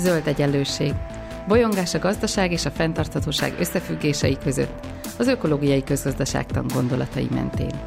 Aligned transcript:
Zöld 0.00 0.26
egyenlőség. 0.26 0.94
Bolyongás 1.48 1.94
a 1.94 1.98
gazdaság 1.98 2.52
és 2.52 2.64
a 2.64 2.70
fenntarthatóság 2.70 3.54
összefüggései 3.58 4.38
között, 4.38 4.86
az 5.18 5.26
ökológiai 5.26 5.84
közgazdaságtan 5.84 6.66
gondolatai 6.74 7.28
mentén. 7.30 7.80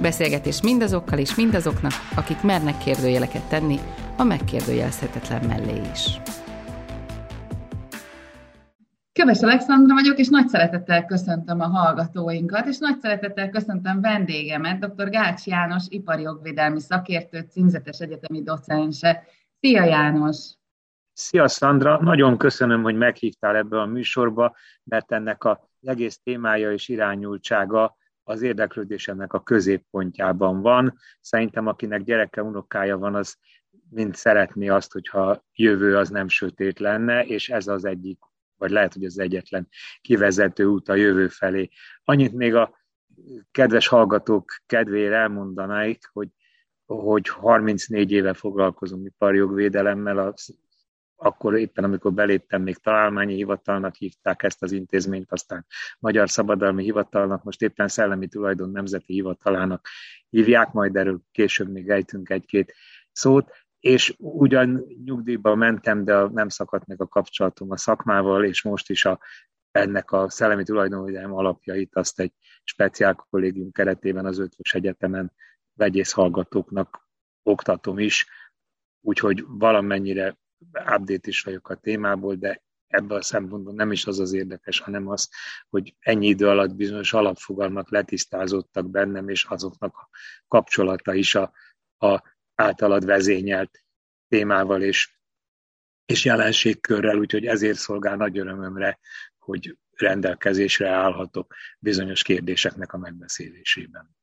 Beszélgetés 0.00 0.62
mindazokkal 0.62 1.18
és 1.18 1.34
mindazoknak, 1.34 1.92
akik 2.16 2.42
mernek 2.42 2.78
kérdőjeleket 2.78 3.48
tenni, 3.48 3.78
a 4.16 4.24
megkérdőjelezhetetlen 4.24 5.44
mellé 5.46 5.80
is. 5.92 6.20
Köves 9.12 9.40
Alexandra 9.40 9.94
vagyok, 9.94 10.18
és 10.18 10.28
nagy 10.28 10.48
szeretettel 10.48 11.04
köszöntöm 11.04 11.60
a 11.60 11.66
hallgatóinkat, 11.66 12.66
és 12.66 12.78
nagy 12.78 12.98
szeretettel 13.00 13.50
köszöntöm 13.50 14.00
vendégemet, 14.00 14.78
dr. 14.78 15.10
Gács 15.10 15.46
János, 15.46 15.84
ipari 15.88 16.22
jogvédelmi 16.22 16.80
szakértő, 16.80 17.46
címzetes 17.50 17.98
egyetemi 17.98 18.42
docense. 18.42 19.22
Szia 19.60 19.84
János! 19.84 20.56
Szia 21.18 21.48
Szandra, 21.48 22.02
nagyon 22.02 22.38
köszönöm, 22.38 22.82
hogy 22.82 22.96
meghívtál 22.96 23.56
ebbe 23.56 23.80
a 23.80 23.86
műsorba, 23.86 24.56
mert 24.84 25.12
ennek 25.12 25.44
a 25.44 25.68
egész 25.82 26.20
témája 26.22 26.72
és 26.72 26.88
irányultsága 26.88 27.96
az 28.24 28.42
érdeklődésemnek 28.42 29.32
a 29.32 29.42
középpontjában 29.42 30.60
van. 30.60 30.98
Szerintem 31.20 31.66
akinek 31.66 32.02
gyereke, 32.02 32.42
unokája 32.42 32.98
van, 32.98 33.14
az 33.14 33.36
mind 33.90 34.14
szeretné 34.14 34.68
azt, 34.68 34.92
hogyha 34.92 35.44
jövő 35.52 35.96
az 35.96 36.08
nem 36.08 36.28
sötét 36.28 36.78
lenne, 36.78 37.24
és 37.24 37.48
ez 37.48 37.66
az 37.66 37.84
egyik, 37.84 38.18
vagy 38.56 38.70
lehet, 38.70 38.92
hogy 38.92 39.04
az 39.04 39.18
egyetlen 39.18 39.68
kivezető 40.00 40.64
út 40.64 40.88
a 40.88 40.94
jövő 40.94 41.28
felé. 41.28 41.68
Annyit 42.04 42.32
még 42.32 42.54
a 42.54 42.76
kedves 43.50 43.88
hallgatók 43.88 44.50
kedvére 44.66 45.16
elmondanáik, 45.16 46.08
hogy 46.12 46.28
hogy 46.86 47.28
34 47.28 48.12
éve 48.12 48.34
foglalkozom 48.34 49.06
iparjogvédelemmel, 49.06 50.18
az 50.18 50.56
akkor 51.16 51.58
éppen 51.58 51.84
amikor 51.84 52.12
beléptem, 52.12 52.62
még 52.62 52.76
találmányi 52.76 53.34
hivatalnak 53.34 53.94
hívták 53.94 54.42
ezt 54.42 54.62
az 54.62 54.72
intézményt, 54.72 55.32
aztán 55.32 55.66
Magyar 55.98 56.30
Szabadalmi 56.30 56.82
Hivatalnak, 56.82 57.42
most 57.42 57.62
éppen 57.62 57.88
Szellemi 57.88 58.28
Tulajdon 58.28 58.70
Nemzeti 58.70 59.12
Hivatalának 59.12 59.88
hívják, 60.28 60.72
majd 60.72 60.96
erről 60.96 61.20
később 61.32 61.68
még 61.68 61.88
ejtünk 61.88 62.30
egy-két 62.30 62.74
szót, 63.12 63.50
és 63.80 64.14
ugyan 64.18 64.84
nyugdíjba 65.04 65.54
mentem, 65.54 66.04
de 66.04 66.28
nem 66.28 66.48
szakadt 66.48 66.86
meg 66.86 67.00
a 67.00 67.08
kapcsolatom 67.08 67.70
a 67.70 67.76
szakmával, 67.76 68.44
és 68.44 68.62
most 68.62 68.90
is 68.90 69.04
a, 69.04 69.20
ennek 69.70 70.12
a 70.12 70.30
szellemi 70.30 70.64
tulajdonvédelem 70.64 71.32
alapjait 71.32 71.96
azt 71.96 72.20
egy 72.20 72.32
speciál 72.64 73.26
kollégium 73.30 73.72
keretében 73.72 74.26
az 74.26 74.38
Ötvös 74.38 74.74
Egyetemen 74.74 75.32
vegyész 75.72 76.12
hallgatóknak 76.12 77.08
oktatom 77.42 77.98
is, 77.98 78.26
úgyhogy 79.00 79.44
valamennyire 79.46 80.36
update 80.72 81.28
is 81.28 81.42
vagyok 81.42 81.68
a 81.68 81.74
témából, 81.74 82.34
de 82.34 82.62
ebből 82.86 83.18
a 83.18 83.22
szempontból 83.22 83.74
nem 83.74 83.92
is 83.92 84.06
az 84.06 84.18
az 84.18 84.32
érdekes, 84.32 84.80
hanem 84.80 85.08
az, 85.08 85.30
hogy 85.68 85.94
ennyi 85.98 86.26
idő 86.26 86.48
alatt 86.48 86.74
bizonyos 86.74 87.12
alapfogalmak 87.12 87.90
letisztázottak 87.90 88.90
bennem, 88.90 89.28
és 89.28 89.44
azoknak 89.44 89.96
a 89.96 90.08
kapcsolata 90.48 91.14
is 91.14 91.34
a, 91.34 91.52
a 91.98 92.22
általad 92.54 93.04
vezényelt 93.04 93.84
témával 94.28 94.82
és, 94.82 95.18
és 96.04 96.24
jelenségkörrel, 96.24 97.18
úgyhogy 97.18 97.46
ezért 97.46 97.78
szolgál 97.78 98.16
nagy 98.16 98.38
örömömre, 98.38 98.98
hogy 99.38 99.78
rendelkezésre 99.90 100.88
állhatok 100.88 101.54
bizonyos 101.78 102.22
kérdéseknek 102.22 102.92
a 102.92 102.98
megbeszélésében. 102.98 104.16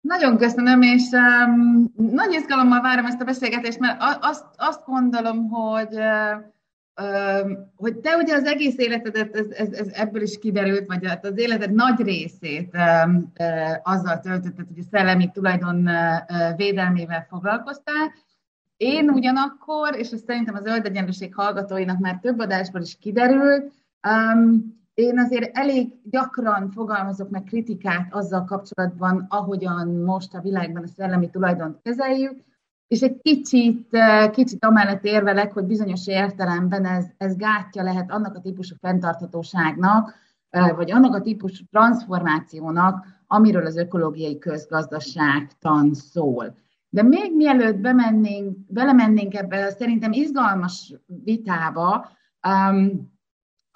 Nagyon 0.00 0.36
köszönöm, 0.36 0.82
és 0.82 1.02
um, 1.10 1.92
nagy 1.96 2.32
izgalommal 2.32 2.80
várom 2.80 3.06
ezt 3.06 3.20
a 3.20 3.24
beszélgetést, 3.24 3.78
mert 3.78 3.96
azt, 4.20 4.44
azt 4.56 4.84
gondolom, 4.84 5.48
hogy, 5.48 5.98
uh, 6.96 7.50
hogy 7.76 7.96
te 7.96 8.16
ugye 8.16 8.34
az 8.34 8.44
egész 8.44 8.78
életedet, 8.78 9.36
ez, 9.36 9.46
ez, 9.50 9.72
ez 9.72 9.88
ebből 9.92 10.22
is 10.22 10.38
kiderült, 10.38 10.86
vagy 10.86 11.06
hát 11.06 11.24
az 11.24 11.38
életed 11.38 11.72
nagy 11.72 12.00
részét 12.00 12.74
um, 12.74 13.32
uh, 13.38 13.76
azzal 13.82 14.20
töltötted, 14.20 14.66
hogy 14.66 14.78
a 14.78 14.88
szellemi 14.90 15.30
tulajdon 15.32 15.88
uh, 15.88 16.56
védelmével 16.56 17.26
foglalkoztál. 17.28 18.12
Én 18.76 19.10
ugyanakkor, 19.10 19.96
és 19.96 20.10
ez 20.10 20.20
szerintem 20.26 20.54
az 20.54 20.62
zöld 20.62 20.86
egyenlőség 20.86 21.34
hallgatóinak 21.34 21.98
már 21.98 22.18
több 22.20 22.38
adásból 22.38 22.80
is 22.80 22.96
kiderült, 23.00 23.72
um, 24.08 24.77
én 24.98 25.18
azért 25.18 25.56
elég 25.56 25.92
gyakran 26.10 26.70
fogalmazok 26.70 27.30
meg 27.30 27.42
kritikát 27.42 28.14
azzal 28.14 28.44
kapcsolatban, 28.44 29.26
ahogyan 29.28 29.88
most 29.88 30.34
a 30.34 30.40
világban 30.40 30.82
a 30.82 30.86
szellemi 30.86 31.30
tulajdont 31.30 31.78
kezeljük, 31.82 32.44
és 32.86 33.00
egy 33.00 33.20
kicsit, 33.22 33.88
eh, 33.90 34.30
kicsit 34.30 34.64
amellett 34.64 35.04
érvelek, 35.04 35.52
hogy 35.52 35.64
bizonyos 35.64 36.06
értelemben 36.06 36.84
ez, 36.84 37.06
ez 37.16 37.36
gátja 37.36 37.82
lehet 37.82 38.10
annak 38.10 38.36
a 38.36 38.40
típusú 38.40 38.74
fenntarthatóságnak, 38.80 40.14
eh, 40.50 40.76
vagy 40.76 40.90
annak 40.90 41.14
a 41.14 41.20
típusú 41.20 41.64
transformációnak, 41.70 43.06
amiről 43.26 43.66
az 43.66 43.76
ökológiai 43.76 44.38
közgazdaságtan 44.38 45.94
szól. 45.94 46.56
De 46.88 47.02
még 47.02 47.36
mielőtt 47.36 47.76
bemennénk, 47.76 48.56
belemennénk 48.68 49.34
ebbe 49.34 49.70
szerintem 49.70 50.12
izgalmas 50.12 50.94
vitába, 51.06 52.08
um, 52.48 53.16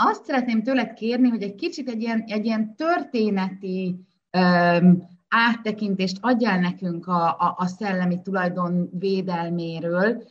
azt 0.09 0.25
szeretném 0.25 0.63
tőled 0.63 0.93
kérni, 0.93 1.29
hogy 1.29 1.43
egy 1.43 1.55
kicsit 1.55 1.89
egy 1.89 2.03
ilyen, 2.03 2.25
egy 2.27 2.45
ilyen 2.45 2.75
történeti 2.75 3.97
um, 4.39 5.11
áttekintést 5.29 6.19
adjál 6.21 6.61
nekünk 6.61 7.07
a, 7.07 7.27
a, 7.27 7.55
a 7.59 7.67
szellemi 7.67 8.23
tulajdon 8.23 8.91
védelméről, 8.99 10.23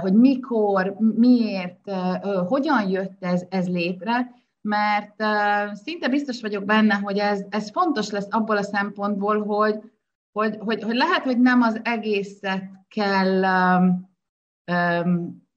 hogy 0.00 0.12
mikor, 0.12 0.96
miért, 1.16 1.90
hogyan 2.46 2.88
jött 2.88 3.24
ez, 3.24 3.44
ez 3.48 3.68
létre, 3.68 4.30
mert 4.60 5.14
szinte 5.72 6.08
biztos 6.08 6.40
vagyok 6.40 6.64
benne, 6.64 6.94
hogy 6.94 7.18
ez, 7.18 7.44
ez 7.48 7.70
fontos 7.70 8.10
lesz 8.10 8.26
abból 8.30 8.56
a 8.56 8.62
szempontból, 8.62 9.44
hogy, 9.44 9.80
hogy, 10.32 10.56
hogy, 10.60 10.82
hogy 10.82 10.96
lehet, 10.96 11.22
hogy 11.22 11.40
nem 11.40 11.62
az 11.62 11.80
egészet 11.82 12.64
kell 12.88 13.42
um, 13.42 14.10
um, 14.72 15.47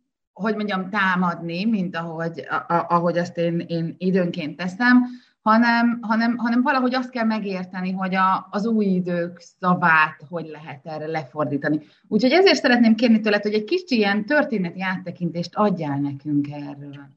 hogy 0.42 0.56
mondjam, 0.56 0.90
támadni, 0.90 1.66
mint 1.66 1.96
ahogy, 1.96 2.46
a, 2.68 2.86
ahogy 2.88 3.18
azt 3.18 3.38
én, 3.38 3.60
én 3.68 3.96
időnként 3.98 4.58
teszem, 4.58 5.04
hanem, 5.42 5.98
hanem, 6.02 6.38
hanem 6.38 6.62
valahogy 6.62 6.96
azt 6.96 7.10
kell 7.10 7.26
megérteni, 7.26 7.92
hogy 7.92 8.16
a, 8.16 8.48
az 8.52 8.66
új 8.66 8.86
idők 8.86 9.40
szavát 9.60 10.22
hogy 10.30 10.46
lehet 10.46 10.86
erre 10.86 11.08
lefordítani. 11.08 11.80
Úgyhogy 12.08 12.32
ezért 12.32 12.62
szeretném 12.62 12.96
kérni 12.96 13.20
tőled, 13.20 13.42
hogy 13.42 13.54
egy 13.54 13.64
kis 13.64 13.82
ilyen 13.86 14.26
történeti 14.26 14.82
áttekintést 14.82 15.56
adjál 15.56 16.00
nekünk 16.00 16.48
erről. 16.52 17.10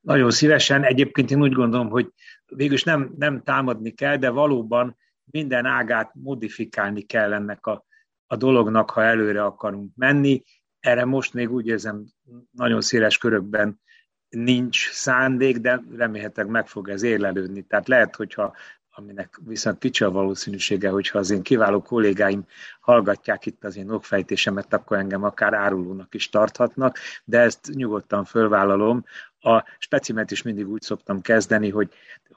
Nagyon 0.00 0.30
szívesen. 0.30 0.82
Egyébként 0.82 1.30
én 1.30 1.42
úgy 1.42 1.52
gondolom, 1.52 1.88
hogy 1.88 2.12
végülis 2.46 2.84
nem, 2.84 3.14
nem 3.18 3.42
támadni 3.42 3.90
kell, 3.90 4.16
de 4.16 4.30
valóban 4.30 4.96
minden 5.24 5.64
ágát 5.64 6.12
modifikálni 6.14 7.02
kell 7.02 7.32
ennek 7.32 7.66
a, 7.66 7.84
a 8.26 8.36
dolognak, 8.36 8.90
ha 8.90 9.02
előre 9.02 9.44
akarunk 9.44 9.92
menni. 9.96 10.42
Erre 10.86 11.04
most 11.04 11.34
még 11.34 11.52
úgy 11.52 11.66
érzem, 11.66 12.04
nagyon 12.50 12.80
széles 12.80 13.18
körökben 13.18 13.80
nincs 14.28 14.90
szándék, 14.90 15.58
de 15.58 15.82
remélhetőleg 15.96 16.50
meg 16.50 16.66
fog 16.66 16.88
ez 16.88 17.02
érlelődni. 17.02 17.62
Tehát 17.62 17.88
lehet, 17.88 18.16
hogyha 18.16 18.54
aminek 18.90 19.38
viszont 19.44 19.78
kicsi 19.78 20.04
a 20.04 20.10
valószínűsége, 20.10 20.88
hogyha 20.88 21.18
az 21.18 21.30
én 21.30 21.42
kiváló 21.42 21.82
kollégáim 21.82 22.46
hallgatják 22.80 23.46
itt 23.46 23.64
az 23.64 23.76
én 23.76 23.90
okfejtésemet, 23.90 24.72
akkor 24.74 24.96
engem 24.96 25.24
akár 25.24 25.54
árulónak 25.54 26.14
is 26.14 26.28
tarthatnak, 26.28 26.98
de 27.24 27.40
ezt 27.40 27.70
nyugodtan 27.72 28.24
fölvállalom. 28.24 29.04
A 29.40 29.64
specimet 29.78 30.30
is 30.30 30.42
mindig 30.42 30.68
úgy 30.68 30.82
szoktam 30.82 31.20
kezdeni, 31.20 31.70
hogy 31.70 31.88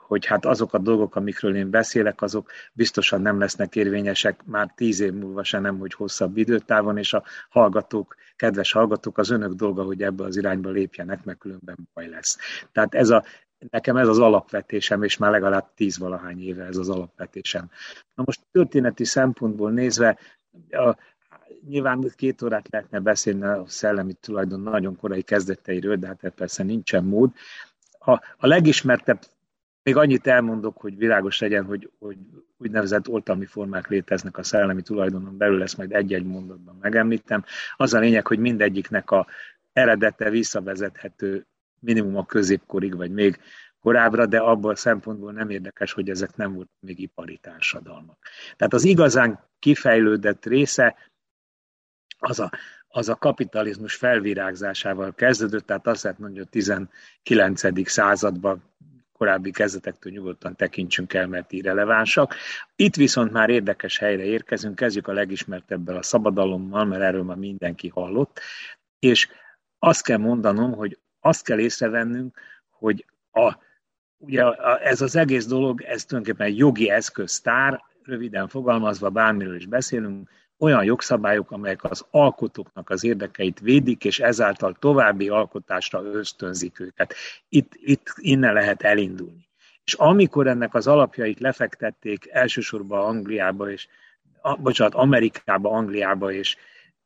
hogy 0.10 0.26
hát 0.26 0.46
azok 0.46 0.74
a 0.74 0.78
dolgok, 0.78 1.16
amikről 1.16 1.56
én 1.56 1.70
beszélek, 1.70 2.22
azok 2.22 2.52
biztosan 2.74 3.22
nem 3.22 3.40
lesznek 3.40 3.76
érvényesek 3.76 4.46
már 4.46 4.72
tíz 4.76 5.00
év 5.00 5.14
múlva 5.14 5.44
se 5.44 5.60
nem, 5.60 5.78
hogy 5.78 5.94
hosszabb 5.94 6.38
időtávon, 6.38 6.98
és 6.98 7.14
a 7.14 7.24
hallgatók, 7.50 8.16
kedves 8.36 8.72
hallgatók, 8.72 9.18
az 9.18 9.30
önök 9.30 9.54
dolga, 9.54 9.84
hogy 9.84 10.04
ebbe 10.04 10.24
az 10.24 10.38
irányba 10.38 10.70
lépjenek, 10.70 11.24
meg 11.24 11.38
különben 11.38 11.90
baj 11.94 12.08
lesz. 12.08 12.38
Tehát 12.72 12.96
ez 12.96 13.10
a, 13.10 13.24
nekem 13.70 13.98
ez 13.98 14.08
az 14.08 14.20
alapvetésem, 14.20 15.04
és 15.04 15.18
már 15.18 15.32
legalább 15.32 15.74
tíz 15.76 15.98
valahány 15.98 16.42
éve 16.42 16.64
ez 16.64 16.78
az 16.78 16.90
alapvetésem. 16.90 17.70
Na 18.16 18.24
most 18.26 18.42
történeti 18.52 19.06
szempontból 19.06 19.72
nézve, 19.72 20.18
a, 20.70 20.96
nyilván 21.70 22.12
két 22.16 22.42
órát 22.42 22.68
lehetne 22.70 23.00
beszélni 23.00 23.44
a 23.44 23.64
szellemi 23.68 24.14
tulajdon 24.14 24.60
nagyon 24.60 24.96
korai 24.96 25.22
kezdeteiről, 25.22 25.96
de 25.96 26.08
hát 26.08 26.34
persze 26.36 26.64
nincsen 26.64 27.04
mód. 27.04 27.32
A, 28.00 28.12
a 28.12 28.48
legismertebb 28.48 29.20
még 29.84 29.96
annyit 29.96 30.28
elmondok, 30.28 30.78
hogy 30.78 30.98
világos 30.98 31.40
legyen, 31.40 31.66
hogy, 31.66 31.92
hogy 32.00 32.18
úgynevezett 32.58 33.08
oltalmi 33.10 33.46
formák 33.46 33.88
léteznek 33.88 34.38
a 34.38 34.44
szellemi 34.44 34.82
tulajdonon 34.82 35.38
belül, 35.38 35.62
ezt 35.62 35.78
majd 35.78 35.92
egy-egy 35.94 36.26
mondatban 36.26 36.78
megemlítem. 36.82 37.44
Az 37.76 37.94
a 37.94 38.00
lényeg, 38.00 38.28
hogy 38.28 38.40
mindegyiknek 38.40 39.12
a 39.12 39.28
eredete 39.74 40.30
visszavezethető 40.30 41.46
minimum 41.80 42.18
a 42.18 42.26
középkorig, 42.26 42.96
vagy 42.96 43.12
még 43.12 43.40
korábbra, 43.80 44.26
de 44.26 44.38
abban 44.38 44.72
a 44.72 44.76
szempontból 44.76 45.32
nem 45.32 45.50
érdekes, 45.50 45.94
hogy 45.94 46.10
ezek 46.10 46.36
nem 46.36 46.54
voltak 46.54 46.78
még 46.80 47.00
ipari 47.00 47.38
társadalmak. 47.38 48.18
Tehát 48.56 48.74
az 48.74 48.84
igazán 48.84 49.40
kifejlődött 49.60 50.46
része 50.46 50.96
az 52.20 52.40
a, 52.40 52.52
az 52.88 53.10
a 53.10 53.16
kapitalizmus 53.16 53.96
felvirágzásával 53.96 55.14
kezdődött, 55.14 55.66
tehát 55.66 55.88
azt 55.88 56.04
lehet 56.04 56.20
mondani, 56.20 56.40
hogy 56.40 56.48
a 56.48 56.52
19. 56.52 57.90
században 57.90 58.64
korábbi 59.20 59.52
kezdetektől 59.52 60.12
nyugodtan 60.12 60.56
tekintsünk 60.56 61.14
el, 61.14 61.28
mert 61.28 61.52
irrelevánsak. 61.52 62.36
Itt 62.76 62.96
viszont 62.96 63.32
már 63.32 63.50
érdekes 63.50 63.98
helyre 63.98 64.24
érkezünk, 64.24 64.76
kezdjük 64.76 65.08
a 65.08 65.14
legismertebbel 65.14 65.96
a 65.96 66.02
szabadalommal, 66.02 66.86
mert 66.86 67.02
erről 67.02 67.24
már 67.24 67.38
mindenki 67.38 67.88
hallott, 67.88 68.40
és 69.00 69.30
azt 69.80 70.04
kell 70.04 70.18
mondanom, 70.18 70.74
hogy 70.74 71.00
azt 71.20 71.44
kell 71.44 71.60
észrevennünk, 71.60 72.40
hogy 72.70 73.06
a, 73.32 73.56
ugye 74.18 74.44
ez 74.82 75.02
az 75.02 75.16
egész 75.16 75.46
dolog, 75.46 75.82
ez 75.82 76.06
tulajdonképpen 76.06 76.52
egy 76.52 76.58
jogi 76.58 76.90
eszköztár, 76.90 77.84
röviden 78.04 78.48
fogalmazva, 78.48 79.10
bármiről 79.10 79.56
is 79.56 79.66
beszélünk, 79.66 80.30
olyan 80.60 80.84
jogszabályok, 80.84 81.52
amelyek 81.52 81.84
az 81.84 82.06
alkotóknak 82.12 82.90
az 82.90 83.04
érdekeit 83.04 83.60
védik, 83.60 84.04
és 84.04 84.20
ezáltal 84.20 84.76
további 84.80 85.30
alkotásra 85.30 86.04
ösztönzik 86.04 86.80
őket. 86.80 87.14
Itt, 87.50 87.72
itt 87.74 88.14
innen 88.16 88.54
lehet 88.54 88.82
elindulni. 88.82 89.48
És 89.84 89.94
amikor 89.94 90.48
ennek 90.48 90.74
az 90.74 90.88
alapjait 90.88 91.40
lefektették 91.40 92.28
elsősorban 92.32 93.06
Angliába, 93.06 93.72
és, 93.72 93.88
a, 94.42 94.56
bocsánat, 94.56 94.94
Amerikába, 94.94 95.72
Angliába, 95.72 96.32
és, 96.32 96.56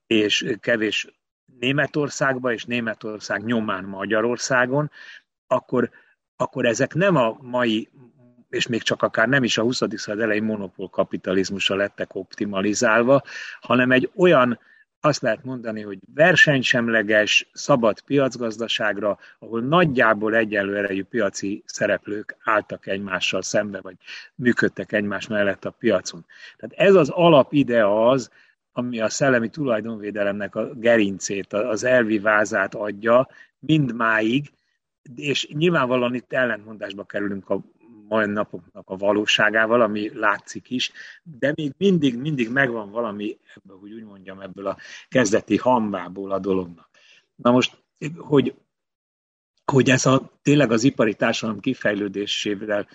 és 0.08 0.56
kevés 0.60 1.08
Németországba, 1.60 2.54
és 2.54 2.66
Németország 2.66 3.44
nyomán 3.44 3.84
Magyarországon, 3.84 4.92
akkor, 5.48 5.90
akkor 6.36 6.66
ezek 6.66 6.94
nem 6.94 7.16
a 7.16 7.38
mai 7.42 7.90
és 8.54 8.68
még 8.68 8.82
csak 8.82 9.02
akár 9.02 9.28
nem 9.28 9.44
is 9.44 9.58
a 9.58 9.62
20. 9.62 9.78
század 9.78 10.20
elejé 10.20 10.40
monopól 10.40 10.90
kapitalizmusra 10.90 11.76
lettek 11.76 12.16
optimalizálva, 12.16 13.22
hanem 13.62 13.92
egy 13.92 14.12
olyan, 14.16 14.60
azt 15.00 15.22
lehet 15.22 15.44
mondani, 15.44 15.82
hogy 15.82 16.00
versenysemleges, 16.14 17.50
szabad 17.54 18.02
piacgazdaságra, 18.02 19.18
ahol 19.40 19.62
nagyjából 19.62 20.36
egyenlő 20.36 20.78
erejű 20.78 21.04
piaci 21.04 21.64
szereplők 21.66 22.36
álltak 22.44 22.88
egymással 22.88 23.42
szembe, 23.42 23.82
vagy 23.82 23.96
működtek 24.36 24.92
egymás 24.92 25.28
mellett 25.28 25.66
a 25.66 25.72
piacon. 25.72 26.26
Tehát 26.58 26.90
ez 26.90 26.96
az 26.96 27.10
alapidea 27.10 28.10
az, 28.10 28.30
ami 28.72 29.00
a 29.00 29.10
szellemi 29.10 29.50
tulajdonvédelemnek 29.50 30.56
a 30.56 30.74
gerincét, 30.74 31.54
az 31.54 31.84
elvi 31.84 32.20
vázát 32.20 32.76
adja, 32.76 33.28
mindmáig, 33.60 34.52
és 35.16 35.48
nyilvánvalóan 35.48 36.14
itt 36.14 36.34
ellentmondásba 36.34 37.04
kerülünk 37.04 37.50
a 37.50 37.62
mai 38.13 38.25
napoknak 38.25 38.89
a 38.89 38.98
valóságával, 38.98 39.81
ami 39.81 40.10
látszik 40.13 40.69
is, 40.69 40.92
de 41.24 41.51
még 41.56 41.74
mindig, 41.77 42.18
mindig 42.18 42.50
megvan 42.50 42.92
valami, 42.92 43.38
ebből, 43.56 43.77
hogy 43.80 43.94
úgy 43.94 44.04
mondjam, 44.04 44.39
ebből 44.39 44.68
a 44.68 44.77
kezdeti 45.10 45.57
hambából 45.57 46.31
a 46.31 46.39
dolognak. 46.39 46.89
Na 47.36 47.51
most, 47.51 47.83
hogy, 48.18 48.56
hogy 49.71 49.89
ez 49.89 50.06
a, 50.06 50.31
tényleg 50.42 50.71
az 50.71 50.83
ipari 50.83 51.13
társadalom 51.13 51.60
kifejlődésével 51.60 52.88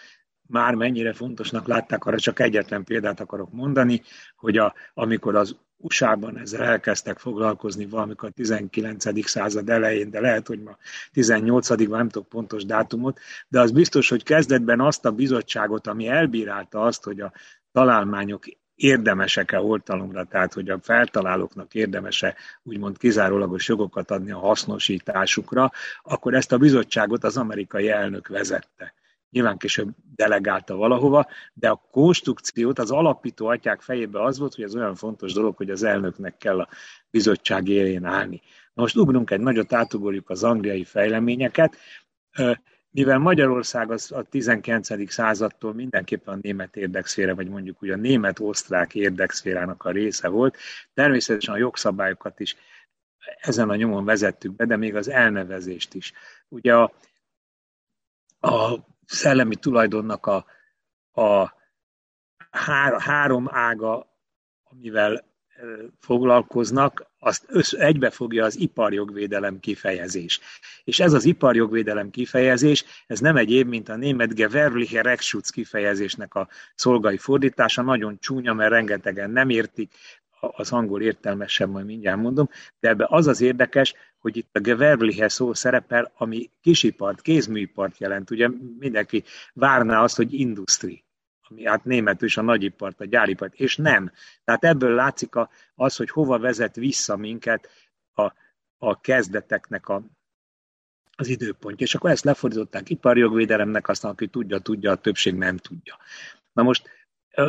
már 0.48 0.74
mennyire 0.74 1.12
fontosnak 1.12 1.66
látták, 1.66 2.04
arra 2.04 2.18
csak 2.18 2.40
egyetlen 2.40 2.84
példát 2.84 3.20
akarok 3.20 3.52
mondani, 3.52 4.02
hogy 4.36 4.56
a, 4.56 4.74
amikor 4.94 5.36
az 5.36 5.56
USA-ban 5.76 6.38
ezzel 6.38 6.62
elkezdtek 6.62 7.18
foglalkozni 7.18 7.86
valamikor 7.86 8.28
a 8.28 8.32
19. 8.32 9.26
század 9.26 9.68
elején, 9.68 10.10
de 10.10 10.20
lehet, 10.20 10.46
hogy 10.46 10.62
ma 10.62 10.76
18 11.12 11.68
nem 11.68 12.08
tudok 12.08 12.28
pontos 12.28 12.64
dátumot, 12.64 13.18
de 13.48 13.60
az 13.60 13.70
biztos, 13.70 14.08
hogy 14.08 14.22
kezdetben 14.22 14.80
azt 14.80 15.04
a 15.04 15.12
bizottságot, 15.12 15.86
ami 15.86 16.08
elbírálta 16.08 16.82
azt, 16.82 17.04
hogy 17.04 17.20
a 17.20 17.32
találmányok 17.72 18.44
érdemesek-e 18.74 19.60
oltalomra, 19.60 20.24
tehát 20.24 20.52
hogy 20.52 20.70
a 20.70 20.78
feltalálóknak 20.82 21.74
érdemese 21.74 22.34
úgymond 22.62 22.98
kizárólagos 22.98 23.68
jogokat 23.68 24.10
adni 24.10 24.30
a 24.30 24.38
hasznosításukra, 24.38 25.72
akkor 26.02 26.34
ezt 26.34 26.52
a 26.52 26.58
bizottságot 26.58 27.24
az 27.24 27.36
amerikai 27.36 27.88
elnök 27.88 28.28
vezette 28.28 28.94
nyilván 29.30 29.56
később 29.56 29.88
delegálta 30.14 30.76
valahova, 30.76 31.26
de 31.54 31.69
a 31.69 31.82
konstrukciót 31.90 32.78
az 32.78 32.90
alapító 32.90 33.46
atyák 33.46 33.80
fejében 33.80 34.22
az 34.22 34.38
volt, 34.38 34.54
hogy 34.54 34.64
ez 34.64 34.75
olyan 34.75 34.94
fontos 34.94 35.32
dolog, 35.32 35.56
hogy 35.56 35.70
az 35.70 35.82
elnöknek 35.82 36.36
kell 36.36 36.60
a 36.60 36.69
bizottság 37.10 37.69
élén 37.69 38.04
állni. 38.04 38.40
Na 38.75 38.82
most 38.82 38.96
ugrunk 38.96 39.30
egy 39.30 39.40
nagyot, 39.40 39.72
átugorjuk 39.72 40.30
az 40.30 40.44
angliai 40.44 40.84
fejleményeket, 40.84 41.76
mivel 42.90 43.19
Magyarország 43.19 43.90
az 43.90 44.12
a 44.12 44.22
19. 44.22 45.12
századtól 45.12 45.75
mindenképpen 45.75 46.34
a 46.34 46.38
német 46.42 46.76
érdekszféra, 46.76 47.34
vagy 47.34 47.48
mondjuk 47.48 47.82
ugye 47.82 47.92
a 47.92 47.96
német-osztrák 47.96 48.94
érdekszférának 48.94 49.84
a 49.84 49.90
része 49.90 50.28
volt, 50.28 50.56
természetesen 50.94 51.54
a 51.54 51.58
jogszabályokat 51.58 52.40
is 52.40 52.56
ezen 53.40 53.69
a 53.69 53.76
nyomon 53.76 54.04
vezettük 54.04 54.56
be, 54.56 54.64
de 54.64 54.76
még 54.76 54.94
az 54.94 55.08
elnevezést 55.08 55.94
is. 55.94 56.12
Ugye 56.48 56.75
a, 56.75 56.92
a 58.40 58.78
szellemi 59.08 59.56
tulajdonnak 59.56 60.26
a, 60.26 60.44
a 61.22 61.55
hár, 62.50 63.00
három 63.00 63.49
ága, 63.50 64.06
amivel 64.62 65.26
foglalkoznak, 66.00 67.06
azt 67.19 67.44
össz, 67.49 67.72
egybefogja 67.72 68.44
az 68.44 68.58
iparjogvédelem 68.58 69.60
kifejezés. 69.60 70.40
És 70.84 71.00
ez 71.00 71.12
az 71.12 71.25
iparjogvédelem 71.25 72.10
kifejezés, 72.10 72.84
ez 73.06 73.20
nem 73.20 73.37
egy 73.37 73.50
év, 73.50 73.66
mint 73.66 73.88
a 73.88 73.96
német 73.96 74.34
Gewerbliche 74.34 75.02
Rechtsschutz 75.02 75.50
kifejezésnek 75.50 76.34
a 76.34 76.49
szolgai 76.75 77.16
fordítása, 77.16 77.82
nagyon 77.82 78.19
csúnya, 78.20 78.52
mert 78.52 78.70
rengetegen 78.70 79.31
nem 79.31 79.49
értik, 79.49 79.93
az 80.40 80.73
angol 80.73 81.02
értelmesebb, 81.02 81.70
majd 81.70 81.87
mindjárt 81.87 82.20
mondom, 82.20 82.49
de 82.81 82.88
ebbe 82.88 83.06
az 83.08 83.26
az 83.26 83.40
érdekes, 83.40 83.94
hogy 84.19 84.37
itt 84.37 84.56
a 84.56 84.61
gewerbliche 84.61 85.29
szó 85.29 85.55
szerepel, 85.55 86.12
ami 86.17 86.50
kisipart, 86.61 87.20
kézműipart 87.20 87.99
jelent. 87.99 88.31
Ugye 88.31 88.49
mindenki 88.79 89.25
várná 89.52 90.02
azt, 90.02 90.17
hogy 90.17 90.32
industri, 90.32 91.05
ami 91.49 91.64
hát 91.64 91.85
németül 91.85 92.29
is 92.29 92.37
a 92.37 92.43
nagyipart, 92.43 93.00
a 93.00 93.05
gyáripart, 93.05 93.55
és 93.55 93.76
nem. 93.76 94.12
Tehát 94.44 94.64
ebből 94.64 94.94
látszik 94.94 95.35
a, 95.35 95.50
az, 95.75 95.96
hogy 95.96 96.11
hova 96.11 96.38
vezet 96.38 96.76
vissza 96.76 97.17
minket 97.17 97.69
a, 98.12 98.32
a 98.79 99.00
kezdeteknek 99.00 99.88
a, 99.88 100.02
az 101.17 101.29
időpontja. 101.29 101.87
És 101.87 101.94
akkor 101.94 102.11
ezt 102.11 102.25
lefordították 102.25 102.90
iparjogvédelemnek, 102.90 103.88
aztán 103.88 104.11
aki 104.11 104.26
tudja, 104.26 104.58
tudja, 104.58 104.90
a 104.90 104.96
többség 104.96 105.35
nem 105.35 105.56
tudja. 105.56 105.96
Na 106.52 106.62
most 106.62 106.88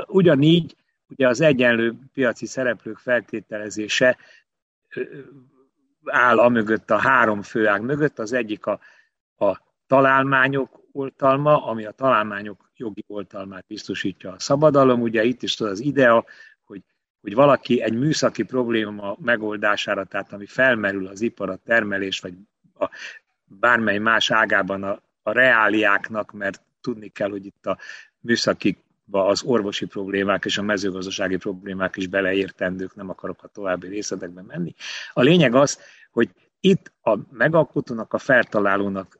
ugyanígy 0.08 0.76
ugye 1.10 1.28
az 1.28 1.42
egyenlő 1.42 1.96
piaci 2.14 2.46
szereplők 2.46 2.98
feltételezése 2.98 4.18
áll 6.06 6.40
a 6.40 6.50
mögött, 6.50 6.92
a 6.92 6.98
három 6.98 7.42
főág 7.42 7.81
mögött, 7.81 8.19
az 8.19 8.33
egyik 8.33 8.66
a, 8.66 8.80
a 9.38 9.62
találmányok 9.88 10.80
oltalma, 10.92 11.66
ami 11.66 11.86
a 11.86 11.92
találmányok 11.92 12.72
jogi 12.76 13.04
oltalmát 13.07 13.66
biztosítja 13.68 14.31
a 14.31 14.40
szabadalom. 14.40 15.02
Ugye 15.02 15.24
itt 15.24 15.44
is 15.44 15.60
az 15.60 15.80
idea, 15.80 16.26
hogy, 16.64 16.83
hogy 17.22 17.33
valaki 17.33 17.81
egy 17.81 17.98
műszaki 17.98 18.44
probléma 18.44 19.16
megoldására, 19.22 20.04
tehát 20.04 20.33
ami 20.33 20.45
felmerül 20.45 21.07
az 21.07 21.22
ipar, 21.22 21.50
a 21.50 21.56
termelés, 21.56 22.19
vagy 22.19 22.33
a 22.80 22.90
bármely 23.44 23.98
más 23.98 24.31
ágában 24.31 24.83
a, 24.83 25.02
a 25.22 25.31
reáliáknak, 25.31 26.31
mert 26.31 26.62
tudni 26.81 27.07
kell, 27.07 27.30
hogy 27.30 27.45
itt 27.45 27.66
a 27.66 27.78
műszaki 28.19 28.78
az 29.11 29.44
orvosi 29.44 29.85
problémák 29.85 30.45
és 30.45 30.57
a 30.57 30.61
mezőgazdasági 30.61 31.37
problémák 31.37 31.97
is 31.97 32.07
beleértendők, 32.07 32.95
nem 32.95 33.09
akarok 33.09 33.44
a 33.44 33.47
további 33.47 33.87
részletekbe 33.87 34.42
menni. 34.42 34.73
A 35.13 35.21
lényeg 35.21 35.56
az, 35.56 35.80
hogy 36.11 36.30
itt 36.59 36.92
a 37.01 37.18
megalkotónak, 37.31 38.13
a 38.13 38.18
feltalálónak 38.18 39.19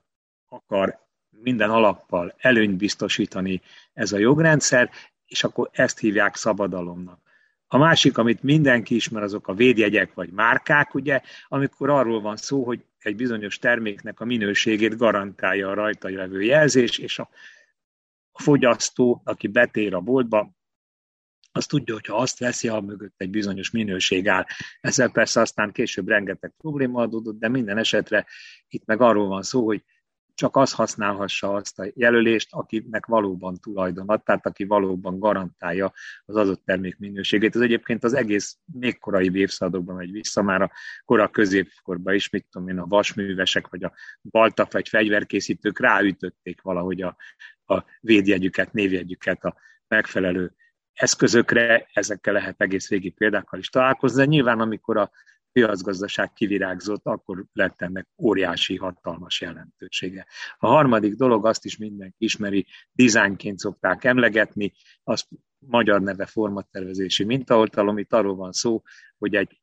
akar 0.50 1.00
minden 1.30 1.70
alappal 1.70 2.36
előnyt 2.38 2.78
biztosítani 2.78 3.62
ez 3.94 4.12
a 4.12 4.18
jogrendszer, 4.18 4.90
és 5.26 5.44
akkor 5.44 5.70
ezt 5.72 6.00
hívják 6.00 6.36
szabadalomnak. 6.36 7.20
A 7.68 7.78
másik, 7.78 8.18
amit 8.18 8.44
mindenki 8.44 8.96
ismer, 8.96 9.24
azok 9.24 9.48
a 9.48 9.54
védjegyek 9.54 10.14
vagy 10.14 10.30
márkák, 10.30 10.94
ugye, 10.94 11.22
amikor 11.48 11.90
arról 11.90 12.22
van 12.22 12.36
szó, 12.36 12.64
hogy 12.64 12.84
egy 13.00 13.16
bizonyos 13.16 13.60
terméknek 13.60 14.20
a 14.20 14.26
minőségét 14.26 14.98
garantálja 14.98 15.70
a 15.70 15.74
rajta 15.74 16.10
levő 16.10 16.42
jelzés, 16.42 16.98
és 16.98 17.20
a 17.20 17.30
fogyasztó, 18.40 19.22
aki 19.24 19.48
betér 19.48 19.94
a 19.94 20.00
boltba, 20.00 20.52
az 21.52 21.66
tudja, 21.66 21.94
hogy 21.94 22.06
azt 22.08 22.40
veszi, 22.40 22.68
ha 22.68 22.82
mögött 22.82 23.14
egy 23.18 23.30
bizonyos 23.30 23.72
minőség 23.72 24.28
áll. 24.28 24.46
Ezzel 24.82 25.12
persze 25.12 25.42
aztán 25.42 25.72
később 25.72 26.08
rengeteg 26.08 26.54
probléma 26.58 27.02
adódott, 27.02 27.40
de 27.40 27.48
minden 27.48 27.78
esetre 27.78 28.26
itt 28.68 28.86
meg 28.86 29.02
arról 29.02 29.28
van 29.28 29.42
szó, 29.42 29.66
hogy 29.66 29.84
csak 30.40 30.56
az 30.56 30.74
használhassa 30.74 31.54
azt 31.54 31.80
a 31.80 31.92
jelölést, 31.96 32.48
akinek 32.52 33.06
valóban 33.06 33.56
tulajdonat, 33.56 34.24
tehát 34.24 34.46
aki 34.46 34.66
valóban 34.66 35.20
garantálja 35.20 35.94
az 36.26 36.36
adott 36.36 36.66
termék 36.66 36.98
minőségét. 36.98 37.56
Ez 37.56 37.62
egyébként 37.62 38.04
az 38.04 38.14
egész 38.14 38.58
még 38.66 39.00
korai 39.00 39.30
évszázadokban 39.34 39.96
megy 39.96 40.12
vissza, 40.12 40.42
már 40.42 40.62
a 40.62 40.72
kora 41.06 41.28
középkorban 41.28 42.14
is, 42.14 42.30
mit 42.30 42.48
tudom 42.52 42.68
én, 42.68 42.80
a 42.80 42.86
vasművesek 42.86 43.68
vagy 43.68 43.84
a 43.84 43.94
baltaf 44.22 44.72
vagy 44.72 44.90
fegyverkészítők 44.90 45.80
ráütötték 45.80 46.62
valahogy 46.62 47.02
a, 47.02 47.16
a 47.66 47.84
védjegyüket, 48.00 48.74
névjegyüket 48.74 49.44
a 49.44 49.56
megfelelő 49.88 50.56
eszközökre, 50.94 51.88
ezekkel 51.94 52.34
lehet 52.34 52.62
egész 52.62 52.90
régi 52.90 53.10
példákkal 53.10 53.60
is 53.60 53.70
találkozni, 53.70 54.18
de 54.18 54.26
nyilván 54.26 54.60
amikor 54.60 54.98
a 54.98 55.12
piacgazdaság 55.52 56.34
kivirágzott, 56.34 57.06
akkor 57.06 57.46
lett 57.54 57.82
ennek 57.82 58.08
óriási, 58.18 58.76
hatalmas 58.76 59.42
jelentősége. 59.42 60.28
A 60.58 60.68
harmadik 60.68 61.14
dolog, 61.14 61.46
azt 61.46 61.66
is 61.66 61.78
mindenki 61.78 62.26
ismeri, 62.26 62.66
dizájnként 62.92 63.60
szokták 63.60 64.04
emlegetni, 64.04 64.72
az 65.04 65.28
magyar 65.60 66.02
neve 66.02 66.26
formatervezési 66.26 67.24
mintaoltalom, 67.24 67.98
itt 67.98 68.14
arról 68.14 68.36
van 68.36 68.52
szó, 68.52 68.82
hogy 69.18 69.36
egy 69.36 69.62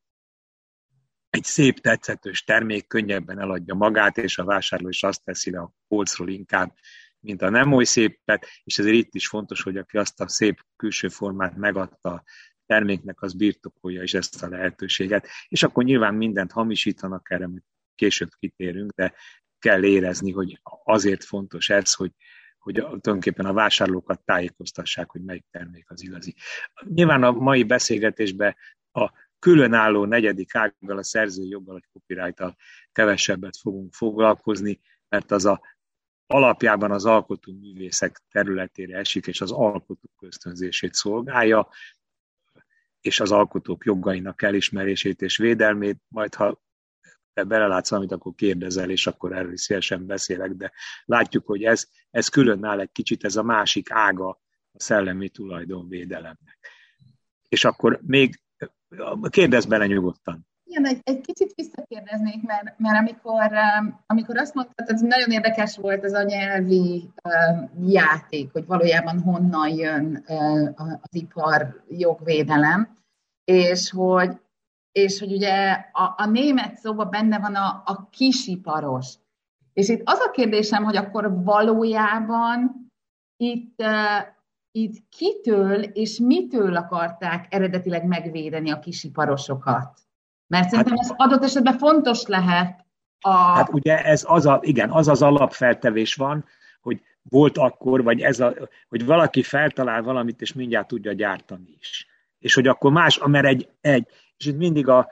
egy 1.30 1.44
szép, 1.44 1.78
tetszetős 1.78 2.44
termék 2.44 2.86
könnyebben 2.86 3.40
eladja 3.40 3.74
magát, 3.74 4.18
és 4.18 4.38
a 4.38 4.44
vásárló 4.44 4.88
is 4.88 5.02
azt 5.02 5.24
teszi 5.24 5.50
le 5.50 5.60
a 5.60 5.72
polcról 5.88 6.28
inkább, 6.28 6.74
mint 7.20 7.42
a 7.42 7.50
nem 7.50 7.72
oly 7.72 7.84
szépet, 7.84 8.46
és 8.64 8.78
ezért 8.78 8.96
itt 8.96 9.14
is 9.14 9.28
fontos, 9.28 9.62
hogy 9.62 9.76
aki 9.76 9.96
azt 9.96 10.20
a 10.20 10.28
szép 10.28 10.64
külső 10.76 11.08
formát 11.08 11.56
megadta 11.56 12.24
terméknek, 12.66 13.22
az 13.22 13.34
birtokolja 13.34 14.02
is 14.02 14.14
ezt 14.14 14.42
a 14.42 14.48
lehetőséget. 14.48 15.28
És 15.48 15.62
akkor 15.62 15.84
nyilván 15.84 16.14
mindent 16.14 16.52
hamisítanak, 16.52 17.30
erre 17.30 17.48
később 17.94 18.28
kitérünk, 18.38 18.92
de 18.92 19.14
kell 19.58 19.84
érezni, 19.84 20.32
hogy 20.32 20.60
azért 20.84 21.24
fontos 21.24 21.70
ez, 21.70 21.94
hogy, 21.94 22.12
hogy 22.58 22.74
tulajdonképpen 22.74 23.46
a 23.46 23.52
vásárlókat 23.52 24.24
tájékoztassák, 24.24 25.10
hogy 25.10 25.22
melyik 25.22 25.46
termék 25.50 25.90
az 25.90 26.02
igazi. 26.02 26.34
Nyilván 26.94 27.22
a 27.22 27.30
mai 27.30 27.64
beszélgetésben 27.64 28.56
a 28.92 29.12
különálló 29.38 30.04
negyedik 30.04 30.54
ággal, 30.54 30.98
a 30.98 31.02
szerzői 31.02 31.48
joggal, 31.48 31.76
a 31.76 31.88
copyright 31.92 32.56
kevesebbet 32.92 33.56
fogunk 33.56 33.92
foglalkozni, 33.94 34.80
mert 35.08 35.30
az 35.30 35.44
a 35.44 35.60
alapjában 36.26 36.90
az 36.90 37.04
alkotó 37.04 37.52
művészek 37.52 38.22
területére 38.30 38.98
esik, 38.98 39.26
és 39.26 39.40
az 39.40 39.52
alkotók 39.52 40.22
ösztönzését 40.22 40.94
szolgálja, 40.94 41.68
és 43.06 43.20
az 43.20 43.32
alkotók 43.32 43.84
jogainak 43.84 44.42
elismerését 44.42 45.22
és 45.22 45.36
védelmét, 45.36 46.00
majd 46.08 46.34
ha 46.34 46.60
belelátsz 47.34 47.90
valamit, 47.90 48.12
akkor 48.12 48.34
kérdezel, 48.34 48.90
és 48.90 49.06
akkor 49.06 49.32
erről 49.32 49.52
is 49.52 49.60
szívesen 49.60 50.06
beszélek, 50.06 50.50
de 50.50 50.72
látjuk, 51.04 51.46
hogy 51.46 51.62
ez, 51.62 51.88
ez 52.10 52.28
különáll 52.28 52.80
egy 52.80 52.92
kicsit, 52.92 53.24
ez 53.24 53.36
a 53.36 53.42
másik 53.42 53.90
ága 53.90 54.28
a 54.28 54.38
szellemi 54.80 55.28
tulajdonvédelemnek. 55.28 56.58
És 57.48 57.64
akkor 57.64 58.00
még 58.02 58.40
kérdezz 59.28 59.64
bele 59.64 59.86
nyugodtan. 59.86 60.46
Igen, 60.68 60.86
egy, 60.86 61.00
egy 61.02 61.20
kicsit 61.20 61.52
visszakérdeznék, 61.54 62.42
mert, 62.42 62.78
mert 62.78 62.98
amikor, 62.98 63.52
um, 63.80 64.00
amikor 64.06 64.38
azt 64.38 64.54
mondtad, 64.54 64.88
ez 64.88 65.00
nagyon 65.00 65.30
érdekes 65.30 65.76
volt 65.76 66.04
az 66.04 66.12
a 66.12 66.22
nyelvi 66.22 67.10
uh, 67.24 67.90
játék, 67.90 68.52
hogy 68.52 68.66
valójában 68.66 69.22
honnan 69.22 69.68
jön 69.68 70.24
uh, 70.28 70.70
az 70.76 71.08
ipar 71.10 71.84
jogvédelem, 71.88 72.96
és 73.44 73.90
hogy, 73.90 74.40
és 74.92 75.18
hogy 75.18 75.32
ugye 75.32 75.72
a, 75.92 76.14
a 76.16 76.26
német 76.26 76.76
szóban 76.76 77.10
benne 77.10 77.38
van 77.38 77.54
a, 77.54 77.82
a 77.84 78.08
kisiparos. 78.10 79.14
És 79.72 79.88
itt 79.88 80.02
az 80.04 80.18
a 80.18 80.30
kérdésem, 80.30 80.84
hogy 80.84 80.96
akkor 80.96 81.44
valójában 81.44 82.90
itt, 83.36 83.80
uh, 83.82 84.26
itt 84.70 85.08
kitől 85.08 85.82
és 85.82 86.18
mitől 86.18 86.76
akarták 86.76 87.54
eredetileg 87.54 88.06
megvédeni 88.06 88.70
a 88.70 88.78
kisiparosokat? 88.78 90.05
Mert 90.46 90.68
szerintem 90.68 90.96
hát, 90.96 91.04
ez 91.04 91.12
adott 91.16 91.44
esetben 91.44 91.78
fontos 91.78 92.26
lehet 92.26 92.86
a... 93.20 93.30
Hát 93.30 93.72
ugye 93.72 94.04
ez 94.04 94.24
az, 94.26 94.46
a, 94.46 94.58
igen, 94.62 94.90
az 94.90 95.08
az 95.08 95.22
alapfeltevés 95.22 96.14
van, 96.14 96.44
hogy 96.80 97.00
volt 97.22 97.58
akkor, 97.58 98.02
vagy 98.02 98.20
ez 98.20 98.40
a, 98.40 98.54
hogy 98.88 99.04
valaki 99.04 99.42
feltalál 99.42 100.02
valamit, 100.02 100.40
és 100.40 100.52
mindjárt 100.52 100.88
tudja 100.88 101.12
gyártani 101.12 101.76
is. 101.78 102.06
És 102.38 102.54
hogy 102.54 102.66
akkor 102.66 102.92
más, 102.92 103.20
mert 103.24 103.46
egy, 103.46 103.68
egy 103.80 104.06
és 104.36 104.46
itt 104.46 104.56
mindig 104.56 104.88
a, 104.88 105.08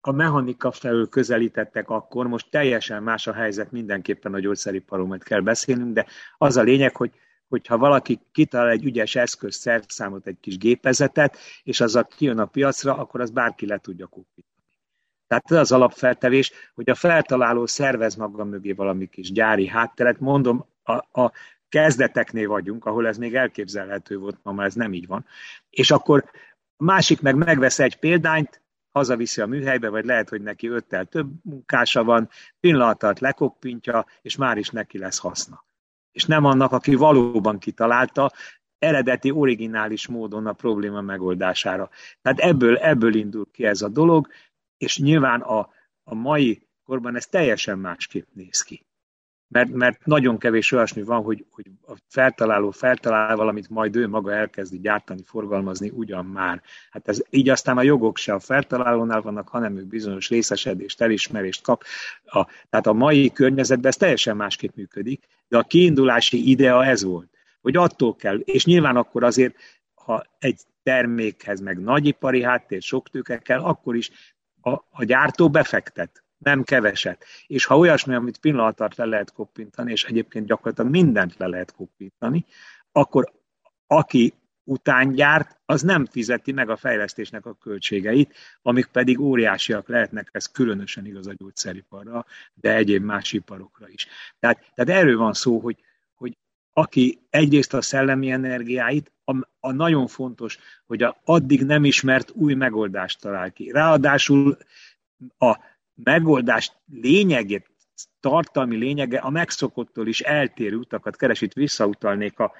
a 0.00 0.12
mechanika 0.12 0.70
felől 0.70 1.08
közelítettek 1.08 1.90
akkor, 1.90 2.26
most 2.26 2.50
teljesen 2.50 3.02
más 3.02 3.26
a 3.26 3.32
helyzet, 3.32 3.70
mindenképpen 3.70 4.34
a 4.34 4.40
gyógyszeriparomat 4.40 5.22
kell 5.22 5.40
beszélnünk, 5.40 5.94
de 5.94 6.06
az 6.38 6.56
a 6.56 6.62
lényeg, 6.62 6.96
hogy 6.96 7.12
hogyha 7.48 7.78
valaki 7.78 8.20
kitalál 8.32 8.70
egy 8.70 8.84
ügyes 8.84 9.16
eszköz, 9.16 9.54
szerszámot, 9.54 10.26
egy 10.26 10.40
kis 10.40 10.58
gépezetet, 10.58 11.36
és 11.62 11.80
az 11.80 11.96
a 11.96 12.02
kijön 12.02 12.38
a 12.38 12.46
piacra, 12.46 12.96
akkor 12.96 13.20
az 13.20 13.30
bárki 13.30 13.66
le 13.66 13.78
tudja 13.78 14.06
kupni. 14.06 14.44
Tehát 15.42 15.50
ez 15.64 15.70
az 15.70 15.72
alapfeltevés, 15.72 16.52
hogy 16.74 16.90
a 16.90 16.94
feltaláló 16.94 17.66
szervez 17.66 18.14
maga 18.14 18.44
mögé 18.44 18.72
valami 18.72 19.06
kis 19.06 19.32
gyári 19.32 19.66
hátteret. 19.66 20.20
Mondom, 20.20 20.66
a, 20.82 21.20
a 21.20 21.32
kezdeteknél 21.68 22.48
vagyunk, 22.48 22.84
ahol 22.84 23.06
ez 23.06 23.18
még 23.18 23.34
elképzelhető 23.34 24.18
volt, 24.18 24.38
ma 24.42 24.52
már 24.52 24.66
ez 24.66 24.74
nem 24.74 24.92
így 24.92 25.06
van. 25.06 25.24
És 25.70 25.90
akkor 25.90 26.24
másik 26.76 27.20
meg 27.20 27.36
megvesz 27.36 27.78
egy 27.78 27.96
példányt, 27.96 28.62
hazaviszi 28.90 29.40
a 29.40 29.46
műhelybe, 29.46 29.88
vagy 29.88 30.04
lehet, 30.04 30.28
hogy 30.28 30.42
neki 30.42 30.68
öttel 30.68 31.04
több 31.04 31.30
munkása 31.42 32.04
van, 32.04 32.28
pillanat 32.60 33.20
lekoppintja, 33.20 34.06
és 34.22 34.36
már 34.36 34.56
is 34.56 34.68
neki 34.68 34.98
lesz 34.98 35.18
haszna. 35.18 35.64
És 36.12 36.24
nem 36.24 36.44
annak, 36.44 36.72
aki 36.72 36.94
valóban 36.94 37.58
kitalálta, 37.58 38.32
eredeti, 38.78 39.30
originális 39.30 40.06
módon 40.06 40.46
a 40.46 40.52
probléma 40.52 41.00
megoldására. 41.00 41.90
Tehát 42.22 42.38
ebből, 42.38 42.76
ebből 42.76 43.14
indul 43.14 43.46
ki 43.52 43.64
ez 43.64 43.82
a 43.82 43.88
dolog, 43.88 44.28
és 44.84 44.98
nyilván 44.98 45.40
a, 45.40 45.68
a 46.02 46.14
mai 46.14 46.66
korban 46.84 47.16
ez 47.16 47.26
teljesen 47.26 47.78
másképp 47.78 48.26
néz 48.32 48.62
ki. 48.62 48.86
Mert, 49.48 49.70
mert 49.70 50.06
nagyon 50.06 50.38
kevés 50.38 50.72
olyasmi 50.72 51.02
van, 51.02 51.22
hogy, 51.22 51.46
hogy 51.50 51.70
a 51.86 51.92
feltaláló 52.08 52.70
feltalál 52.70 53.36
valamit, 53.36 53.68
majd 53.68 53.96
ő 53.96 54.08
maga 54.08 54.32
elkezdi 54.32 54.80
gyártani, 54.80 55.22
forgalmazni 55.24 55.90
ugyan 55.90 56.26
már. 56.26 56.62
Hát 56.90 57.08
ez 57.08 57.22
így 57.30 57.48
aztán 57.48 57.78
a 57.78 57.82
jogok 57.82 58.16
se 58.16 58.32
a 58.32 58.38
feltalálónál 58.38 59.20
vannak, 59.20 59.48
hanem 59.48 59.76
ő 59.76 59.84
bizonyos 59.84 60.28
részesedést, 60.28 61.00
elismerést 61.00 61.62
kap. 61.62 61.82
A, 62.24 62.46
tehát 62.70 62.86
a 62.86 62.92
mai 62.92 63.30
környezetben 63.30 63.90
ez 63.90 63.96
teljesen 63.96 64.36
másképp 64.36 64.74
működik, 64.74 65.26
de 65.48 65.58
a 65.58 65.62
kiindulási 65.62 66.50
idea 66.50 66.84
ez 66.84 67.02
volt, 67.02 67.30
hogy 67.60 67.76
attól 67.76 68.16
kell, 68.16 68.38
és 68.38 68.64
nyilván 68.64 68.96
akkor 68.96 69.24
azért, 69.24 69.56
ha 69.94 70.24
egy 70.38 70.60
termékhez 70.82 71.60
meg 71.60 71.78
nagyipari 71.80 72.42
háttér, 72.42 72.82
sok 72.82 73.08
tőke 73.08 73.38
kell, 73.38 73.60
akkor 73.60 73.96
is 73.96 74.33
a, 74.64 74.84
a 74.90 75.04
gyártó 75.04 75.50
befektet, 75.50 76.24
nem 76.38 76.62
keveset. 76.62 77.24
És 77.46 77.64
ha 77.64 77.78
olyasmi, 77.78 78.14
amit 78.14 78.38
pillanatart 78.38 78.96
le 78.96 79.04
lehet 79.04 79.32
koppintani, 79.32 79.92
és 79.92 80.04
egyébként 80.04 80.46
gyakorlatilag 80.46 80.90
mindent 80.90 81.36
le 81.36 81.46
lehet 81.46 81.74
koppintani, 81.74 82.44
akkor 82.92 83.32
aki 83.86 84.34
után 84.64 85.12
gyárt, 85.12 85.58
az 85.66 85.82
nem 85.82 86.06
fizeti 86.06 86.52
meg 86.52 86.70
a 86.70 86.76
fejlesztésnek 86.76 87.46
a 87.46 87.54
költségeit, 87.54 88.34
amik 88.62 88.86
pedig 88.86 89.20
óriásiak 89.20 89.88
lehetnek, 89.88 90.28
ez 90.32 90.46
különösen 90.46 91.06
igaz 91.06 91.26
a 91.26 91.32
gyógyszeriparra, 91.32 92.26
de 92.54 92.74
egyéb 92.74 93.04
más 93.04 93.32
iparokra 93.32 93.88
is. 93.88 94.06
Tehát, 94.38 94.72
tehát 94.74 95.02
erről 95.02 95.16
van 95.16 95.32
szó, 95.32 95.58
hogy 95.58 95.76
aki 96.76 97.18
egyrészt 97.30 97.74
a 97.74 97.82
szellemi 97.82 98.30
energiáit, 98.30 99.12
a, 99.24 99.48
a 99.60 99.72
nagyon 99.72 100.06
fontos, 100.06 100.58
hogy 100.86 101.02
a 101.02 101.20
addig 101.24 101.64
nem 101.64 101.84
ismert 101.84 102.30
új 102.34 102.54
megoldást 102.54 103.20
talál 103.20 103.52
ki. 103.52 103.70
Ráadásul 103.70 104.56
a 105.38 105.58
megoldás 105.94 106.72
lényegét, 106.92 107.70
tartalmi 108.20 108.76
lényege 108.76 109.18
a 109.18 109.30
megszokottól 109.30 110.06
is 110.06 110.20
eltérő 110.20 110.76
utakat 110.76 111.16
keres. 111.16 111.40
Itt 111.40 111.52
visszautalnék 111.52 112.38
a 112.38 112.52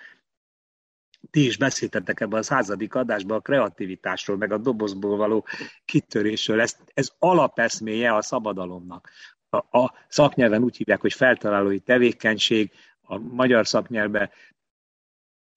ti 1.30 1.46
is 1.46 1.56
beszéltetek 1.56 2.20
ebben 2.20 2.38
a 2.38 2.42
századik 2.42 2.94
adásban 2.94 3.36
a 3.36 3.40
kreativitásról, 3.40 4.36
meg 4.36 4.52
a 4.52 4.58
dobozból 4.58 5.16
való 5.16 5.46
kitörésről. 5.84 6.60
Ez, 6.60 6.76
ez 6.94 7.12
alapeszméje 7.18 8.14
a 8.14 8.22
szabadalomnak. 8.22 9.10
A, 9.48 9.78
a 9.78 9.92
szaknyelven 10.08 10.62
úgy 10.62 10.76
hívják, 10.76 11.00
hogy 11.00 11.12
feltalálói 11.12 11.78
tevékenység, 11.78 12.72
a 13.04 13.18
magyar 13.18 13.66
szaknyelben 13.66 14.30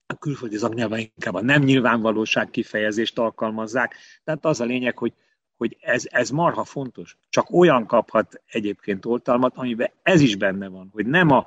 a 0.06 0.18
külföldi 0.18 0.56
szaknyelven 0.56 0.98
inkább 0.98 1.34
a 1.34 1.42
nem 1.42 1.62
nyilvánvalóság 1.62 2.50
kifejezést 2.50 3.18
alkalmazzák. 3.18 3.94
Tehát 4.24 4.44
az 4.44 4.60
a 4.60 4.64
lényeg, 4.64 4.98
hogy, 4.98 5.12
hogy 5.56 5.76
ez, 5.80 6.04
ez 6.10 6.30
marha 6.30 6.64
fontos. 6.64 7.16
Csak 7.28 7.50
olyan 7.50 7.86
kaphat 7.86 8.42
egyébként 8.46 9.04
oltalmat, 9.04 9.56
amiben 9.56 9.90
ez 10.02 10.20
is 10.20 10.36
benne 10.36 10.68
van, 10.68 10.88
hogy 10.92 11.06
nem 11.06 11.30
a, 11.30 11.46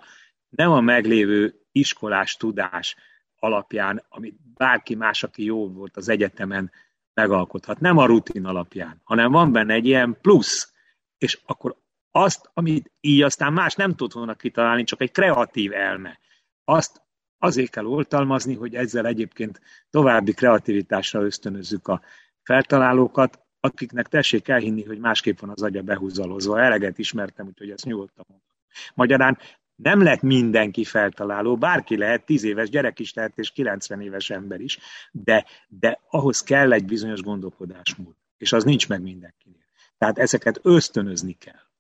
nem 0.50 0.72
a 0.72 0.81
meglévő 0.81 1.62
iskolás 1.72 2.36
tudás 2.36 2.96
alapján, 3.36 4.05
amit 4.10 4.36
bárki 4.53 4.96
más, 4.96 5.24
aki 5.24 5.43
jó 5.43 5.70
volt 5.70 5.98
az 5.98 6.10
egyetemen, 6.10 6.72
megalkothat. 7.13 7.79
Nem 7.79 7.98
a 7.98 8.05
rutin 8.05 8.46
alapján, 8.46 9.01
hanem 9.03 9.31
van 9.31 9.51
benne 9.51 9.74
egy 9.74 9.86
ilyen 9.86 10.17
plusz, 10.22 10.74
és 11.17 11.39
akkor 11.46 11.75
azt, 12.12 12.50
amit 12.53 12.91
így 13.00 13.22
aztán 13.22 13.53
más 13.53 13.75
nem 13.75 13.96
tud 13.96 14.13
volna 14.13 14.34
kitalálni, 14.34 14.84
csak 14.84 15.01
egy 15.01 15.12
kreatív 15.12 15.74
elme, 15.74 16.20
azt 16.63 17.01
azért 17.38 17.72
kell 17.72 17.86
oltalmazni, 17.86 18.56
hogy 18.56 18.75
ezzel 18.75 19.06
egyébként 19.06 19.62
további 19.89 20.34
kreativitásra 20.34 21.22
ösztönözzük 21.22 21.88
a 21.88 22.01
feltalálókat, 22.44 23.39
akiknek 23.60 24.08
tessék 24.08 24.48
elhinni, 24.48 24.84
hogy 24.84 25.00
másképp 25.00 25.39
van 25.39 25.50
az 25.50 25.62
agya 25.62 25.82
behúzalozva. 25.82 26.62
Eleget 26.62 26.98
ismertem, 26.98 27.48
úgyhogy 27.48 27.70
ezt 27.70 27.86
nyugodtan 27.86 28.25
mondom. 28.27 28.48
Magyarán 28.94 29.38
nem 29.75 30.03
lett 30.03 30.22
mindenki 30.22 30.84
feltaláló, 30.84 31.58
bárki 31.58 31.98
lehet, 31.98 32.25
tíz 32.25 32.44
éves 32.44 32.70
gyerek 32.70 33.00
is 33.00 33.13
lehet, 33.13 33.38
és 33.38 33.51
90 33.51 34.01
éves 34.01 34.30
ember 34.30 34.60
is, 34.60 34.80
de, 35.12 35.46
de 35.68 36.00
ahhoz 36.10 36.44
kell 36.44 36.74
egy 36.74 36.86
bizonyos 36.86 37.22
gondolkodásmód, 37.22 38.15
és 38.38 38.53
az 38.53 38.63
nincs 38.63 38.88
meg 38.89 39.01
mindenkinél. 39.01 39.65
Tehát 39.98 40.18
ezeket 40.18 40.60
ösztönözni 40.62 41.34
kell. 41.34 41.71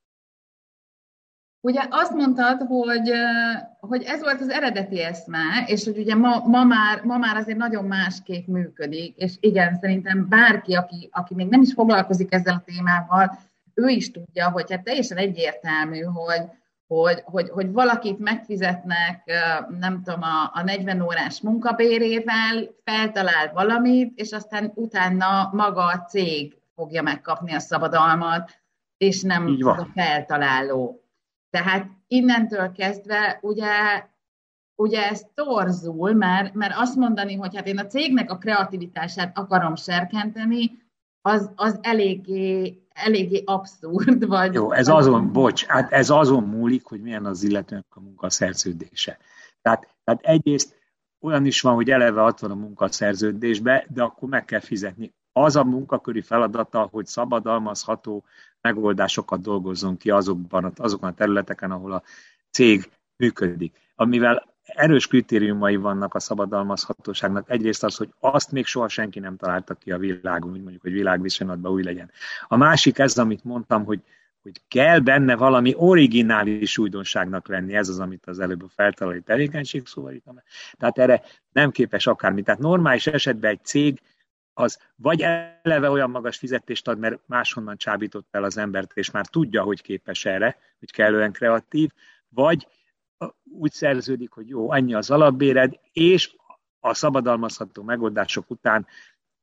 Ugye 1.63 1.87
azt 1.89 2.13
mondtad, 2.13 2.61
hogy, 2.61 3.11
hogy 3.79 4.03
ez 4.03 4.21
volt 4.21 4.41
az 4.41 4.49
eredeti 4.49 5.01
eszme, 5.01 5.63
és 5.65 5.83
hogy 5.83 5.97
ugye 5.97 6.15
ma, 6.15 6.41
ma, 6.45 6.63
már, 6.63 7.03
ma 7.03 7.17
már 7.17 7.35
azért 7.35 7.57
nagyon 7.57 7.85
másképp 7.85 8.47
működik, 8.47 9.17
és 9.17 9.33
igen, 9.39 9.77
szerintem 9.81 10.27
bárki, 10.29 10.73
aki, 10.73 11.09
aki 11.11 11.35
még 11.35 11.47
nem 11.47 11.61
is 11.61 11.73
foglalkozik 11.73 12.33
ezzel 12.33 12.53
a 12.53 12.63
témával, 12.65 13.37
ő 13.73 13.87
is 13.87 14.11
tudja, 14.11 14.49
hogy 14.49 14.71
hát 14.71 14.83
teljesen 14.83 15.17
egyértelmű, 15.17 16.01
hogy, 16.01 16.41
hogy, 16.87 17.21
hogy, 17.23 17.49
hogy 17.49 17.71
valakit 17.71 18.19
megfizetnek, 18.19 19.23
nem 19.79 20.01
tudom, 20.03 20.21
a, 20.21 20.51
a 20.53 20.63
40 20.63 21.01
órás 21.01 21.41
munkabérével, 21.41 22.69
feltalál 22.83 23.51
valamit, 23.53 24.19
és 24.19 24.31
aztán 24.31 24.71
utána 24.75 25.49
maga 25.53 25.85
a 25.85 26.05
cég 26.05 26.57
fogja 26.75 27.01
megkapni 27.01 27.53
a 27.53 27.59
szabadalmat, 27.59 28.51
és 28.97 29.21
nem 29.21 29.57
a 29.59 29.87
feltaláló. 29.93 31.00
Tehát 31.51 31.89
innentől 32.07 32.71
kezdve 32.71 33.39
ugye, 33.41 33.69
ugye 34.75 35.09
ez 35.09 35.21
torzul, 35.33 36.13
mert, 36.13 36.53
mert 36.53 36.73
azt 36.75 36.95
mondani, 36.95 37.35
hogy 37.35 37.55
hát 37.55 37.67
én 37.67 37.77
a 37.77 37.87
cégnek 37.87 38.31
a 38.31 38.37
kreativitását 38.37 39.37
akarom 39.37 39.75
serkenteni, 39.75 40.79
az, 41.21 41.51
az 41.55 41.79
eléggé, 41.81 42.81
eléggé 42.93 43.43
abszurd. 43.45 44.27
Vagy, 44.27 44.53
Jó, 44.53 44.71
ez 44.71 44.87
azon, 44.87 45.31
bocs, 45.31 45.65
hát 45.65 45.91
ez 45.91 46.09
azon 46.09 46.43
múlik, 46.43 46.85
hogy 46.85 47.01
milyen 47.01 47.25
az 47.25 47.43
illetőnek 47.43 47.85
a 47.89 47.99
munkaszerződése. 47.99 49.17
Tehát, 49.61 49.87
tehát 50.03 50.21
egyrészt 50.21 50.79
olyan 51.19 51.45
is 51.45 51.61
van, 51.61 51.73
hogy 51.73 51.89
eleve 51.89 52.21
ott 52.21 52.39
van 52.39 52.51
a 52.51 52.55
munkaszerződésbe, 52.55 53.85
de 53.89 54.03
akkor 54.03 54.29
meg 54.29 54.45
kell 54.45 54.59
fizetni. 54.59 55.13
Az 55.33 55.55
a 55.55 55.63
munkaköri 55.63 56.21
feladata, 56.21 56.87
hogy 56.91 57.05
szabadalmazható 57.05 58.23
megoldásokat 58.61 59.41
dolgozzon 59.41 59.97
ki 59.97 60.09
azokban, 60.09 60.73
azokon 60.75 61.09
a 61.09 61.13
területeken, 61.13 61.71
ahol 61.71 61.91
a 61.91 62.03
cég 62.49 62.89
működik. 63.17 63.75
Amivel 63.95 64.51
erős 64.63 65.07
kritériumai 65.07 65.75
vannak 65.75 66.13
a 66.13 66.19
szabadalmazhatóságnak. 66.19 67.49
Egyrészt 67.49 67.83
az, 67.83 67.95
hogy 67.95 68.09
azt 68.19 68.51
még 68.51 68.65
soha 68.65 68.87
senki 68.87 69.19
nem 69.19 69.35
találta 69.35 69.73
ki 69.73 69.91
a 69.91 69.97
világon, 69.97 70.51
úgy 70.51 70.61
mondjuk, 70.61 70.81
hogy 70.81 70.91
világviszonylatban 70.91 71.71
új 71.71 71.83
legyen. 71.83 72.11
A 72.47 72.57
másik 72.57 72.99
ez, 72.99 73.17
amit 73.17 73.43
mondtam, 73.43 73.85
hogy, 73.85 73.99
hogy 74.41 74.61
kell 74.67 74.99
benne 74.99 75.35
valami 75.35 75.73
originális 75.77 76.77
újdonságnak 76.77 77.47
lenni, 77.47 77.75
ez 77.75 77.89
az, 77.89 77.99
amit 77.99 78.25
az 78.25 78.39
előbb 78.39 78.63
a 78.63 78.69
feltalálói 78.75 79.21
tevékenység 79.21 79.87
szóval 79.87 80.13
Tehát 80.77 80.97
erre 80.97 81.21
nem 81.51 81.71
képes 81.71 82.07
akármi. 82.07 82.41
Tehát 82.41 82.59
normális 82.59 83.07
esetben 83.07 83.51
egy 83.51 83.63
cég 83.63 84.01
az 84.53 84.79
vagy 84.95 85.21
eleve 85.21 85.89
olyan 85.89 86.09
magas 86.09 86.37
fizetést 86.37 86.87
ad, 86.87 86.99
mert 86.99 87.19
máshonnan 87.25 87.77
csábított 87.77 88.27
el 88.31 88.43
az 88.43 88.57
embert, 88.57 88.91
és 88.93 89.11
már 89.11 89.25
tudja, 89.25 89.63
hogy 89.63 89.81
képes 89.81 90.25
erre, 90.25 90.57
hogy 90.79 90.91
kellően 90.91 91.31
kreatív, 91.31 91.89
vagy 92.29 92.67
úgy 93.43 93.71
szerződik, 93.71 94.31
hogy 94.31 94.49
jó, 94.49 94.71
annyi 94.71 94.93
az 94.93 95.09
alapbéred, 95.09 95.79
és 95.91 96.35
a 96.79 96.93
szabadalmazható 96.93 97.83
megoldások 97.83 98.49
után, 98.49 98.87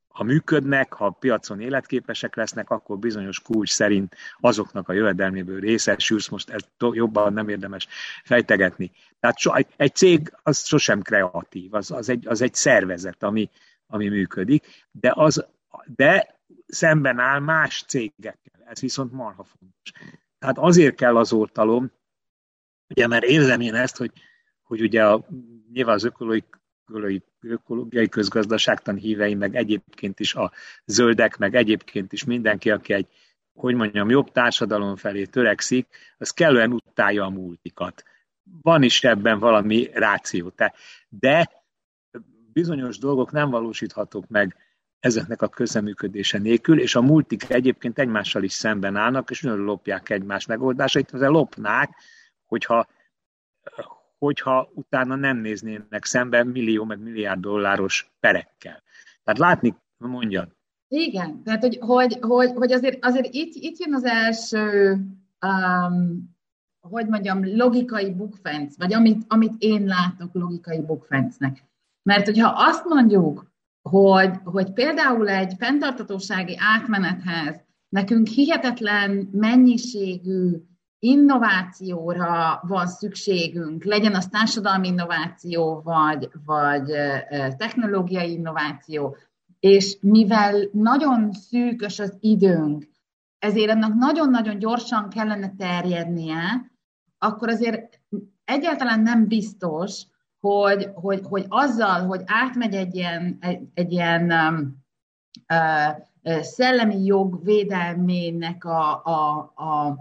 ha 0.07 0.23
működnek, 0.23 0.93
ha 0.93 1.09
piacon 1.09 1.61
életképesek 1.61 2.35
lesznek, 2.35 2.69
akkor 2.69 2.97
bizonyos 2.97 3.39
kulcs 3.39 3.71
szerint 3.71 4.15
azoknak 4.39 4.89
a 4.89 4.93
jövedelméből 4.93 5.59
részesülsz, 5.59 6.27
most 6.27 6.49
ezt 6.49 6.67
jobban 6.79 7.33
nem 7.33 7.49
érdemes 7.49 7.87
fejtegetni. 8.23 8.91
Tehát 9.19 9.67
egy 9.75 9.95
cég 9.95 10.33
az 10.43 10.65
sosem 10.65 11.01
kreatív, 11.01 11.73
az, 11.73 11.91
az, 11.91 12.09
egy, 12.09 12.27
az 12.27 12.41
egy 12.41 12.53
szervezet, 12.53 13.23
ami, 13.23 13.49
ami 13.89 14.07
működik, 14.07 14.85
de, 14.91 15.11
az, 15.15 15.45
de 15.95 16.39
szemben 16.67 17.19
áll 17.19 17.39
más 17.39 17.83
cégekkel. 17.87 18.63
Ez 18.65 18.79
viszont 18.79 19.11
marha 19.11 19.43
fontos. 19.43 19.91
Tehát 20.39 20.57
azért 20.57 20.95
kell 20.95 21.17
az 21.17 21.33
oltalom, 21.33 21.91
ugye 22.89 23.07
mert 23.07 23.23
érzem 23.23 23.61
én 23.61 23.75
ezt, 23.75 23.97
hogy, 23.97 24.11
hogy 24.63 24.81
ugye 24.81 25.05
a, 25.05 25.25
nyilván 25.73 25.95
az 25.95 26.03
ökológiai, 26.03 27.23
ökológiai 27.41 28.09
közgazdaságtan 28.09 28.95
hívei, 28.95 29.35
meg 29.35 29.55
egyébként 29.55 30.19
is 30.19 30.35
a 30.35 30.51
zöldek, 30.85 31.37
meg 31.37 31.55
egyébként 31.55 32.13
is 32.13 32.23
mindenki, 32.23 32.71
aki 32.71 32.93
egy, 32.93 33.07
hogy 33.53 33.75
mondjam, 33.75 34.09
jobb 34.09 34.31
társadalom 34.31 34.95
felé 34.95 35.23
törekszik, 35.23 35.87
az 36.17 36.31
kellően 36.31 36.71
utálja 36.71 37.25
a 37.25 37.29
multikat. 37.29 38.03
Van 38.61 38.83
is 38.83 39.03
ebben 39.03 39.39
valami 39.39 39.89
ráció. 39.93 40.53
De 41.09 41.58
bizonyos 42.53 42.97
dolgok 42.97 43.31
nem 43.31 43.49
valósíthatók 43.49 44.27
meg 44.27 44.55
ezeknek 44.99 45.41
a 45.41 45.47
közeműködése 45.47 46.37
nélkül, 46.37 46.79
és 46.79 46.95
a 46.95 47.01
multik 47.01 47.49
egyébként 47.49 47.99
egymással 47.99 48.43
is 48.43 48.53
szemben 48.53 48.95
állnak, 48.95 49.29
és 49.29 49.41
nagyon 49.41 49.59
lopják 49.59 50.09
egymás 50.09 50.45
megoldásait, 50.45 51.11
azért 51.11 51.31
lopnák, 51.31 51.95
hogyha, 52.45 52.87
hogyha 54.17 54.69
utána 54.73 55.15
nem 55.15 55.37
néznének 55.37 56.05
szemben 56.05 56.47
millió 56.47 56.83
meg 56.83 56.99
milliárd 56.99 57.41
dolláros 57.41 58.11
perekkel. 58.19 58.83
Tehát 59.23 59.39
látni, 59.39 59.75
mondjad. 59.97 60.57
Igen, 60.87 61.43
tehát 61.43 61.61
hogy, 61.61 61.77
hogy, 61.81 62.17
hogy, 62.21 62.51
hogy 62.55 62.71
azért, 62.71 63.05
azért 63.05 63.33
itt, 63.33 63.53
itt 63.53 63.77
jön 63.77 63.93
az 63.93 64.03
első, 64.03 64.91
um, 65.45 66.37
hogy 66.79 67.07
mondjam, 67.07 67.55
logikai 67.55 68.13
bukfenc, 68.13 68.77
vagy 68.77 68.93
amit, 68.93 69.23
amit 69.27 69.53
én 69.57 69.85
látok 69.85 70.33
logikai 70.33 70.81
bukfencnek. 70.81 71.63
Mert 72.09 72.25
hogyha 72.25 72.53
azt 72.55 72.85
mondjuk, 72.85 73.51
hogy, 73.81 74.31
hogy 74.43 74.73
például 74.73 75.29
egy 75.29 75.53
fenntartatósági 75.57 76.57
átmenethez 76.59 77.61
nekünk 77.89 78.27
hihetetlen 78.27 79.29
mennyiségű 79.31 80.51
innovációra 80.99 82.61
van 82.67 82.87
szükségünk, 82.87 83.83
legyen 83.83 84.15
az 84.15 84.27
társadalmi 84.27 84.87
innováció, 84.87 85.81
vagy, 85.83 86.29
vagy 86.45 86.85
technológiai 87.57 88.31
innováció, 88.31 89.15
és 89.59 89.97
mivel 90.01 90.69
nagyon 90.71 91.31
szűkös 91.31 91.99
az 91.99 92.17
időnk, 92.19 92.87
ezért 93.39 93.69
ennek 93.69 93.93
nagyon-nagyon 93.93 94.59
gyorsan 94.59 95.09
kellene 95.09 95.53
terjednie, 95.57 96.71
akkor 97.17 97.49
azért 97.49 98.01
egyáltalán 98.45 98.99
nem 99.01 99.27
biztos, 99.27 100.05
hogy, 100.39 100.89
hogy, 100.93 101.21
hogy 101.23 101.45
azzal, 101.47 102.05
hogy 102.05 102.21
átmegy 102.25 102.73
egy 102.73 102.95
ilyen, 102.95 103.37
egy, 103.39 103.67
egy 103.73 103.91
ilyen 103.91 104.31
uh, 105.53 106.41
szellemi 106.41 107.05
jog 107.05 107.43
védelmének 107.43 108.65
a, 108.65 109.03
a, 109.03 109.37
a, 109.55 109.97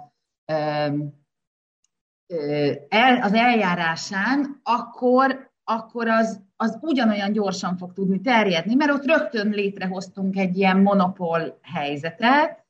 um, 0.52 1.16
el, 2.88 3.22
az 3.22 3.32
eljárásán, 3.32 4.60
akkor, 4.62 5.50
akkor 5.64 6.08
az, 6.08 6.40
az 6.56 6.78
ugyanolyan 6.80 7.32
gyorsan 7.32 7.76
fog 7.76 7.92
tudni 7.92 8.20
terjedni, 8.20 8.74
mert 8.74 8.90
ott 8.90 9.04
rögtön 9.04 9.48
létrehoztunk 9.48 10.36
egy 10.36 10.56
ilyen 10.56 10.78
monopól 10.78 11.58
helyzetet, 11.62 12.66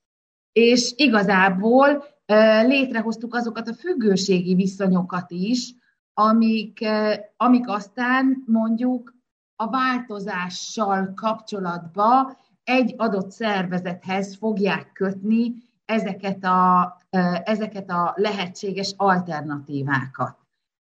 és 0.53 0.93
igazából 0.97 2.05
létrehoztuk 2.63 3.35
azokat 3.35 3.69
a 3.69 3.75
függőségi 3.75 4.55
viszonyokat 4.55 5.31
is, 5.31 5.75
amik, 6.19 6.83
eh, 6.83 7.19
amik 7.37 7.69
aztán 7.69 8.43
mondjuk 8.47 9.15
a 9.57 9.71
változással 9.71 11.13
kapcsolatba 11.15 12.37
egy 12.65 12.95
adott 12.97 13.31
szervezethez 13.31 14.37
fogják 14.37 14.93
kötni 14.93 15.55
ezeket 15.85 16.45
a, 16.45 16.97
eh, 17.11 17.41
ezeket 17.45 17.91
a 17.91 18.13
lehetséges 18.17 18.95
alternatívákat. 18.97 20.39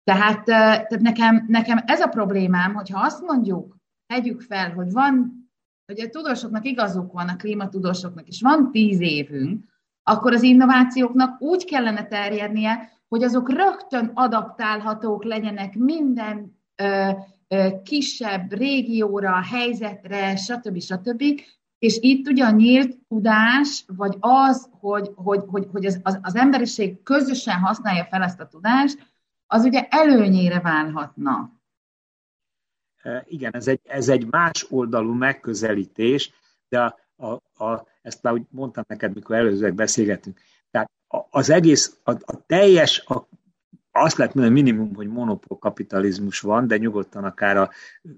Tehát, 0.03 0.49
eh, 0.49 0.85
tehát 0.87 1.01
nekem, 1.01 1.45
nekem 1.49 1.83
ez 1.87 2.01
a 2.01 2.09
problémám, 2.09 2.75
hogyha 2.75 3.01
azt 3.01 3.23
mondjuk, 3.23 3.77
tegyük 4.07 4.41
fel, 4.41 4.73
hogy 4.73 4.93
van, 4.93 5.49
hogy 5.87 6.01
a 6.01 6.11
tudósoknak 6.11 6.65
igazuk 6.65 7.13
van, 7.13 7.29
a 7.29 7.37
klímatudósoknak, 7.37 8.29
és 8.29 8.41
van 8.41 8.71
tíz 8.71 9.01
évünk, 9.01 9.65
akkor 10.03 10.33
az 10.33 10.43
innovációknak 10.43 11.41
úgy 11.41 11.65
kellene 11.65 12.07
terjednie, 12.07 12.93
hogy 13.15 13.23
azok 13.23 13.51
rögtön 13.51 14.11
adaptálhatók 14.15 15.25
legyenek 15.25 15.75
minden 15.75 16.59
ö, 16.77 17.11
ö, 17.49 17.69
kisebb 17.85 18.53
régióra, 18.53 19.43
helyzetre, 19.43 20.37
stb. 20.37 20.81
stb. 20.81 21.23
És 21.79 21.99
itt 22.01 22.29
ugye 22.29 22.45
a 22.45 22.51
nyílt 22.51 22.99
tudás, 23.09 23.85
vagy 23.87 24.17
az, 24.21 24.69
hogy, 24.81 25.11
hogy, 25.15 25.43
hogy, 25.47 25.67
hogy 25.73 25.87
az, 25.87 26.01
az, 26.03 26.19
az 26.23 26.37
emberiség 26.37 27.03
közösen 27.03 27.59
használja 27.59 28.05
fel 28.05 28.23
ezt 28.23 28.41
a 28.41 28.49
tudást, 28.49 29.13
az 29.47 29.65
ugye 29.65 29.87
előnyére 29.91 30.61
válhatna. 30.61 31.53
Igen, 33.25 33.55
ez 33.55 33.69
egy, 33.69 33.81
ez 33.85 34.09
egy 34.09 34.27
más 34.31 34.67
oldalú 34.71 35.13
megközelítés, 35.13 36.33
de 36.69 36.81
a, 36.81 36.97
a, 37.17 37.65
a, 37.65 37.87
ezt 38.03 38.23
már 38.23 38.33
úgy 38.33 38.47
mondtam 38.51 38.85
neked, 38.89 39.15
mikor 39.15 39.37
előzőek 39.37 39.75
beszélgetünk, 39.75 40.41
az 41.31 41.51
egész, 41.51 41.97
a, 42.03 42.11
a 42.11 42.47
teljes, 42.47 43.05
a, 43.07 43.29
azt 43.93 44.17
lehet 44.17 44.35
mondani 44.35 44.63
minimum, 44.63 44.95
hogy 44.95 45.09
monopolkapitalizmus 45.09 46.41
van, 46.41 46.67
de 46.67 46.77
nyugodtan 46.77 47.25
akár 47.25 47.57
a 47.57 47.71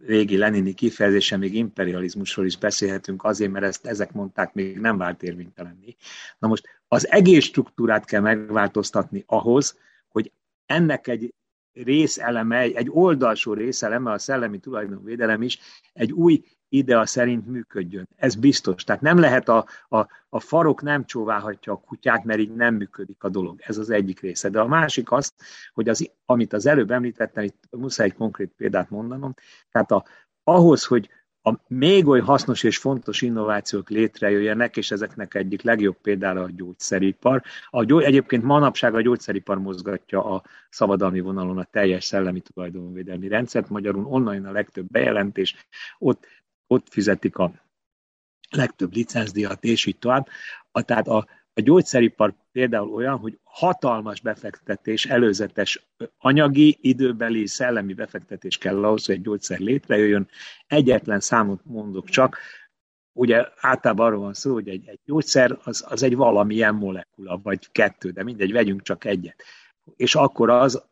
régi 0.07 0.37
Lenini 0.37 0.75
kifejezése, 0.75 1.37
még 1.37 1.55
imperializmusról 1.55 2.47
is 2.47 2.57
beszélhetünk 2.57 3.25
azért, 3.25 3.51
mert 3.51 3.65
ezt, 3.65 3.87
ezek 3.87 4.13
mondták, 4.13 4.55
még 4.55 4.79
nem 4.79 4.97
vált 4.99 5.23
érvénytelenni. 5.23 5.97
Na 6.39 6.49
most 6.49 6.69
az 6.89 7.11
egész 7.11 7.45
struktúrát 7.45 8.05
kell 8.05 8.21
megváltoztatni 8.21 9.25
ahhoz, 9.27 9.79
hogy 10.09 10.33
ennek 10.67 11.07
egy 11.07 11.35
részeleme, 11.73 12.59
egy 12.59 12.89
oldalsó 12.91 13.53
részeleme, 13.53 14.13
a 14.13 14.19
szellemi 14.19 14.59
tulajdonvédelem 14.59 15.43
is 15.43 15.59
egy 15.93 16.13
új 16.13 16.45
idea 16.69 17.07
szerint 17.07 17.47
működjön. 17.47 18.09
Ez 18.17 18.35
biztos. 18.35 18.85
Tehát 18.85 19.03
nem 19.03 19.19
lehet 19.19 19.49
a, 19.49 19.67
a, 19.89 19.99
a 20.29 20.41
farok 20.41 20.83
nem 20.83 21.05
csóválhatja 21.05 21.73
a 21.73 21.81
kutyát, 21.87 22.25
mert 22.25 22.41
így 22.41 22.55
nem 22.55 22.75
működik 22.75 23.23
a 23.23 23.29
dolog. 23.29 23.61
Ez 23.63 23.79
az 23.79 23.91
egyik 23.91 24.21
része. 24.21 24.49
De 24.49 24.61
a 24.61 24.67
másik 24.67 25.13
az, 25.13 25.35
hogy 25.75 25.89
az, 25.89 26.11
amit 26.25 26.53
az 26.53 26.67
előbb 26.67 26.91
említettem, 26.91 27.45
itt 27.45 27.65
muszáj 27.71 28.07
egy 28.07 28.15
konkrét 28.15 28.53
példát 28.57 28.91
mondanom, 28.91 29.35
tehát 29.71 29.91
a, 29.91 30.05
ahhoz, 30.45 30.85
hogy 30.85 31.11
a 31.47 31.55
még 31.69 32.07
oly 32.07 32.21
hasznos 32.21 32.63
és 32.63 32.79
fontos 32.79 33.23
innovációk 33.23 33.91
létrejöjjenek, 33.91 34.77
és 34.77 34.91
ezeknek 34.91 35.35
egyik 35.35 35.63
legjobb 35.63 35.97
például 36.03 36.39
a 36.39 36.51
gyógyszeripar. 36.57 37.43
A 37.71 37.85
gyógy, 37.85 38.03
egyébként 38.03 38.43
manapság 38.43 38.95
a 38.95 39.01
gyógyszeripar 39.01 39.59
mozgatja 39.59 40.25
a 40.25 40.43
szabadalmi 40.71 41.21
vonalon 41.21 41.59
a 41.59 41.65
teljes 41.65 42.05
szellemi 42.05 42.41
tulajdonvédelmi 42.41 43.29
rendszert, 43.29 43.69
magyarul 43.69 44.05
online 44.05 44.49
a 44.49 44.53
legtöbb 44.53 44.87
bejelentés, 44.91 45.67
ott, 45.99 46.27
ott 46.67 46.87
fizetik 46.91 47.37
a 47.37 47.53
legtöbb 48.51 48.95
licencdiat, 48.95 49.65
és 49.65 49.87
így 49.87 49.99
tovább. 49.99 50.27
A, 50.71 50.83
tehát 50.83 51.09
a, 51.09 51.27
a 51.55 51.61
gyógyszeripar 51.61 52.35
például 52.53 52.95
olyan, 52.95 53.19
hogy 53.19 53.39
hatalmas 53.43 54.21
befektetés, 54.21 55.07
előzetes 55.07 55.87
anyagi, 56.19 56.79
időbeli, 56.81 57.47
szellemi 57.47 57.95
befektetés 57.95 58.59
kell 58.59 58.85
ahhoz, 58.85 59.07
hogy 59.07 59.15
egy 59.15 59.23
gyógyszer 59.23 59.59
létrejöjjön. 59.59 60.29
Egyetlen 60.67 61.21
számot 61.21 61.65
mondok 61.65 62.09
csak, 62.09 62.39
ugye 63.13 63.49
általában 63.57 64.07
arról 64.07 64.21
van 64.21 64.35
szó, 64.35 64.53
hogy 64.53 64.69
egy, 64.69 64.89
egy 64.89 65.01
gyógyszer 65.05 65.59
az, 65.65 65.85
az 65.89 66.03
egy 66.03 66.17
valamilyen 66.17 66.75
molekula, 66.75 67.41
vagy 67.43 67.71
kettő, 67.73 68.11
de 68.11 68.23
mindegy, 68.23 68.53
vegyünk 68.53 68.83
csak 68.83 69.05
egyet. 69.05 69.43
És 69.97 70.15
akkor 70.15 70.51
az 70.51 70.83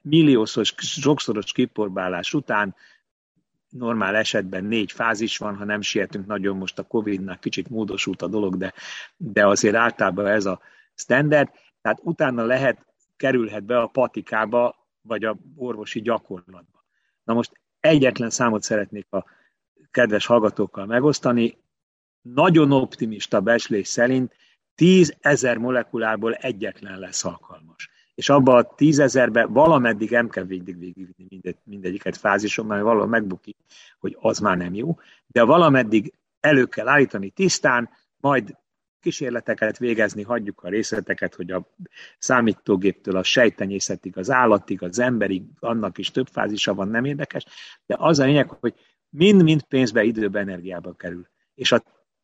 milliószor, 0.00 0.64
sokszoros 0.76 1.52
kiporbálás 1.52 2.34
után 2.34 2.74
normál 3.78 4.16
esetben 4.16 4.64
négy 4.64 4.92
fázis 4.92 5.38
van, 5.38 5.56
ha 5.56 5.64
nem 5.64 5.80
sietünk 5.80 6.26
nagyon, 6.26 6.56
most 6.56 6.78
a 6.78 6.82
Covid-nak 6.82 7.40
kicsit 7.40 7.68
módosult 7.68 8.22
a 8.22 8.28
dolog, 8.28 8.56
de, 8.56 8.72
de 9.16 9.46
azért 9.46 9.74
általában 9.74 10.26
ez 10.26 10.46
a 10.46 10.60
standard, 10.94 11.50
tehát 11.80 12.00
utána 12.02 12.44
lehet, 12.44 12.86
kerülhet 13.16 13.64
be 13.64 13.80
a 13.80 13.86
patikába, 13.86 14.88
vagy 15.00 15.24
a 15.24 15.36
orvosi 15.56 16.00
gyakorlatba. 16.00 16.84
Na 17.24 17.34
most 17.34 17.52
egyetlen 17.80 18.30
számot 18.30 18.62
szeretnék 18.62 19.12
a 19.12 19.24
kedves 19.90 20.26
hallgatókkal 20.26 20.86
megosztani. 20.86 21.58
Nagyon 22.20 22.72
optimista 22.72 23.40
becslés 23.40 23.88
szerint 23.88 24.34
10 24.74 25.16
ezer 25.20 25.58
molekulából 25.58 26.34
egyetlen 26.34 26.98
lesz 26.98 27.24
alkalmas 27.24 27.90
és 28.14 28.28
abba 28.28 28.54
a 28.54 28.74
tízezerbe 28.74 29.46
valameddig 29.46 30.10
nem 30.10 30.28
kell 30.28 30.44
végig 30.44 30.78
végigvinni 30.78 31.26
mindegy, 31.28 31.56
mindegyiket 31.64 32.16
fázison, 32.16 32.66
mert 32.66 32.82
valahol 32.82 33.06
megbukik, 33.06 33.56
hogy 33.98 34.16
az 34.20 34.38
már 34.38 34.56
nem 34.56 34.74
jó, 34.74 34.98
de 35.26 35.42
valameddig 35.42 36.12
elő 36.40 36.64
kell 36.64 36.88
állítani 36.88 37.30
tisztán, 37.30 37.90
majd 38.16 38.56
kísérleteket 39.00 39.78
végezni, 39.78 40.22
hagyjuk 40.22 40.62
a 40.62 40.68
részleteket, 40.68 41.34
hogy 41.34 41.50
a 41.50 41.74
számítógéptől 42.18 43.16
a 43.16 43.22
sejtenyészetig, 43.22 44.16
az 44.16 44.30
állatig, 44.30 44.82
az 44.82 44.98
emberig, 44.98 45.42
annak 45.60 45.98
is 45.98 46.10
több 46.10 46.26
fázisa 46.26 46.74
van, 46.74 46.88
nem 46.88 47.04
érdekes, 47.04 47.44
de 47.86 47.96
az 47.98 48.18
a 48.18 48.24
lényeg, 48.24 48.50
hogy 48.50 48.74
mind-mind 49.08 49.62
pénzbe, 49.62 50.02
időbe, 50.02 50.40
energiába 50.40 50.92
kerül. 50.92 51.28
És 51.54 51.72
a 51.72 51.82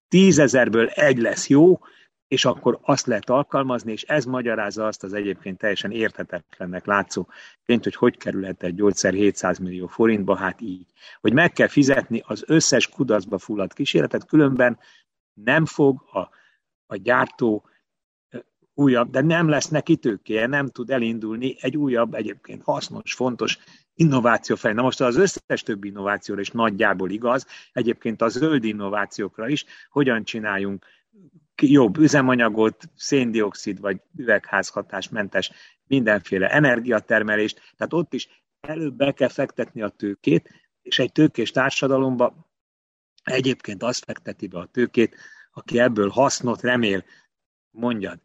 tízezerből 0.09 0.87
egy 0.87 1.18
lesz 1.18 1.48
jó, 1.48 1.79
és 2.30 2.44
akkor 2.44 2.78
azt 2.82 3.06
lehet 3.06 3.30
alkalmazni, 3.30 3.92
és 3.92 4.02
ez 4.02 4.24
magyarázza 4.24 4.86
azt 4.86 5.02
az 5.02 5.12
egyébként 5.12 5.58
teljesen 5.58 5.90
érthetetlennek 5.90 6.86
látszó 6.86 7.26
tényt, 7.64 7.84
hogy 7.84 7.94
hogy 7.94 8.16
kerülhet 8.16 8.62
egy 8.62 8.74
gyógyszer 8.74 9.12
700 9.12 9.58
millió 9.58 9.86
forintba, 9.86 10.36
hát 10.36 10.60
így. 10.60 10.86
Hogy 11.20 11.32
meg 11.32 11.52
kell 11.52 11.66
fizetni 11.66 12.22
az 12.26 12.44
összes 12.46 12.88
kudarcba 12.88 13.38
fulladt 13.38 13.72
kísérletet, 13.72 14.26
különben 14.26 14.78
nem 15.32 15.66
fog 15.66 16.02
a, 16.12 16.18
a 16.86 16.96
gyártó 16.96 17.68
újabb, 18.74 19.10
de 19.10 19.20
nem 19.20 19.48
lesz 19.48 19.68
neki 19.68 19.96
tőkéje, 19.96 20.46
nem 20.46 20.68
tud 20.68 20.90
elindulni 20.90 21.56
egy 21.60 21.76
újabb, 21.76 22.14
egyébként 22.14 22.62
hasznos, 22.62 23.14
fontos 23.14 23.58
innováció 23.94 24.56
felé. 24.56 24.74
Na 24.74 24.82
most 24.82 25.00
az 25.00 25.16
összes 25.16 25.62
többi 25.62 25.88
innovációra 25.88 26.40
is 26.40 26.50
nagyjából 26.50 27.10
igaz, 27.10 27.46
egyébként 27.72 28.22
a 28.22 28.28
zöld 28.28 28.64
innovációkra 28.64 29.48
is, 29.48 29.64
hogyan 29.90 30.24
csináljunk 30.24 30.84
jobb 31.62 31.96
üzemanyagot, 31.96 32.84
széndiokszid 32.96 33.80
vagy 33.80 34.00
üvegházhatásmentes 34.16 35.50
mindenféle 35.86 36.48
energiatermelést, 36.48 37.60
tehát 37.76 37.92
ott 37.92 38.12
is 38.14 38.44
előbb 38.60 38.94
be 38.94 39.12
kell 39.12 39.28
fektetni 39.28 39.82
a 39.82 39.88
tőkét, 39.88 40.50
és 40.82 40.98
egy 40.98 41.12
tőkés 41.12 41.50
társadalomba 41.50 42.50
egyébként 43.24 43.82
azt 43.82 44.04
fekteti 44.04 44.46
be 44.46 44.58
a 44.58 44.66
tőkét, 44.66 45.16
aki 45.52 45.78
ebből 45.78 46.08
hasznot 46.08 46.62
remél, 46.62 47.04
mondjad. 47.70 48.18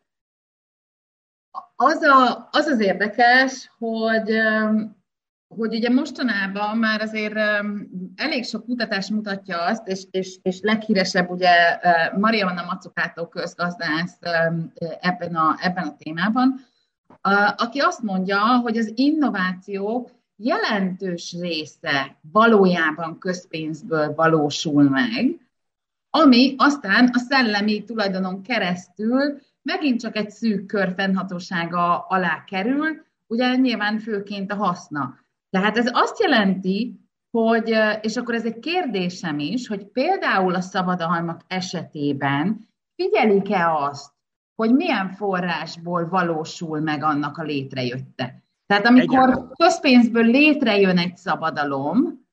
Az, 1.76 2.02
a, 2.02 2.50
az 2.52 2.66
az 2.66 2.80
érdekes, 2.80 3.72
hogy 3.78 4.32
hogy 5.48 5.76
ugye 5.76 5.90
mostanában 5.90 6.78
már 6.78 7.02
azért 7.02 7.36
elég 8.16 8.46
sok 8.46 8.66
kutatás 8.66 9.10
mutatja 9.10 9.62
azt, 9.62 9.88
és, 9.88 10.04
és, 10.12 10.38
és 10.42 10.60
leghíresebb 10.62 11.30
ugye 11.30 11.80
Mariana 12.18 12.64
Macukátó 12.66 13.28
közgazdász 13.28 14.18
ebben 15.00 15.36
a, 15.36 15.56
ebben 15.60 15.88
a 15.88 15.96
témában, 15.98 16.66
aki 17.56 17.80
azt 17.80 18.02
mondja, 18.02 18.40
hogy 18.40 18.78
az 18.78 18.92
innovációk 18.96 20.12
jelentős 20.36 21.36
része 21.40 22.18
valójában 22.32 23.18
közpénzből 23.20 24.14
valósul 24.16 24.84
meg, 24.84 25.40
ami 26.10 26.56
aztán 26.58 27.10
a 27.14 27.18
szellemi 27.18 27.84
tulajdonon 27.84 28.42
keresztül 28.42 29.40
megint 29.62 30.00
csak 30.00 30.16
egy 30.16 30.30
szűk 30.30 30.66
kör 30.66 30.94
fennhatósága 30.96 32.00
alá 32.00 32.44
kerül, 32.44 33.06
ugye 33.28 33.56
nyilván 33.56 34.00
főként 34.00 34.52
a 34.52 34.56
haszna. 34.56 35.25
Tehát 35.56 35.78
ez 35.78 35.90
azt 35.92 36.20
jelenti, 36.20 37.00
hogy, 37.32 37.76
és 38.02 38.16
akkor 38.16 38.34
ez 38.34 38.46
egy 38.46 38.60
kérdésem 38.60 39.40
is, 39.40 39.68
hogy 39.68 39.86
például 39.86 40.56
a 40.56 40.62
szabadalmak 40.62 41.42
esetében 41.48 42.68
figyelik-e 42.96 43.74
azt, 43.74 44.14
hogy 44.56 44.74
milyen 44.74 45.10
forrásból 45.10 46.08
valósul 46.10 46.80
meg 46.80 47.04
annak 47.04 47.38
a 47.38 47.44
létrejötte. 47.44 48.44
Tehát 48.66 48.86
amikor 48.86 49.20
Egyáltalán. 49.20 49.52
közpénzből 49.58 50.26
létrejön 50.26 50.98
egy 50.98 51.18
szabadalom, 51.18 52.28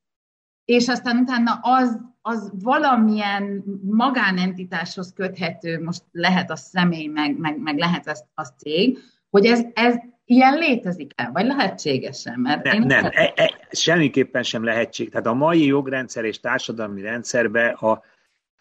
és 0.65 0.89
aztán 0.89 1.17
utána 1.17 1.59
az, 1.63 2.01
az 2.21 2.53
valamilyen 2.63 3.65
magánentitáshoz 3.83 5.13
köthető, 5.13 5.83
most 5.83 6.03
lehet 6.13 6.51
a 6.51 6.57
személy, 6.57 7.07
meg, 7.07 7.39
meg, 7.39 7.59
meg 7.59 7.79
lehet 7.79 8.09
az, 8.09 8.25
az 8.35 8.53
cég, 8.57 8.99
hogy 9.31 9.47
ez, 9.47 9.65
ez 9.73 9.97
ilyen 10.25 10.59
létezik-e, 10.59 11.31
vagy 11.33 11.47
lehetséges-e? 11.47 12.37
Mert 12.37 12.65
nem, 12.65 12.75
én 12.75 12.87
nem 12.87 13.05
e, 13.05 13.33
e, 13.37 13.69
semmiképpen 13.71 14.43
sem 14.43 14.65
lehetség. 14.65 15.11
Tehát 15.11 15.27
a 15.27 15.35
mai 15.35 15.67
jogrendszer 15.67 16.25
és 16.25 16.41
társadalmi 16.41 17.01
rendszerbe 17.01 17.69
a, 17.69 17.91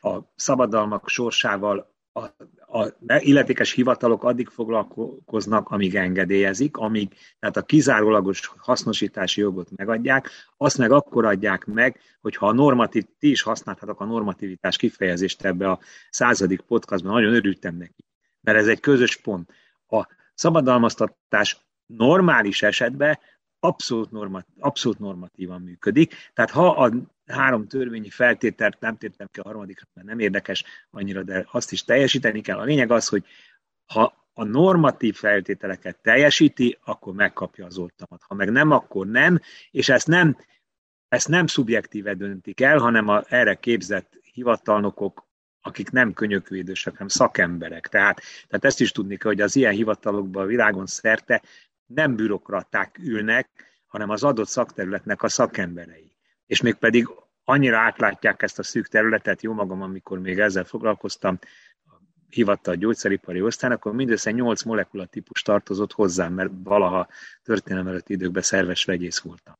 a 0.07 0.31
szabadalmak 0.35 1.09
sorsával 1.09 1.91
a, 2.13 2.25
a 2.77 2.93
illetékes 3.19 3.71
hivatalok 3.71 4.23
addig 4.23 4.47
foglalkoznak, 4.47 5.69
amíg 5.69 5.95
engedélyezik, 5.95 6.77
amíg 6.77 7.13
tehát 7.39 7.57
a 7.57 7.61
kizárólagos 7.61 8.51
hasznosítási 8.57 9.41
jogot 9.41 9.69
megadják, 9.75 10.29
azt 10.57 10.77
meg 10.77 10.91
akkor 10.91 11.25
adják 11.25 11.65
meg, 11.65 11.99
hogyha 12.21 12.47
a 12.47 12.53
normatív, 12.53 13.03
ti 13.19 13.29
is 13.29 13.41
használhatok 13.41 13.99
a 13.99 14.05
normativitás 14.05 14.77
kifejezést 14.77 15.45
ebbe 15.45 15.69
a 15.69 15.79
századik 16.09 16.61
podcastban, 16.61 17.13
nagyon 17.13 17.33
örültem 17.33 17.75
neki, 17.75 18.05
mert 18.41 18.57
ez 18.57 18.67
egy 18.67 18.79
közös 18.79 19.17
pont. 19.17 19.51
A 19.87 20.07
szabadalmaztatás 20.33 21.57
normális 21.85 22.61
esetben 22.63 23.19
abszolút, 23.59 24.11
normat, 24.11 24.47
abszolút 24.59 24.99
normatívan 24.99 25.61
működik. 25.61 26.31
Tehát 26.33 26.51
ha 26.51 26.69
a 26.69 26.91
három 27.25 27.67
törvényi 27.67 28.09
feltételt 28.09 28.79
nem 28.79 28.97
tértem 28.97 29.27
ki 29.31 29.39
a 29.39 29.43
harmadikra, 29.43 29.85
mert 29.93 30.07
nem 30.07 30.19
érdekes 30.19 30.63
annyira, 30.89 31.23
de 31.23 31.47
azt 31.51 31.71
is 31.71 31.83
teljesíteni 31.83 32.41
kell. 32.41 32.57
A 32.57 32.63
lényeg 32.63 32.91
az, 32.91 33.07
hogy 33.07 33.25
ha 33.93 34.27
a 34.33 34.43
normatív 34.43 35.15
feltételeket 35.15 36.01
teljesíti, 36.01 36.77
akkor 36.83 37.13
megkapja 37.13 37.65
az 37.65 37.77
oltalmat. 37.77 38.21
Ha 38.27 38.35
meg 38.35 38.51
nem, 38.51 38.71
akkor 38.71 39.07
nem, 39.07 39.39
és 39.71 39.89
ezt 39.89 40.07
nem, 40.07 40.37
ezt 41.07 41.27
nem 41.27 41.47
szubjektíve 41.47 42.13
döntik 42.13 42.61
el, 42.61 42.77
hanem 42.77 43.07
a 43.07 43.23
erre 43.27 43.55
képzett 43.55 44.19
hivatalnokok 44.33 45.29
akik 45.61 45.91
nem 45.91 46.13
könyökvédősek, 46.13 46.93
hanem 46.93 47.07
szakemberek. 47.07 47.87
Tehát, 47.87 48.21
tehát 48.47 48.65
ezt 48.65 48.81
is 48.81 48.91
tudni 48.91 49.17
kell, 49.17 49.31
hogy 49.31 49.41
az 49.41 49.55
ilyen 49.55 49.73
hivatalokban 49.73 50.43
a 50.43 50.47
világon 50.47 50.85
szerte 50.85 51.41
nem 51.85 52.15
bürokraták 52.15 52.97
ülnek, 53.03 53.49
hanem 53.87 54.09
az 54.09 54.23
adott 54.23 54.47
szakterületnek 54.47 55.23
a 55.23 55.29
szakemberei. 55.29 56.15
És 56.45 56.61
még 56.61 56.73
pedig 56.73 57.07
annyira 57.43 57.77
átlátják 57.77 58.41
ezt 58.41 58.59
a 58.59 58.63
szűk 58.63 58.87
területet, 58.87 59.41
jó 59.41 59.53
magam, 59.53 59.81
amikor 59.81 60.19
még 60.19 60.39
ezzel 60.39 60.63
foglalkoztam, 60.63 61.39
hivatta 62.29 62.71
a 62.71 62.75
gyógyszeripari 62.75 63.41
osztály, 63.41 63.71
akkor 63.71 63.93
mindössze 63.93 64.31
8 64.31 64.63
molekulatípus 64.63 65.41
tartozott 65.41 65.93
hozzám, 65.93 66.33
mert 66.33 66.51
valaha 66.63 67.07
történelem 67.43 67.87
előtti 67.87 68.13
időkben 68.13 68.41
szerves 68.41 68.85
vegyész 68.85 69.19
voltam. 69.19 69.57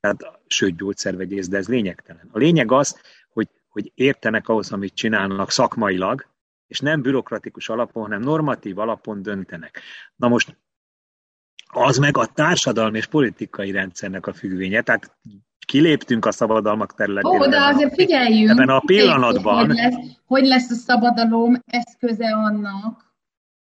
Tehát, 0.00 0.40
sőt, 0.46 0.76
gyógyszervegyész, 0.76 1.48
de 1.48 1.56
ez 1.56 1.68
lényegtelen. 1.68 2.28
A 2.32 2.38
lényeg 2.38 2.72
az, 2.72 3.00
hogy, 3.74 3.92
értenek 3.94 4.48
ahhoz, 4.48 4.72
amit 4.72 4.94
csinálnak 4.94 5.50
szakmailag, 5.50 6.26
és 6.66 6.80
nem 6.80 7.02
bürokratikus 7.02 7.68
alapon, 7.68 8.02
hanem 8.02 8.20
normatív 8.20 8.78
alapon 8.78 9.22
döntenek. 9.22 9.80
Na 10.16 10.28
most 10.28 10.56
az 11.66 11.96
meg 11.96 12.16
a 12.16 12.26
társadalmi 12.26 12.98
és 12.98 13.06
politikai 13.06 13.70
rendszernek 13.70 14.26
a 14.26 14.32
függvénye, 14.32 14.82
tehát 14.82 15.16
kiléptünk 15.66 16.24
a 16.26 16.32
szabadalmak 16.32 16.94
területén. 16.94 17.40
Ó, 17.40 17.46
de 17.46 17.60
azért 17.60 17.94
figyeljünk. 17.94 18.50
Ebben 18.50 18.68
a 18.68 18.80
pillanatban. 18.80 19.66
Hogy 19.66 19.76
lesz, 19.76 19.94
hogy 20.24 20.44
lesz 20.44 20.70
a 20.70 20.74
szabadalom 20.74 21.62
eszköze 21.66 22.34
annak, 22.34 23.14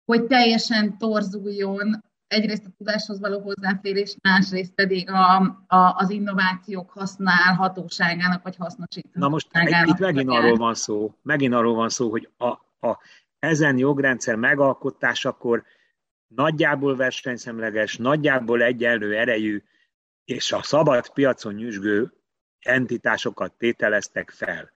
hogy 0.06 0.24
teljesen 0.26 0.98
torzuljon 0.98 2.04
egyrészt 2.28 2.66
a 2.66 2.70
tudáshoz 2.78 3.20
való 3.20 3.40
hozzáférés, 3.40 4.16
másrészt 4.22 4.74
pedig 4.74 5.10
a, 5.10 5.36
a, 5.68 5.96
az 5.96 6.10
innovációk 6.10 6.90
használhatóságának 6.90 8.44
vagy 8.44 8.56
hasznosításának. 8.56 9.20
Na 9.20 9.30
most 9.30 9.48
itt 9.86 10.00
megint 10.00 10.30
arról 10.30 10.58
van 10.58 10.74
szó, 10.74 11.14
megint 11.22 11.54
arról 11.54 11.76
van 11.76 11.90
szó, 11.90 12.10
hogy 12.10 12.30
a, 12.38 12.48
a, 12.88 13.00
ezen 13.40 13.78
jogrendszer 13.78 14.36
megalkotásakor 14.36 15.64
nagyjából 16.28 16.96
versenyszemleges, 16.96 17.98
nagyjából 17.98 18.62
egyenlő 18.62 19.18
erejű 19.18 19.64
és 20.26 20.52
a 20.52 20.64
szabad 20.64 21.10
piacon 21.10 21.54
nyüzsgő 21.54 22.14
entitásokat 22.60 23.54
tételeztek 23.54 24.30
fel. 24.30 24.72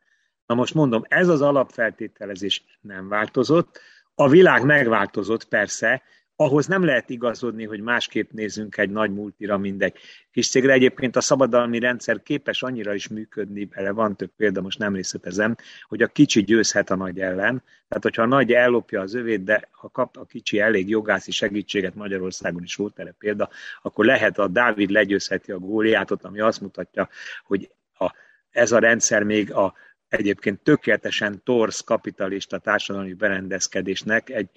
Na 0.45 0.55
most 0.55 0.73
mondom, 0.73 1.03
ez 1.07 1.27
az 1.27 1.41
alapfeltételezés 1.41 2.63
nem 2.81 3.07
változott, 3.07 3.79
a 4.15 4.29
világ 4.29 4.65
megváltozott 4.65 5.43
persze, 5.43 6.01
ahhoz 6.41 6.67
nem 6.67 6.83
lehet 6.83 7.09
igazodni, 7.09 7.65
hogy 7.65 7.81
másképp 7.81 8.31
nézzünk 8.31 8.77
egy 8.77 8.89
nagy 8.89 9.13
multira, 9.13 9.57
mindegy 9.57 9.93
kis 10.31 10.49
cégre. 10.49 10.73
Egyébként 10.73 11.15
a 11.15 11.21
szabadalmi 11.21 11.79
rendszer 11.79 12.23
képes 12.23 12.63
annyira 12.63 12.93
is 12.93 13.07
működni, 13.07 13.67
erre 13.71 13.91
van 13.91 14.15
több 14.15 14.31
példa, 14.37 14.61
most 14.61 14.79
nem 14.79 14.95
részletezem, 14.95 15.55
hogy 15.87 16.01
a 16.01 16.07
kicsi 16.07 16.43
győzhet 16.43 16.89
a 16.89 16.95
nagy 16.95 17.19
ellen. 17.19 17.63
Tehát, 17.87 18.03
hogyha 18.03 18.21
a 18.21 18.25
nagy 18.25 18.51
ellopja 18.51 19.01
az 19.01 19.13
övét, 19.13 19.43
de 19.43 19.67
ha 19.71 19.89
kap 19.89 20.17
a 20.17 20.25
kicsi 20.25 20.59
elég 20.59 20.89
jogászi 20.89 21.31
segítséget, 21.31 21.95
Magyarországon 21.95 22.63
is 22.63 22.75
volt 22.75 22.99
erre 22.99 23.15
példa, 23.17 23.49
akkor 23.81 24.05
lehet 24.05 24.37
a 24.37 24.47
Dávid 24.47 24.89
legyőzheti 24.89 25.51
a 25.51 25.59
góliátot, 25.59 26.23
ami 26.23 26.39
azt 26.39 26.61
mutatja, 26.61 27.09
hogy 27.43 27.71
a, 27.97 28.13
ez 28.51 28.71
a 28.71 28.79
rendszer 28.79 29.23
még 29.23 29.53
a 29.53 29.73
egyébként 30.07 30.59
tökéletesen 30.59 31.41
torsz 31.43 31.81
kapitalista 31.81 32.57
társadalmi 32.57 33.13
berendezkedésnek 33.13 34.29
egy 34.29 34.49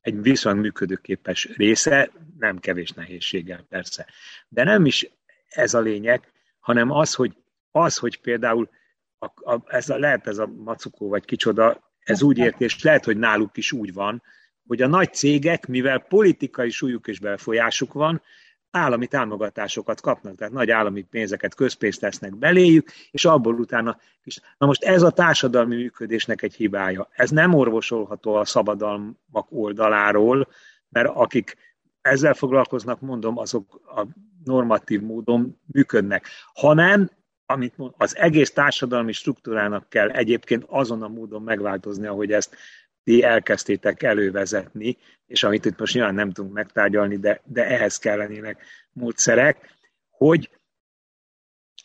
egy 0.00 0.22
viszonylag 0.22 0.62
működőképes 0.62 1.44
része, 1.56 2.10
nem 2.38 2.58
kevés 2.58 2.90
nehézséggel 2.90 3.66
persze. 3.68 4.06
De 4.48 4.64
nem 4.64 4.86
is 4.86 5.10
ez 5.48 5.74
a 5.74 5.80
lényeg, 5.80 6.32
hanem 6.58 6.90
az, 6.90 7.14
hogy, 7.14 7.36
az, 7.70 7.96
hogy 7.96 8.20
például 8.20 8.70
a, 9.18 9.52
a, 9.54 9.62
ez 9.66 9.88
a, 9.88 9.98
lehet 9.98 10.26
ez 10.26 10.38
a 10.38 10.46
macukó 10.46 11.08
vagy 11.08 11.24
kicsoda, 11.24 11.92
ez 11.98 12.22
úgy 12.22 12.38
érti, 12.38 12.64
és 12.64 12.82
lehet, 12.82 13.04
hogy 13.04 13.16
náluk 13.16 13.56
is 13.56 13.72
úgy 13.72 13.92
van, 13.92 14.22
hogy 14.66 14.82
a 14.82 14.86
nagy 14.86 15.14
cégek, 15.14 15.66
mivel 15.66 15.98
politikai 15.98 16.70
súlyuk 16.70 17.06
és 17.06 17.18
befolyásuk 17.18 17.92
van, 17.92 18.22
állami 18.70 19.06
támogatásokat 19.06 20.00
kapnak, 20.00 20.36
tehát 20.36 20.52
nagy 20.52 20.70
állami 20.70 21.02
pénzeket, 21.02 21.54
közpénzt 21.54 22.00
tesznek 22.00 22.36
beléjük, 22.36 22.90
és 23.10 23.24
abból 23.24 23.54
utána 23.54 23.96
is. 24.24 24.40
Na 24.58 24.66
most 24.66 24.84
ez 24.84 25.02
a 25.02 25.10
társadalmi 25.10 25.76
működésnek 25.76 26.42
egy 26.42 26.54
hibája. 26.54 27.08
Ez 27.12 27.30
nem 27.30 27.54
orvosolható 27.54 28.34
a 28.34 28.44
szabadalmak 28.44 29.46
oldaláról, 29.48 30.48
mert 30.88 31.08
akik 31.14 31.56
ezzel 32.00 32.34
foglalkoznak, 32.34 33.00
mondom, 33.00 33.38
azok 33.38 33.80
a 33.84 34.06
normatív 34.44 35.00
módon 35.00 35.60
működnek, 35.66 36.26
hanem 36.54 37.10
amit 37.46 37.76
mond, 37.76 37.92
az 37.96 38.16
egész 38.16 38.52
társadalmi 38.52 39.12
struktúrának 39.12 39.88
kell 39.88 40.08
egyébként 40.08 40.64
azon 40.68 41.02
a 41.02 41.08
módon 41.08 41.42
megváltozni, 41.42 42.06
ahogy 42.06 42.32
ezt 42.32 42.56
ti 43.04 43.22
elkezdtétek 43.22 44.02
elővezetni, 44.02 44.96
és 45.26 45.42
amit 45.42 45.64
itt 45.64 45.78
most 45.78 45.94
nyilván 45.94 46.14
nem 46.14 46.30
tudunk 46.30 46.54
megtárgyalni, 46.54 47.16
de, 47.16 47.40
de 47.44 47.66
ehhez 47.66 47.98
kellenének 47.98 48.64
módszerek, 48.92 49.78
hogy 50.10 50.50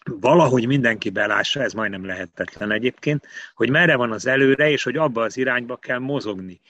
valahogy 0.05 0.67
mindenki 0.67 1.09
belássa, 1.09 1.61
ez 1.61 1.73
majdnem 1.73 2.05
lehetetlen 2.05 2.71
egyébként, 2.71 3.27
hogy 3.53 3.69
merre 3.69 3.95
van 3.95 4.11
az 4.11 4.25
előre, 4.25 4.69
és 4.69 4.83
hogy 4.83 4.97
abba 4.97 5.23
az 5.23 5.37
irányba 5.37 5.77
kell 5.77 5.99
mozogni. 5.99 6.61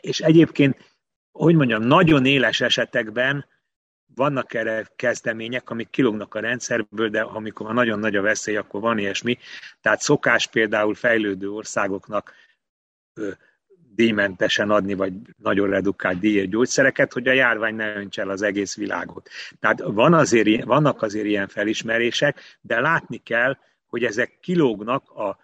És 0.00 0.20
egyébként, 0.20 0.92
hogy 1.32 1.54
mondjam, 1.54 1.82
nagyon 1.82 2.26
éles 2.26 2.60
esetekben 2.60 3.46
vannak 4.14 4.54
erre 4.54 4.86
kezdemények, 4.96 5.70
amik 5.70 5.90
kilógnak 5.90 6.34
a 6.34 6.40
rendszerből, 6.40 7.08
de 7.08 7.20
amikor 7.20 7.74
nagyon 7.74 7.98
nagy 7.98 8.16
a 8.16 8.22
veszély, 8.22 8.56
akkor 8.56 8.80
van 8.80 8.98
ilyesmi. 8.98 9.38
Tehát 9.80 10.00
szokás 10.00 10.46
például 10.46 10.94
fejlődő 10.94 11.50
országoknak 11.50 12.34
díjmentesen 13.94 14.70
adni, 14.70 14.94
vagy 14.94 15.12
nagyon 15.36 15.68
redukált 15.68 16.18
díjért 16.18 16.48
gyógyszereket, 16.48 17.12
hogy 17.12 17.28
a 17.28 17.32
járvány 17.32 17.74
ne 17.74 17.96
öntse 17.96 18.22
el 18.22 18.30
az 18.30 18.42
egész 18.42 18.76
világot. 18.76 19.28
Tehát 19.60 19.80
van 19.82 20.14
azért, 20.14 20.64
vannak 20.64 21.02
azért 21.02 21.26
ilyen 21.26 21.48
felismerések, 21.48 22.40
de 22.60 22.80
látni 22.80 23.16
kell, 23.16 23.56
hogy 23.86 24.04
ezek 24.04 24.38
kilógnak 24.40 25.10
a 25.10 25.38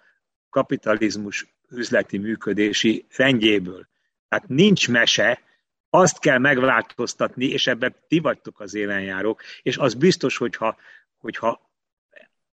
kapitalizmus 0.51 1.55
üzleti 1.71 2.19
működési 2.19 3.07
rendjéből. 3.17 3.89
Tehát 4.29 4.49
nincs 4.49 4.89
mese, 4.89 5.41
azt 5.91 6.19
kell 6.19 6.39
megváltoztatni, 6.39 7.47
és 7.47 7.67
ebben 7.67 7.95
ti 8.09 8.19
vagytok 8.19 8.61
az 8.61 8.75
élenjárók, 8.75 9.43
és 9.63 9.77
az 9.77 9.95
biztos, 9.95 10.37
hogyha, 10.37 10.77
hogyha 11.17 11.71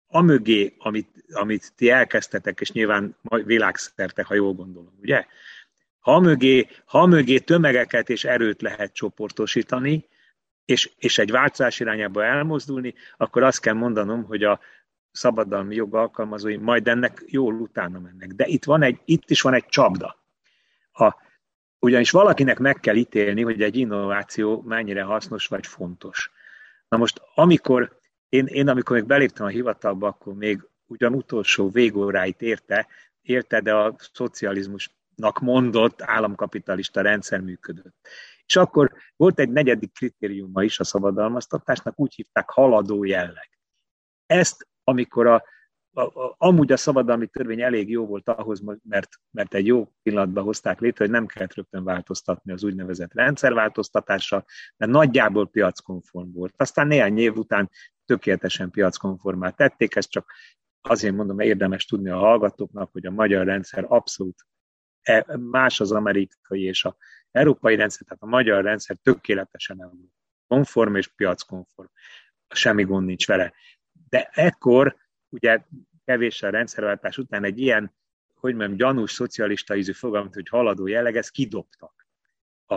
amögé, 0.08 0.73
amit, 0.77 1.25
amit 1.31 1.73
ti 1.75 1.89
elkezdtetek, 1.89 2.60
és 2.60 2.71
nyilván 2.71 3.17
világszerte, 3.21 4.23
ha 4.23 4.34
jól 4.34 4.53
gondolom, 4.53 4.97
ugye? 5.01 5.25
Ha 6.06 6.20
mögé, 6.20 6.68
ha 6.86 7.06
mögé 7.06 7.39
tömegeket 7.39 8.10
és 8.10 8.24
erőt 8.24 8.62
lehet 8.62 8.94
csoportosítani, 8.94 10.08
és, 10.65 10.91
és 10.98 11.18
egy 11.18 11.32
változás 11.32 11.80
irányába 11.80 12.24
elmozdulni, 12.24 12.94
akkor 13.18 13.44
azt 13.44 13.60
kell 13.60 13.74
mondanom, 13.74 14.24
hogy 14.24 14.44
a 14.44 14.60
szabadalmi 15.12 15.76
jog 15.76 15.96
alkalmazói 15.96 16.56
majd 16.56 16.88
ennek 16.88 17.24
jól 17.26 17.54
utána 17.54 18.00
mennek. 18.00 18.32
De 18.32 18.46
itt, 18.48 18.63
van 18.63 18.82
egy, 18.82 19.00
itt 19.06 19.30
is 19.30 19.41
van 19.41 19.54
egy 19.54 19.65
csapda. 19.65 20.24
A, 20.91 21.15
ugyanis 21.80 22.12
valakinek 22.12 22.60
meg 22.60 22.80
kell 22.80 22.96
ítélni, 22.96 23.41
hogy 23.41 23.62
egy 23.62 23.76
innováció 23.76 24.62
mennyire 24.62 25.04
hasznos 25.04 25.48
vagy 25.48 25.68
fontos. 25.68 26.32
Na 26.88 26.98
most, 26.98 27.22
amikor 27.36 28.00
én, 28.30 28.46
én 28.46 28.68
amikor 28.68 28.96
még 28.96 29.06
beléptem 29.06 29.46
a 29.46 29.50
hivatalba, 29.50 30.08
akkor 30.08 30.34
még 30.34 30.68
ugyan 30.86 31.13
utolsó 31.13 31.70
végóráit 31.70 32.41
érte, 32.41 32.88
érte, 33.22 33.62
de 33.62 33.74
a 33.74 33.96
szocializmus 34.13 34.94
mondott 35.41 36.01
államkapitalista 36.01 37.01
rendszer 37.01 37.39
működött. 37.39 37.95
És 38.45 38.56
akkor 38.56 38.91
volt 39.15 39.39
egy 39.39 39.49
negyedik 39.49 39.93
kritériuma 39.93 40.63
is 40.63 40.80
a 40.80 40.84
szabadalmaztatásnak, 40.84 41.99
úgy 41.99 42.13
hívták 42.13 42.49
haladó 42.49 43.04
jelleg. 43.04 43.49
Ezt, 44.25 44.67
amikor 44.84 45.28
a, 45.28 45.43
a, 45.93 46.01
a, 46.01 46.36
amúgy 46.38 46.71
a 46.71 46.78
szabadalmi 46.78 47.28
törvény 47.28 47.62
elég 47.62 47.89
jó 47.89 48.06
volt 48.06 48.30
ahhoz, 48.30 48.62
mert, 48.84 49.10
mert 49.32 49.54
egy 49.54 49.65
jó 49.65 49.91
pillanatban 50.04 50.43
hozták 50.43 50.80
létre, 50.80 51.06
hogy 51.06 51.13
nem 51.13 51.25
kellett 51.25 51.54
rögtön 51.54 51.84
változtatni 51.84 52.51
az 52.51 52.63
úgynevezett 52.63 53.13
rendszerváltoztatással, 53.13 54.45
mert 54.78 54.91
nagyjából 54.91 55.47
piackonform 55.47 56.32
volt. 56.32 56.54
Aztán 56.58 56.88
néhány 56.88 57.17
év 57.17 57.38
után 57.38 57.69
tökéletesen 58.06 58.69
piackonformát 58.69 59.56
tették, 59.56 59.95
ezt 59.95 60.10
csak 60.10 60.32
azért 60.82 61.15
mondom, 61.15 61.39
érdemes 61.39 61.86
tudni 61.86 62.10
a 62.10 62.17
hallgatóknak, 62.17 62.91
hogy 62.91 63.06
a 63.06 63.12
magyar 63.12 63.45
rendszer 63.45 63.86
abszolút 63.88 64.45
más 65.39 65.80
az 65.80 65.91
amerikai 65.91 66.63
és 66.63 66.86
a 66.86 66.98
európai 67.32 67.76
rendszer, 67.76 68.08
tehát 68.08 68.24
a 68.24 68.26
magyar 68.26 68.63
rendszer 68.63 68.96
tökéletesen 68.96 70.12
konform 70.48 70.96
és 70.96 71.08
piackonform. 71.08 71.88
Semmi 72.48 72.84
gond 72.84 73.06
nincs 73.06 73.28
vele. 73.28 73.54
De 74.10 74.30
ekkor, 74.34 74.96
ugye 75.30 75.63
kevéssel 76.06 76.52
rendszerváltás 76.52 77.18
után 77.18 77.44
egy 77.44 77.60
ilyen, 77.60 77.96
hogy 78.34 78.56
mondjam, 78.56 78.78
gyanús 78.78 79.12
szocialista 79.12 79.76
ízű 79.76 79.91
fogalmat, 79.91 80.34
hogy 80.34 80.50
haladó 80.50 80.88
jelleg, 80.88 81.18
ezt 81.18 81.32
kidobtak 81.32 82.08
a, 82.65 82.76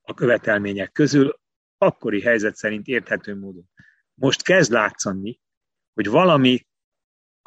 a 0.00 0.14
követelmények 0.14 0.92
közül, 0.92 1.40
akkori 1.78 2.20
helyzet 2.20 2.56
szerint 2.56 2.86
érthető 2.86 3.36
módon. 3.36 3.70
Most 4.14 4.42
kezd 4.42 4.72
látszani, 4.72 5.40
hogy 5.94 6.08
valami 6.08 6.66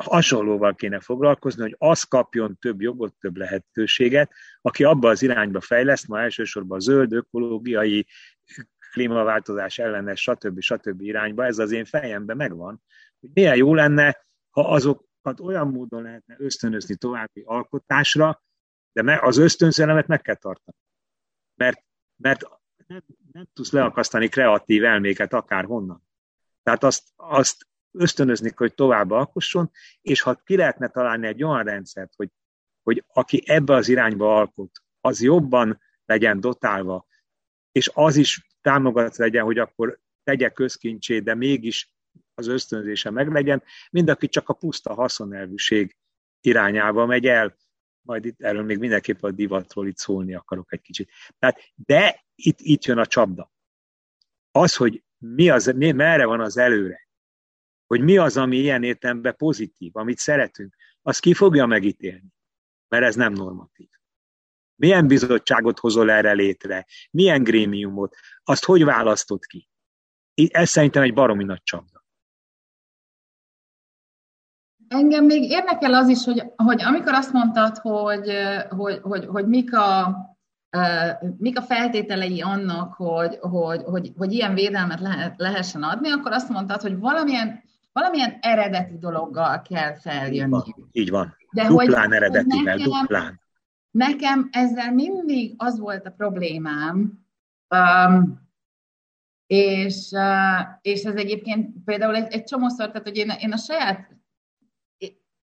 hasonlóval 0.02 0.76
kéne 0.76 1.00
foglalkozni, 1.00 1.62
hogy 1.62 1.76
az 1.78 2.04
kapjon 2.04 2.58
több 2.60 2.82
jogot, 2.82 3.16
több 3.20 3.38
lehetőséget, 3.38 4.32
aki 4.62 4.84
abba 4.84 5.10
az 5.10 5.22
irányba 5.22 5.62
fejleszt, 5.62 6.08
ma 6.08 6.22
elsősorban 6.22 6.78
a 6.78 6.82
zöld, 6.82 7.14
ökológiai, 7.14 8.08
klímaváltozás 8.92 9.78
ellenes, 9.80 10.22
stb. 10.22 10.60
stb. 10.60 11.02
irányba, 11.02 11.46
ez 11.46 11.60
az 11.60 11.72
én 11.72 11.86
fejemben 11.86 12.38
megvan, 12.38 12.82
hogy 13.20 13.30
milyen 13.34 13.56
jó 13.56 13.74
lenne, 13.74 14.18
ha 14.50 14.70
azokat 14.70 15.40
olyan 15.40 15.68
módon 15.68 16.02
lehetne 16.02 16.36
ösztönözni 16.38 16.96
további 16.96 17.42
alkotásra, 17.46 18.44
De 18.92 19.20
az 19.22 19.38
ösztönzelemet 19.38 20.08
meg 20.08 20.22
kell 20.22 20.36
tartani. 20.36 20.78
Mert, 21.56 21.84
mert 22.16 22.44
nem, 22.88 23.04
nem 23.32 23.46
tudsz 23.54 23.72
leakasztani 23.72 24.28
kreatív 24.28 24.84
elméket 24.84 25.34
akárhonnan. 25.34 26.04
Tehát 26.64 26.84
azt, 26.84 27.04
azt 27.16 27.68
ösztönözni, 27.92 28.52
hogy 28.56 28.74
tovább 28.74 29.12
alkosson, 29.12 29.72
és 30.02 30.22
ha 30.22 30.36
ki 30.36 30.56
lehetne 30.56 30.88
találni 30.88 31.28
egy 31.28 31.44
olyan 31.44 31.64
rendszert, 31.64 32.14
hogy, 32.16 32.30
hogy 32.84 33.04
aki 33.08 33.44
ebbe 33.46 33.74
az 33.74 33.90
irányba 33.90 34.36
alkot, 34.36 34.72
az 35.02 35.22
jobban 35.22 35.82
legyen 36.06 36.40
dotálva, 36.40 37.06
és 37.72 37.92
az 37.94 38.16
is 38.16 38.56
támogat 38.62 39.18
legyen, 39.18 39.44
hogy 39.44 39.58
akkor 39.58 40.00
tegye 40.24 40.50
közkincsé, 40.50 41.20
de 41.20 41.36
mégis 41.36 41.94
az 42.34 42.48
ösztönzése 42.48 43.10
meglegyen, 43.10 43.64
mind 43.92 44.10
aki 44.10 44.28
csak 44.28 44.50
a 44.50 44.54
puszta 44.54 44.94
haszonelvűség 44.94 45.98
irányába 46.42 47.06
megy 47.06 47.28
el, 47.28 47.56
majd 48.02 48.26
itt 48.26 48.42
erről 48.42 48.64
még 48.64 48.78
mindenképp 48.78 49.24
a 49.24 49.32
divatról 49.32 49.88
itt 49.88 49.98
szólni 49.98 50.34
akarok 50.34 50.74
egy 50.74 50.82
kicsit. 50.82 51.12
Tehát, 51.40 51.60
de 51.76 52.26
itt, 52.36 52.60
itt 52.60 52.86
jön 52.86 52.98
a 52.98 53.06
csapda. 53.06 53.52
Az, 54.52 54.76
hogy 54.76 55.04
mi 55.18 55.50
az, 55.50 55.66
mi, 55.66 55.92
merre 55.92 56.26
van 56.26 56.40
az 56.40 56.58
előre, 56.58 57.10
hogy 57.92 58.02
mi 58.02 58.18
az, 58.18 58.38
ami 58.38 58.58
ilyen 58.58 58.84
értelemben 58.84 59.36
pozitív, 59.36 59.96
amit 59.96 60.18
szeretünk, 60.18 60.76
az 61.02 61.20
ki 61.20 61.34
fogja 61.34 61.66
megítélni, 61.66 62.34
mert 62.88 63.04
ez 63.04 63.16
nem 63.16 63.34
normatív. 63.34 63.90
Milyen 64.76 65.08
bizottságot 65.08 65.80
hozol 65.80 66.12
erre 66.12 66.32
létre? 66.32 66.86
Milyen 67.12 67.44
grémiumot? 67.44 68.16
Azt 68.44 68.66
hogy 68.66 68.84
választod 68.84 69.46
ki? 69.46 69.70
Ez 70.34 70.70
szerintem 70.70 71.04
egy 71.04 71.14
baromi 71.14 71.44
nagy 71.44 71.64
csapda. 71.64 72.06
Engem 74.88 75.26
még 75.26 75.50
érdekel 75.50 75.94
az 75.94 76.08
is, 76.08 76.24
hogy, 76.24 76.44
hogy 76.56 76.82
amikor 76.82 77.14
azt 77.14 77.34
mondtad, 77.34 77.78
hogy, 77.78 78.32
hogy, 78.70 79.00
hogy, 79.02 79.26
hogy 79.26 79.48
mik, 79.48 79.74
a, 79.76 80.16
mik 81.38 81.58
a 81.58 81.62
feltételei 81.62 82.42
annak, 82.42 82.94
hogy, 82.94 83.38
hogy, 83.40 83.84
hogy, 83.84 84.12
hogy 84.18 84.34
ilyen 84.34 84.54
védelmet 84.54 85.00
lehet, 85.00 85.34
lehessen 85.38 85.84
adni, 85.84 86.12
akkor 86.12 86.32
azt 86.32 86.50
mondtad, 86.50 86.82
hogy 86.82 87.00
valamilyen, 87.00 87.70
valamilyen 87.92 88.38
eredeti 88.42 88.98
dologgal 88.98 89.62
kell 89.62 89.94
feljönni. 89.96 90.40
Így 90.42 90.50
van. 90.50 90.88
Így 90.92 91.10
van. 91.10 91.36
De 91.52 91.68
duplán 91.68 92.06
hogy, 92.06 92.16
eredetivel, 92.16 92.76
nekem, 92.76 92.92
duplán. 92.92 93.40
Nekem 93.92 94.50
ezzel 94.52 94.94
mindig 94.94 95.54
az 95.58 95.80
volt 95.80 96.06
a 96.06 96.12
problémám, 96.12 97.26
um, 97.76 98.50
és, 99.48 100.10
uh, 100.12 100.68
és 100.82 101.04
ez 101.04 101.16
egyébként 101.16 101.84
például 101.86 102.16
egy, 102.16 102.34
egy 102.34 102.44
csomószor, 102.44 102.88
tehát 102.88 103.08
hogy 103.08 103.18
én, 103.18 103.30
én 103.30 103.52
a 103.52 103.58
saját 103.58 104.10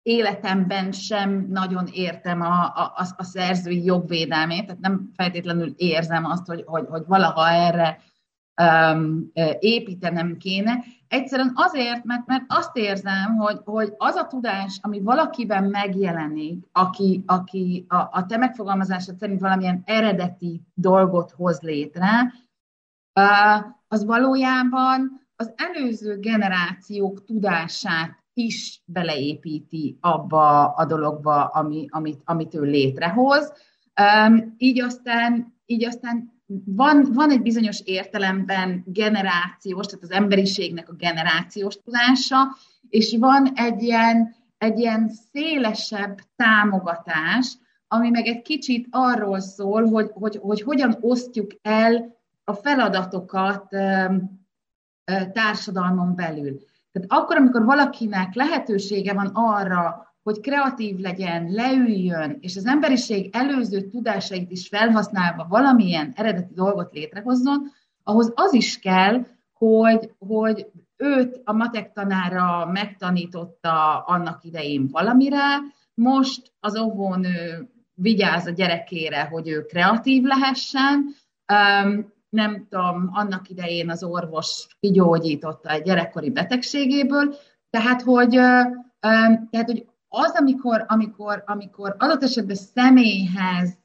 életemben 0.03 0.93
sem 0.93 1.47
nagyon 1.51 1.87
értem 1.87 2.41
a, 2.41 2.65
a, 2.65 3.07
a 3.17 3.23
szerzői 3.23 3.85
jogvédelmét, 3.85 4.67
tehát 4.67 4.81
nem 4.81 5.11
feltétlenül 5.17 5.75
érzem 5.77 6.25
azt, 6.25 6.47
hogy, 6.47 6.63
hogy, 6.67 6.87
hogy 6.89 7.03
valaha 7.07 7.51
erre 7.51 8.01
építenem 9.59 10.37
kéne. 10.37 10.85
Egyszerűen 11.09 11.53
azért, 11.55 12.05
mert, 12.05 12.27
mert 12.27 12.45
azt 12.49 12.77
érzem, 12.77 13.37
hogy, 13.37 13.61
hogy 13.65 13.95
az 13.97 14.15
a 14.15 14.27
tudás, 14.27 14.79
ami 14.83 15.01
valakiben 15.01 15.65
megjelenik, 15.65 16.67
aki, 16.73 17.23
aki 17.27 17.85
a, 17.89 17.97
a 17.97 18.27
te 18.27 18.37
megfogalmazásod 18.37 19.19
szerint 19.19 19.41
valamilyen 19.41 19.83
eredeti 19.85 20.63
dolgot 20.75 21.31
hoz 21.31 21.61
létre, 21.61 22.33
az 23.89 24.05
valójában 24.05 25.21
az 25.37 25.53
előző 25.57 26.19
generációk 26.19 27.25
tudását 27.25 28.23
is 28.33 28.83
beleépíti 28.85 29.99
abba 30.01 30.69
a 30.69 30.85
dologba, 30.85 31.45
ami, 31.45 31.87
amit, 31.91 32.23
amit 32.25 32.55
ő 32.55 32.61
létrehoz. 32.61 33.53
Így 34.57 34.81
aztán, 34.81 35.55
így 35.67 35.85
aztán 35.85 36.34
van, 36.65 37.09
van 37.13 37.31
egy 37.31 37.43
bizonyos 37.43 37.81
értelemben 37.85 38.83
generációs, 38.87 39.87
tehát 39.87 40.03
az 40.03 40.11
emberiségnek 40.11 40.89
a 40.89 40.95
generációs 40.95 41.77
tudása, 41.77 42.57
és 42.89 43.17
van 43.19 43.51
egy 43.55 43.83
ilyen, 43.83 44.35
egy 44.59 44.79
ilyen 44.79 45.11
szélesebb 45.33 46.19
támogatás, 46.37 47.59
ami 47.89 48.11
meg 48.11 48.27
egy 48.27 48.43
kicsit 48.43 48.87
arról 48.91 49.41
szól, 49.41 49.87
hogy, 49.87 50.11
hogy, 50.13 50.37
hogy 50.37 50.63
hogyan 50.63 50.97
osztjuk 51.01 51.51
el 51.63 52.17
a 52.45 52.53
feladatokat 52.53 53.69
társadalmon 55.33 56.15
belül. 56.15 56.59
Tehát 56.93 57.09
akkor, 57.09 57.37
amikor 57.37 57.65
valakinek 57.65 58.35
lehetősége 58.35 59.13
van 59.13 59.31
arra, 59.33 60.14
hogy 60.25 60.41
kreatív 60.41 60.99
legyen, 60.99 61.51
leüljön, 61.51 62.37
és 62.41 62.57
az 62.57 62.67
emberiség 62.67 63.31
előző 63.33 63.81
tudásait 63.81 64.51
is 64.51 64.69
felhasználva 64.69 65.47
valamilyen 65.49 66.13
eredeti 66.17 66.55
dolgot 66.55 66.93
létrehozzon, 66.93 67.73
ahhoz 68.03 68.33
az 68.35 68.53
is 68.53 68.79
kell, 68.79 69.27
hogy, 69.53 70.11
hogy 70.19 70.67
őt 70.97 71.41
a 71.45 71.53
matek 71.53 71.93
tanára 71.93 72.67
megtanította 72.67 73.99
annak 73.99 74.45
idején 74.45 74.89
valamire, 74.91 75.59
most 75.95 76.53
az 76.61 76.79
óvónő 76.79 77.69
vigyáz 77.95 78.47
a 78.47 78.51
gyerekére, 78.51 79.25
hogy 79.25 79.49
ő 79.49 79.65
kreatív 79.65 80.23
lehessen, 80.23 81.15
nem 82.29 82.67
tudom, 82.69 83.11
annak 83.13 83.49
idején 83.49 83.91
az 83.91 84.03
orvos 84.03 84.67
kigyógyította 84.81 85.71
egy 85.71 85.83
gyerekkori 85.83 86.31
betegségéből, 86.31 87.35
tehát 87.71 88.03
hogy, 88.03 88.31
tehát, 89.51 89.67
hogy 89.67 89.87
az, 90.15 90.33
amikor, 90.37 90.85
amikor, 90.89 91.43
amikor 91.47 91.95
adott 91.99 92.23
esetben 92.23 92.57
személyhez 92.57 93.79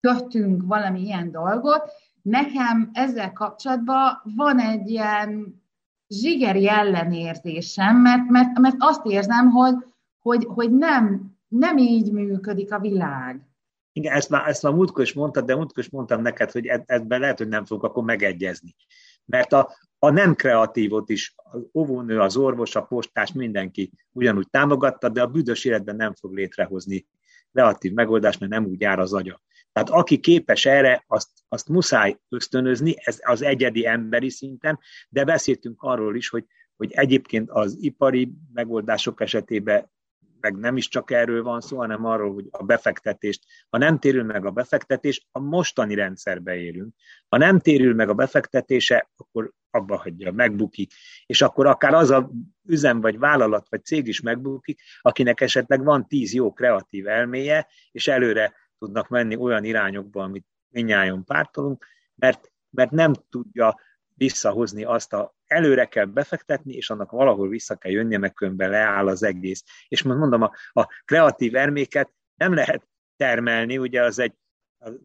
kötünk 0.00 0.62
valami 0.66 1.00
ilyen 1.00 1.30
dolgot, 1.30 1.92
nekem 2.22 2.90
ezzel 2.92 3.32
kapcsolatban 3.32 4.22
van 4.36 4.58
egy 4.58 4.90
ilyen 4.90 5.60
zsigeri 6.08 6.68
ellenérzésem, 6.68 7.96
mert, 7.96 8.28
mert, 8.28 8.58
mert 8.58 8.76
azt 8.78 9.06
érzem, 9.06 9.50
hogy, 9.50 9.74
hogy, 10.20 10.44
hogy 10.44 10.72
nem, 10.72 11.32
nem 11.48 11.78
így 11.78 12.12
működik 12.12 12.72
a 12.72 12.78
világ. 12.78 13.46
Igen, 13.92 14.12
ezt 14.12 14.30
már, 14.30 14.48
ezt 14.48 14.62
már 14.62 14.72
múltkor 14.72 15.02
is 15.02 15.12
mondtad, 15.12 15.44
de 15.44 15.56
múltkor 15.56 15.84
is 15.84 15.90
mondtam 15.90 16.22
neked, 16.22 16.50
hogy 16.50 16.66
ebben 16.66 17.20
lehet, 17.20 17.38
hogy 17.38 17.48
nem 17.48 17.64
fogok 17.64 17.84
akkor 17.84 18.04
megegyezni. 18.04 18.74
Mert 19.24 19.52
a, 19.52 19.76
a 19.98 20.10
nem 20.10 20.34
kreatívot 20.34 21.08
is 21.08 21.34
az 21.36 21.60
óvónő, 21.74 22.20
az 22.20 22.36
orvos, 22.36 22.76
a 22.76 22.82
postás, 22.82 23.32
mindenki 23.32 23.92
ugyanúgy 24.12 24.50
támogatta, 24.50 25.08
de 25.08 25.22
a 25.22 25.26
büdös 25.26 25.64
életben 25.64 25.96
nem 25.96 26.14
fog 26.14 26.34
létrehozni 26.34 27.06
kreatív 27.52 27.92
megoldást, 27.92 28.40
mert 28.40 28.52
nem 28.52 28.66
úgy 28.66 28.80
jár 28.80 28.98
az 28.98 29.12
agya. 29.12 29.42
Tehát 29.72 29.90
aki 29.90 30.18
képes 30.18 30.66
erre, 30.66 31.04
azt, 31.06 31.28
azt 31.48 31.68
muszáj 31.68 32.18
ösztönözni, 32.28 32.94
ez 32.96 33.18
az 33.22 33.42
egyedi 33.42 33.86
emberi 33.86 34.30
szinten, 34.30 34.78
de 35.08 35.24
beszéltünk 35.24 35.82
arról 35.82 36.16
is, 36.16 36.28
hogy, 36.28 36.44
hogy 36.76 36.92
egyébként 36.92 37.50
az 37.50 37.76
ipari 37.80 38.32
megoldások 38.52 39.20
esetében 39.20 39.90
meg 40.42 40.56
nem 40.56 40.76
is 40.76 40.88
csak 40.88 41.10
erről 41.10 41.42
van 41.42 41.60
szó, 41.60 41.76
hanem 41.76 42.04
arról, 42.04 42.34
hogy 42.34 42.46
a 42.50 42.62
befektetést, 42.62 43.44
ha 43.70 43.78
nem 43.78 43.98
térül 43.98 44.24
meg 44.24 44.46
a 44.46 44.50
befektetés, 44.50 45.26
a 45.32 45.38
mostani 45.38 45.94
rendszerbe 45.94 46.56
élünk. 46.56 46.94
Ha 47.28 47.36
nem 47.36 47.58
térül 47.58 47.94
meg 47.94 48.08
a 48.08 48.14
befektetése, 48.14 49.10
akkor 49.16 49.52
abba 49.70 49.96
hagyja, 49.96 50.32
megbukik. 50.32 50.92
És 51.26 51.42
akkor 51.42 51.66
akár 51.66 51.94
az 51.94 52.10
a 52.10 52.30
üzem, 52.64 53.00
vagy 53.00 53.18
vállalat, 53.18 53.66
vagy 53.68 53.84
cég 53.84 54.06
is 54.06 54.20
megbukik, 54.20 54.80
akinek 55.00 55.40
esetleg 55.40 55.84
van 55.84 56.08
tíz 56.08 56.34
jó 56.34 56.52
kreatív 56.52 57.06
elméje, 57.06 57.66
és 57.90 58.08
előre 58.08 58.54
tudnak 58.78 59.08
menni 59.08 59.36
olyan 59.36 59.64
irányokba, 59.64 60.22
amit 60.22 60.46
minnyáján 60.68 61.24
pártolunk, 61.24 61.86
mert, 62.14 62.52
mert 62.70 62.90
nem 62.90 63.12
tudja 63.30 63.80
visszahozni 64.14 64.84
azt 64.84 65.12
a 65.12 65.34
előre 65.52 65.84
kell 65.84 66.04
befektetni, 66.04 66.74
és 66.74 66.90
annak 66.90 67.10
valahol 67.10 67.48
vissza 67.48 67.76
kell 67.76 67.92
jönnie, 67.92 68.18
meg 68.18 68.32
különben 68.32 68.70
leáll 68.70 69.08
az 69.08 69.22
egész. 69.22 69.64
És 69.88 70.02
most 70.02 70.18
mondom, 70.18 70.42
a, 70.42 70.52
a 70.72 70.86
kreatív 71.04 71.54
erméket 71.54 72.10
nem 72.34 72.54
lehet 72.54 72.88
termelni, 73.16 73.78
ugye 73.78 74.02
az 74.02 74.18
egy 74.18 74.34
az 74.78 74.98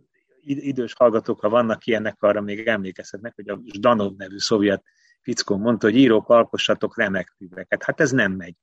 idős 0.44 0.94
hallgatók, 0.94 1.40
ha 1.40 1.50
vannak 1.50 1.86
ilyenek, 1.86 2.22
arra 2.22 2.42
még 2.42 2.68
emlékezhetnek, 2.68 3.36
hogy 3.36 3.50
a 3.50 3.60
Zdanov 3.74 4.16
nevű 4.16 4.38
szovjet 4.38 4.84
fickó 5.22 5.58
mondta, 5.58 5.88
hogy 5.88 5.96
írók, 5.96 6.30
alkossatok 6.30 6.98
remek 6.98 7.36
műveket. 7.38 7.84
Hát 7.84 8.00
ez 8.00 8.12
nem 8.12 8.32
megy. 8.32 8.56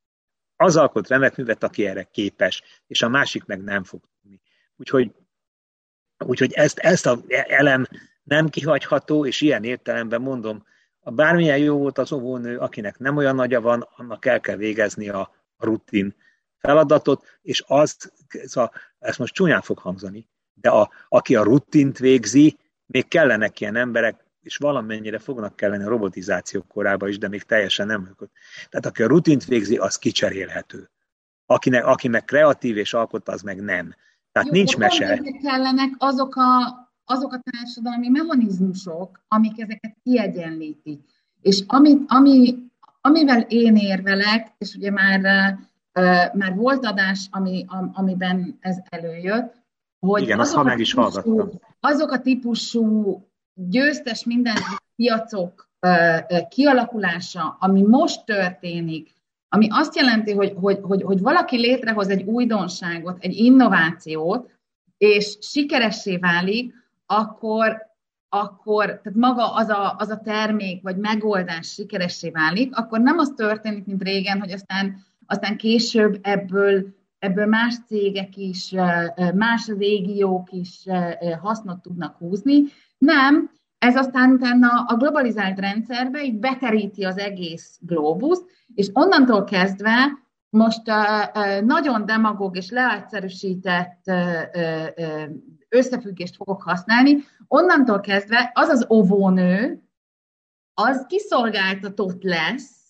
Az 0.57 0.77
alkot 0.77 1.09
remek 1.09 1.37
művet, 1.37 1.63
aki 1.63 1.87
erre 1.87 2.03
képes, 2.03 2.63
és 2.87 3.03
a 3.03 3.09
másik 3.09 3.45
meg 3.45 3.63
nem 3.63 3.85
fog 3.85 4.03
tudni. 4.21 4.41
Úgyhogy, 4.77 5.13
úgyhogy 6.19 6.53
ezt, 6.53 6.79
ezt 6.79 7.07
a 7.07 7.19
elem 7.29 7.87
nem 8.23 8.49
kihagyható, 8.49 9.27
és 9.27 9.41
ilyen 9.41 9.65
értelemben 9.65 10.21
mondom, 10.21 10.67
bármilyen 11.11 11.59
jó 11.59 11.79
volt 11.79 11.99
az 11.99 12.13
óvónő, 12.13 12.59
akinek 12.59 12.99
nem 12.99 13.17
olyan 13.17 13.35
nagyja 13.35 13.61
van, 13.61 13.89
annak 13.97 14.25
el 14.25 14.41
kell 14.41 14.57
végezni 14.57 15.09
a 15.09 15.31
rutin 15.59 16.15
feladatot, 16.59 17.25
és 17.43 17.65
az, 17.67 18.13
ez, 18.29 18.57
a, 18.57 18.71
ez 18.99 19.17
most 19.17 19.35
csúnyán 19.35 19.61
fog 19.61 19.79
hangzani, 19.79 20.29
de 20.55 20.69
a, 20.69 20.91
aki 21.09 21.37
a 21.37 21.43
rutint 21.43 21.99
végzi, 21.99 22.59
még 22.87 23.09
kellenek 23.09 23.61
ilyen 23.61 23.77
emberek, 23.77 24.25
és 24.41 24.57
valamennyire 24.57 25.19
fognak 25.19 25.57
kelleni 25.57 25.85
a 25.85 25.89
robotizáció 25.89 26.63
korába 26.63 27.09
is, 27.09 27.19
de 27.19 27.29
még 27.29 27.43
teljesen 27.43 27.87
nem 27.87 28.01
működ. 28.01 28.29
Tehát 28.69 28.87
aki 28.87 29.03
a 29.03 29.07
rutint 29.07 29.45
végzi, 29.45 29.77
az 29.77 29.97
kicserélhető. 29.97 30.91
Akinek, 31.47 31.87
aki 31.87 32.09
meg 32.09 32.25
kreatív 32.25 32.77
és 32.77 32.95
alkot, 32.95 33.29
az 33.29 33.43
meg 33.43 33.63
nem. 33.63 33.95
Tehát 34.33 34.49
Jó, 34.49 34.55
nincs 34.55 34.77
mese. 34.77 35.21
kellenek 35.43 35.95
azok 35.99 36.37
a, 36.37 36.84
azok 37.05 37.33
a 37.33 37.43
társadalmi 37.51 38.09
mechanizmusok, 38.09 39.25
amik 39.29 39.61
ezeket 39.61 39.97
kiegyenlítik. 40.03 41.01
És 41.41 41.63
amit, 41.67 42.03
ami, 42.07 42.55
amivel 43.01 43.41
én 43.41 43.77
érvelek, 43.77 44.53
és 44.59 44.75
ugye 44.75 44.91
már, 44.91 45.21
már 46.33 46.55
volt 46.55 46.87
adás, 46.87 47.29
ami, 47.31 47.65
amiben 47.93 48.59
ez 48.61 48.77
előjött, 48.89 49.63
hogy 49.99 50.23
Igen, 50.23 50.39
azok, 50.39 50.57
azt, 50.57 50.63
ha 50.65 50.71
meg 50.71 50.79
is 50.79 50.93
hallgattam. 50.93 51.51
azok 51.81 52.11
a 52.11 52.21
típusú 52.21 53.19
győztes 53.55 54.25
minden 54.25 54.57
piacok 54.97 55.69
kialakulása, 56.49 57.57
ami 57.61 57.83
most 57.83 58.25
történik, 58.25 59.13
ami 59.49 59.67
azt 59.71 59.97
jelenti, 59.97 60.33
hogy, 60.33 60.53
hogy, 60.61 60.79
hogy, 60.83 61.03
hogy 61.03 61.21
valaki 61.21 61.57
létrehoz 61.57 62.09
egy 62.09 62.23
újdonságot, 62.23 63.17
egy 63.21 63.35
innovációt, 63.35 64.51
és 64.97 65.39
sikeressé 65.41 66.17
válik, 66.17 66.75
akkor, 67.17 67.77
akkor 68.29 68.85
tehát 68.85 69.15
maga 69.15 69.55
az 69.55 69.69
a, 69.69 69.95
az 69.99 70.09
a 70.09 70.21
termék 70.21 70.83
vagy 70.83 70.97
megoldás 70.97 71.73
sikeressé 71.73 72.31
válik, 72.31 72.77
akkor 72.77 73.01
nem 73.01 73.19
az 73.19 73.33
történik, 73.37 73.85
mint 73.85 74.03
régen, 74.03 74.41
hogy 74.41 74.51
aztán, 74.51 74.97
aztán 75.27 75.57
később 75.57 76.19
ebből, 76.23 76.95
ebből 77.19 77.47
más 77.47 77.75
cégek 77.87 78.37
is, 78.37 78.75
más 79.35 79.67
régiók 79.67 80.53
is 80.53 80.85
hasznot 81.41 81.83
tudnak 81.83 82.17
húzni. 82.17 82.63
Nem, 82.99 83.51
ez 83.79 83.97
aztán 83.97 84.31
utána 84.31 84.85
a 84.87 84.97
globalizált 84.97 85.59
rendszerbe 85.59 86.25
így 86.25 86.39
beteríti 86.39 87.05
az 87.05 87.19
egész 87.19 87.79
globuszt, 87.81 88.45
és 88.75 88.91
onnantól 88.93 89.45
kezdve 89.45 90.24
most 90.55 90.83
nagyon 91.65 92.07
demagóg 92.07 92.57
és 92.57 92.71
leegyszerűsített 92.71 94.05
összefüggést 95.69 96.37
fogok 96.37 96.63
használni, 96.63 97.17
onnantól 97.49 98.01
kezdve 98.01 98.51
az 98.55 98.69
az 98.69 98.87
óvónő, 98.91 99.83
az 100.75 101.05
kiszolgáltatott 101.09 102.23
lesz, 102.23 102.83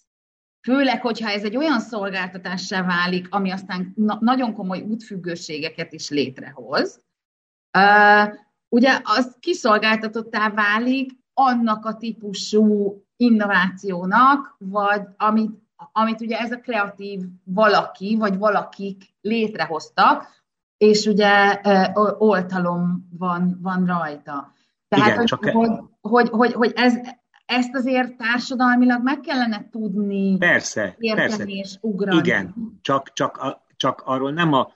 főleg, 0.60 1.00
hogyha 1.00 1.30
ez 1.30 1.44
egy 1.44 1.56
olyan 1.56 1.80
szolgáltatássá 1.80 2.82
válik, 2.82 3.26
ami 3.30 3.50
aztán 3.50 3.92
na- 3.96 4.18
nagyon 4.20 4.54
komoly 4.54 4.80
útfüggőségeket 4.80 5.92
is 5.92 6.10
létrehoz, 6.10 7.04
ugye 8.68 9.00
az 9.02 9.36
kiszolgáltatottá 9.40 10.50
válik 10.50 11.10
annak 11.32 11.84
a 11.84 11.96
típusú 11.96 12.98
innovációnak, 13.16 14.56
vagy 14.58 15.02
amit, 15.16 15.62
amit 15.92 16.20
ugye 16.20 16.38
ez 16.38 16.52
a 16.52 16.60
kreatív 16.60 17.20
valaki, 17.44 18.16
vagy 18.18 18.38
valakik 18.38 19.14
létrehoztak, 19.20 20.42
és 20.76 21.06
ugye 21.06 21.60
oltalom 22.18 23.08
van, 23.18 23.58
van 23.62 23.86
rajta. 23.86 24.52
Tehát, 24.88 25.06
Igen, 25.06 25.16
hogy, 25.16 25.26
csak... 25.26 25.44
hogy, 25.44 25.70
hogy, 26.00 26.28
hogy, 26.28 26.52
hogy 26.52 26.72
ez, 26.76 26.94
ezt 27.46 27.74
azért 27.74 28.16
társadalmilag 28.16 29.02
meg 29.02 29.20
kellene 29.20 29.68
tudni 29.70 30.36
persze, 30.36 30.96
persze. 31.14 31.44
és 31.44 31.76
ugrani. 31.80 32.16
Igen, 32.16 32.54
csak, 32.82 33.12
csak, 33.12 33.36
a, 33.36 33.66
csak 33.76 34.02
arról 34.04 34.32
nem 34.32 34.52
a 34.52 34.72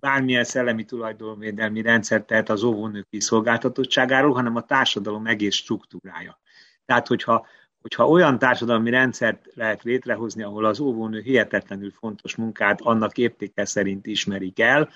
bármilyen 0.00 0.44
szellemi 0.44 0.84
tulajdonvédelmi 0.84 1.82
rendszer 1.82 2.22
tehet 2.22 2.48
az 2.48 2.62
óvónők 2.62 3.08
kiszolgáltatottságáról, 3.08 4.34
hanem 4.34 4.56
a 4.56 4.62
társadalom 4.62 5.26
egész 5.26 5.54
struktúrája. 5.54 6.38
Tehát, 6.84 7.06
hogyha, 7.06 7.46
hogyha 7.84 8.08
olyan 8.08 8.38
társadalmi 8.38 8.90
rendszert 8.90 9.46
lehet 9.54 9.82
létrehozni, 9.82 10.42
ahol 10.42 10.64
az 10.64 10.80
óvónő 10.80 11.20
hihetetlenül 11.20 11.90
fontos 11.90 12.36
munkát 12.36 12.80
annak 12.80 13.18
értéke 13.18 13.64
szerint 13.64 14.06
ismerik 14.06 14.60
el, 14.60 14.90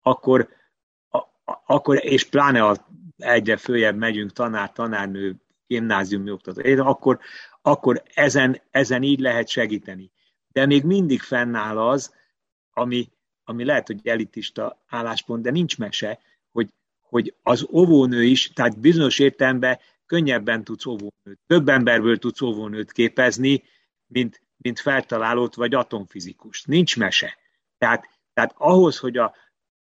akkor, 0.00 0.48
a, 1.10 1.22
akkor 1.66 2.04
és 2.04 2.24
pláne 2.24 2.64
a, 2.64 2.86
egyre 3.16 3.56
följebb 3.56 3.96
megyünk 3.96 4.32
tanár, 4.32 4.72
tanárnő, 4.72 5.36
gimnáziumi 5.66 6.30
oktató, 6.30 6.86
akkor, 6.86 7.18
akkor 7.60 8.02
ezen, 8.14 8.60
ezen 8.70 9.02
így 9.02 9.20
lehet 9.20 9.48
segíteni. 9.48 10.10
De 10.48 10.66
még 10.66 10.84
mindig 10.84 11.20
fennáll 11.20 11.78
az, 11.78 12.14
ami, 12.72 13.10
ami 13.44 13.64
lehet, 13.64 13.86
hogy 13.86 14.06
elitista 14.06 14.82
álláspont, 14.88 15.42
de 15.42 15.50
nincs 15.50 15.78
mese, 15.78 16.18
hogy, 16.52 16.74
hogy 17.00 17.34
az 17.42 17.66
óvónő 17.70 18.22
is, 18.22 18.52
tehát 18.52 18.80
bizonyos 18.80 19.18
értelemben 19.18 19.78
könnyebben 20.12 20.64
tudsz 20.64 20.86
óvónőt, 20.86 21.40
több 21.46 21.68
emberből 21.68 22.18
tudsz 22.18 22.40
óvónőt 22.40 22.92
képezni, 22.92 23.62
mint, 24.06 24.42
mint 24.56 24.80
feltalálót 24.80 25.54
vagy 25.54 25.74
atomfizikus. 25.74 26.64
Nincs 26.64 26.96
mese. 26.96 27.38
Tehát, 27.78 28.08
tehát 28.32 28.54
ahhoz, 28.56 28.98
hogy 28.98 29.16
a, 29.16 29.34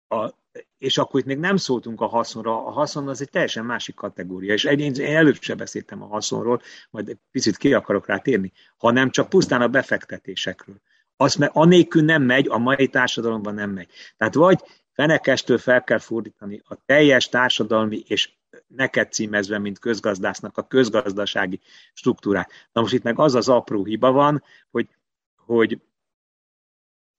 a, 0.07 0.33
és 0.77 0.97
akkor 0.97 1.19
itt 1.19 1.25
még 1.25 1.37
nem 1.37 1.57
szóltunk 1.57 2.01
a 2.01 2.05
haszonra, 2.07 2.65
a 2.65 2.71
haszon 2.71 3.07
az 3.07 3.21
egy 3.21 3.29
teljesen 3.29 3.65
másik 3.65 3.95
kategória, 3.95 4.53
és 4.53 4.63
én, 4.63 4.79
én 4.79 5.15
előbb 5.15 5.41
sem 5.41 5.57
beszéltem 5.57 6.03
a 6.03 6.07
haszonról, 6.07 6.61
majd 6.89 7.09
egy 7.09 7.17
picit 7.31 7.57
ki 7.57 7.73
akarok 7.73 8.07
rá 8.07 8.17
térni, 8.17 8.51
hanem 8.77 9.09
csak 9.09 9.29
pusztán 9.29 9.61
a 9.61 9.67
befektetésekről. 9.67 10.81
Azt 11.17 11.37
mert 11.37 11.55
anélkül 11.55 12.03
nem 12.03 12.23
megy, 12.23 12.47
a 12.47 12.57
mai 12.57 12.87
társadalomban 12.87 13.53
nem 13.53 13.69
megy. 13.69 13.89
Tehát 14.17 14.33
vagy 14.33 14.59
fenekestől 14.93 15.57
fel 15.57 15.83
kell 15.83 15.99
fordítani 15.99 16.61
a 16.65 16.75
teljes 16.85 17.29
társadalmi 17.29 18.03
és 18.07 18.35
neked 18.67 19.11
címezve, 19.11 19.57
mint 19.57 19.79
közgazdásznak 19.79 20.57
a 20.57 20.67
közgazdasági 20.67 21.59
struktúrát. 21.93 22.51
Na 22.71 22.81
most 22.81 22.93
itt 22.93 23.03
meg 23.03 23.19
az 23.19 23.35
az 23.35 23.49
apró 23.49 23.85
hiba 23.85 24.11
van, 24.11 24.43
hogy, 24.71 24.87
hogy 25.35 25.81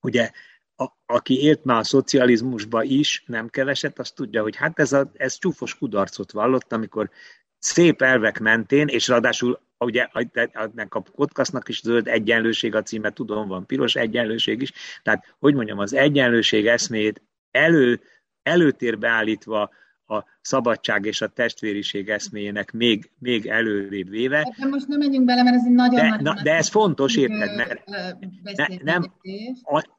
ugye 0.01 0.31
a, 0.77 0.87
aki 1.07 1.43
élt 1.43 1.65
már 1.65 1.79
a 1.79 1.85
szocializmusba 1.85 2.83
is, 2.83 3.25
nem 3.27 3.49
keveset, 3.49 3.99
azt 3.99 4.15
tudja, 4.15 4.43
hogy 4.43 4.57
hát 4.57 4.79
ez, 4.79 4.93
a, 4.93 5.11
ez 5.15 5.39
csúfos 5.39 5.75
kudarcot 5.75 6.33
vallott, 6.33 6.73
amikor 6.73 7.11
szép 7.59 8.03
elvek 8.03 8.39
mentén, 8.39 8.89
és 8.89 9.09
ráadásul 9.09 9.61
ugye 9.79 10.09
ennek 10.53 10.95
a 10.95 11.01
podcastnak 11.01 11.69
is 11.69 11.81
zöld 11.81 12.09
egyenlőség 12.09 12.75
a 12.75 12.83
címe, 12.83 13.11
tudom, 13.11 13.49
van 13.49 13.67
piros 13.67 13.95
egyenlőség 13.95 14.63
is, 14.63 14.73
tehát 15.03 15.35
hogy 15.39 15.55
mondjam, 15.55 15.79
az 15.79 15.93
egyenlőség 15.93 16.67
eszmét 16.67 17.23
elő, 17.51 18.01
előtérbe 18.43 19.09
állítva 19.09 19.71
a 20.09 20.25
szabadság 20.41 21.05
és 21.05 21.21
a 21.21 21.29
testvériség 21.29 22.09
eszméjének 22.09 22.73
még, 22.73 23.11
még 23.19 23.47
előrébb 23.47 24.09
véve. 24.09 24.55
De 24.59 24.67
most 24.67 24.87
nem 24.87 24.99
menjünk 24.99 25.25
bele, 25.25 25.43
mert 25.43 25.57
ez 25.57 25.65
egy 25.65 25.73
nagyon 25.73 26.11
de, 26.11 26.19
na, 26.21 26.43
de 26.43 26.55
ez 26.55 26.69
fontos, 26.69 27.17
érted, 27.17 27.57
mert 27.57 27.85
ne, 27.87 28.67
nem 28.83 29.13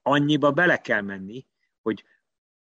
annyiba 0.04 0.52
bele 0.52 0.78
kell 0.78 1.02
menni, 1.02 1.46
hogy 1.82 2.04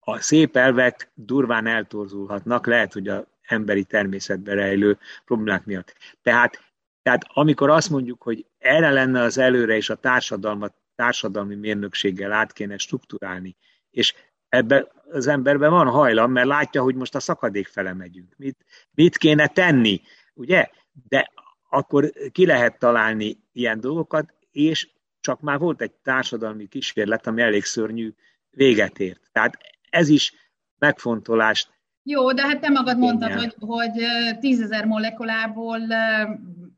a 0.00 0.20
szép 0.20 0.56
elvek 0.56 1.10
durván 1.14 1.66
eltorzulhatnak, 1.66 2.66
lehet, 2.66 2.92
hogy 2.92 3.08
a 3.08 3.26
emberi 3.42 3.84
természetbe 3.84 4.54
rejlő 4.54 4.98
problémák 5.24 5.64
miatt. 5.64 5.96
Tehát, 6.22 6.60
tehát 7.02 7.24
amikor 7.28 7.70
azt 7.70 7.90
mondjuk, 7.90 8.22
hogy 8.22 8.46
erre 8.58 8.90
lenne 8.90 9.20
az 9.20 9.38
előre, 9.38 9.76
és 9.76 9.90
a 9.90 9.94
társadalmat 9.94 10.74
társadalmi 10.94 11.54
mérnökséggel 11.54 12.32
át 12.32 12.52
kéne 12.52 12.78
strukturálni, 12.78 13.56
és 13.90 14.14
ebben 14.48 14.88
az 15.10 15.26
emberben 15.26 15.70
van 15.70 15.86
hajlam, 15.86 16.32
mert 16.32 16.46
látja, 16.46 16.82
hogy 16.82 16.94
most 16.94 17.14
a 17.14 17.20
szakadék 17.20 17.66
fele 17.66 17.92
megyünk. 17.92 18.34
Mit, 18.36 18.56
mit 18.94 19.16
kéne 19.16 19.46
tenni, 19.46 20.00
ugye? 20.34 20.68
De 21.08 21.32
akkor 21.70 22.12
ki 22.32 22.46
lehet 22.46 22.78
találni 22.78 23.38
ilyen 23.52 23.80
dolgokat, 23.80 24.34
és 24.52 24.88
csak 25.20 25.40
már 25.40 25.58
volt 25.58 25.82
egy 25.82 25.92
társadalmi 25.92 26.66
kísérlet, 26.66 27.26
ami 27.26 27.42
elég 27.42 27.64
szörnyű 27.64 28.12
véget 28.50 28.98
ért. 28.98 29.20
Tehát 29.32 29.58
ez 29.90 30.08
is 30.08 30.34
megfontolást 30.78 31.74
jó, 32.08 32.32
de 32.32 32.42
hát 32.42 32.60
te 32.60 32.68
magad 32.68 32.98
mondtad, 32.98 33.32
hogy, 33.32 33.54
hogy 33.58 33.92
tízezer 34.40 34.84
molekulából 34.84 35.78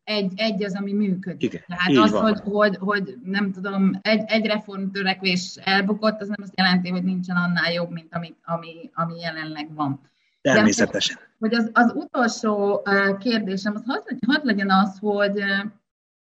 egy, 0.08 0.32
egy 0.36 0.64
az, 0.64 0.74
ami 0.74 0.92
működik. 0.92 1.42
Igen, 1.42 1.62
Tehát 1.66 1.96
az, 1.96 2.12
hogy, 2.12 2.40
hogy, 2.40 2.76
hogy 2.76 3.18
nem 3.24 3.52
tudom, 3.52 3.98
egy, 4.02 4.22
egy 4.26 4.46
reformtörekvés 4.46 5.56
elbukott, 5.64 6.20
az 6.20 6.28
nem 6.28 6.36
azt 6.42 6.56
jelenti, 6.56 6.88
hogy 6.88 7.04
nincsen 7.04 7.36
annál 7.36 7.72
jobb, 7.72 7.90
mint 7.90 8.14
ami, 8.14 8.34
ami, 8.44 8.90
ami 8.94 9.20
jelenleg 9.20 9.74
van. 9.74 10.00
Természetesen. 10.40 11.16
De, 11.16 11.22
hogy 11.38 11.54
az, 11.54 11.70
az 11.72 11.92
utolsó 11.94 12.82
kérdésem, 13.18 13.74
az 13.74 13.82
hadd, 13.86 14.02
hadd 14.26 14.46
legyen 14.46 14.70
az, 14.70 14.98
hogy, 14.98 15.40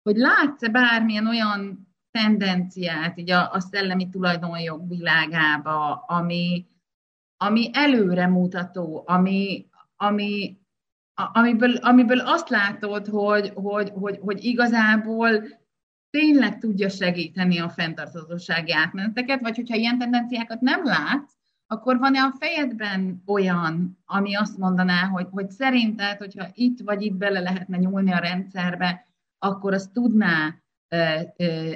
hogy 0.03 0.17
látsz-e 0.17 0.69
bármilyen 0.69 1.27
olyan 1.27 1.89
tendenciát 2.11 3.19
így 3.19 3.31
a, 3.31 3.53
a 3.53 3.61
szellemi 3.61 4.09
tulajdonjog 4.09 4.89
világába, 4.89 6.05
ami, 6.07 6.67
ami 7.37 7.71
előremutató, 7.73 9.05
ami, 9.07 9.67
ami, 9.97 10.59
amiből, 11.15 11.77
amiből 11.77 12.21
azt 12.21 12.49
látod, 12.49 13.07
hogy, 13.07 13.53
hogy, 13.55 13.91
hogy, 13.95 14.19
hogy 14.23 14.45
igazából 14.45 15.45
tényleg 16.11 16.59
tudja 16.59 16.89
segíteni 16.89 17.59
a 17.59 17.69
fenntarthatósági 17.69 18.73
átmeneteket, 18.73 19.41
vagy 19.41 19.57
hogyha 19.57 19.77
ilyen 19.77 19.99
tendenciákat 19.99 20.61
nem 20.61 20.85
látsz, 20.85 21.33
akkor 21.67 21.99
van-e 21.99 22.21
a 22.21 22.35
fejedben 22.39 23.23
olyan, 23.27 23.99
ami 24.05 24.35
azt 24.35 24.59
mondaná, 24.59 25.05
hogy, 25.05 25.27
hogy 25.31 25.51
szerinted, 25.51 26.19
hogyha 26.19 26.47
itt 26.53 26.81
vagy 26.81 27.03
itt 27.03 27.15
bele 27.15 27.41
lehetne 27.41 27.77
nyúlni 27.77 28.13
a 28.13 28.19
rendszerbe, 28.19 29.07
akkor 29.39 29.73
az 29.73 29.91
tudná 29.93 30.59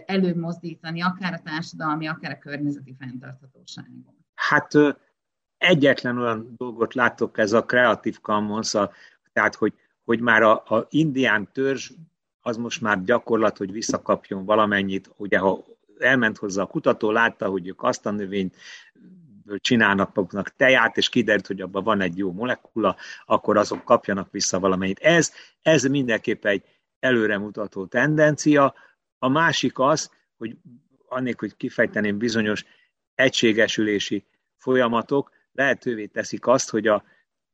előmozdítani 0.07 1.03
akár 1.03 1.33
a 1.33 1.41
társadalmi, 1.45 2.07
akár 2.07 2.31
a 2.31 2.39
környezeti 2.39 2.97
fenntarthatóságot? 2.99 4.15
Hát 4.35 4.73
egyetlen 5.57 6.19
olyan 6.19 6.55
dolgot 6.57 6.95
látok, 6.95 7.39
ez 7.39 7.53
a 7.53 7.65
Creative 7.65 8.19
Commons, 8.23 8.75
a, 8.75 8.91
tehát 9.39 9.55
hogy, 9.55 9.73
hogy 10.05 10.21
már 10.21 10.43
a, 10.43 10.53
a 10.53 10.87
indián 10.91 11.49
törzs 11.53 11.91
az 12.41 12.57
most 12.57 12.81
már 12.81 13.03
gyakorlat, 13.05 13.57
hogy 13.57 13.73
visszakapjon 13.73 14.45
valamennyit, 14.45 15.11
ugye 15.17 15.39
ha 15.39 15.65
elment 15.99 16.39
hozzá 16.39 16.63
a 16.63 16.67
kutató, 16.67 17.11
látta, 17.11 17.47
hogy 17.47 17.69
ők 17.69 17.83
azt 17.83 18.07
a 18.07 18.11
növényt 18.11 18.57
csinálnak 19.57 20.15
maguknak 20.15 20.57
teját, 20.57 20.97
és 20.97 21.09
kiderült, 21.09 21.47
hogy 21.47 21.61
abban 21.61 21.85
van 21.85 22.01
egy 22.01 22.19
jó 22.19 22.33
molekula, 22.33 22.97
akkor 23.25 23.57
azok 23.57 23.85
kapjanak 23.85 24.31
vissza 24.31 24.59
valamennyit. 24.59 24.99
Ez, 24.99 25.33
ez 25.63 25.83
mindenképpen 25.83 26.53
egy 26.53 26.65
előremutató 26.99 27.87
tendencia. 27.87 28.75
A 29.19 29.29
másik 29.29 29.79
az, 29.79 30.11
hogy 30.37 30.57
annélkül, 31.09 31.49
hogy 31.49 31.57
kifejteném 31.57 32.19
bizonyos 32.19 32.65
egységesülési 33.15 34.27
folyamatok, 34.57 35.31
lehetővé 35.53 36.07
teszik 36.07 36.47
azt, 36.47 36.71
hogy, 36.71 36.87
a, 36.87 37.05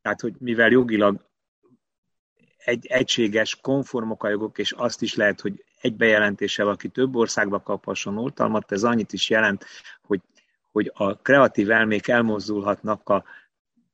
tehát, 0.02 0.20
hogy 0.20 0.34
mivel 0.38 0.70
jogilag 0.70 1.32
egy 2.64 2.86
egységes, 2.86 3.58
konformok 3.60 4.24
a 4.24 4.28
jogok, 4.28 4.58
és 4.58 4.72
azt 4.72 5.02
is 5.02 5.14
lehet, 5.14 5.40
hogy 5.40 5.64
egy 5.80 5.94
bejelentéssel 5.94 6.68
aki 6.68 6.88
több 6.88 7.16
országba 7.16 7.60
kaphasson 7.60 8.18
oltalmat, 8.18 8.72
ez 8.72 8.84
annyit 8.84 9.12
is 9.12 9.30
jelent, 9.30 9.64
hogy, 10.02 10.20
hogy 10.72 10.90
a 10.94 11.16
kreatív 11.16 11.70
elmék 11.70 12.08
elmozdulhatnak 12.08 13.08
a, 13.08 13.24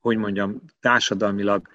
hogy 0.00 0.16
mondjam, 0.16 0.62
társadalmilag 0.80 1.68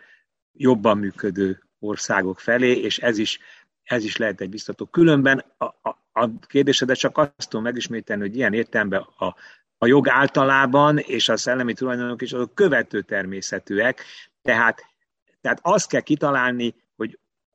jobban 0.53 0.97
működő 0.97 1.63
országok 1.79 2.39
felé, 2.39 2.71
és 2.71 2.97
ez 2.97 3.17
is, 3.17 3.39
ez 3.83 4.03
is 4.03 4.17
lehet 4.17 4.41
egy 4.41 4.49
biztató. 4.49 4.85
Különben 4.85 5.43
a, 5.57 5.65
a, 5.65 5.97
a 6.11 6.29
kérdésedet 6.47 6.97
csak 6.97 7.17
azt 7.17 7.49
tudom 7.49 7.65
megismételni, 7.65 8.21
hogy 8.21 8.35
ilyen 8.35 8.53
értelemben 8.53 9.07
a, 9.17 9.35
a 9.77 9.85
jog 9.85 10.09
általában 10.09 10.97
és 10.97 11.29
a 11.29 11.37
szellemi 11.37 11.73
tulajdonok 11.73 12.21
is 12.21 12.33
azok 12.33 12.55
követő 12.55 13.01
természetűek, 13.01 14.03
tehát, 14.41 14.85
tehát 15.41 15.59
azt 15.61 15.89
kell 15.89 16.01
kitalálni, 16.01 16.75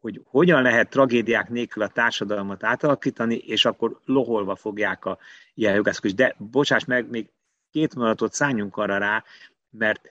hogy, 0.01 0.15
hogy 0.15 0.23
hogyan 0.27 0.63
lehet 0.63 0.91
tragédiák 0.91 1.49
nélkül 1.49 1.83
a 1.83 1.89
társadalmat 1.89 2.65
átalakítani, 2.65 3.37
és 3.37 3.65
akkor 3.65 4.01
loholva 4.05 4.57
fogják 4.57 5.05
a 5.05 5.19
ilyen 5.55 5.75
jogászok 5.75 6.07
De 6.07 6.35
bocsáss 6.39 6.85
meg, 6.85 7.11
még 7.11 7.29
két 7.71 7.95
mondatot 7.95 8.33
szálljunk 8.33 8.77
arra 8.77 8.99
rá, 8.99 9.25
mert 9.71 10.11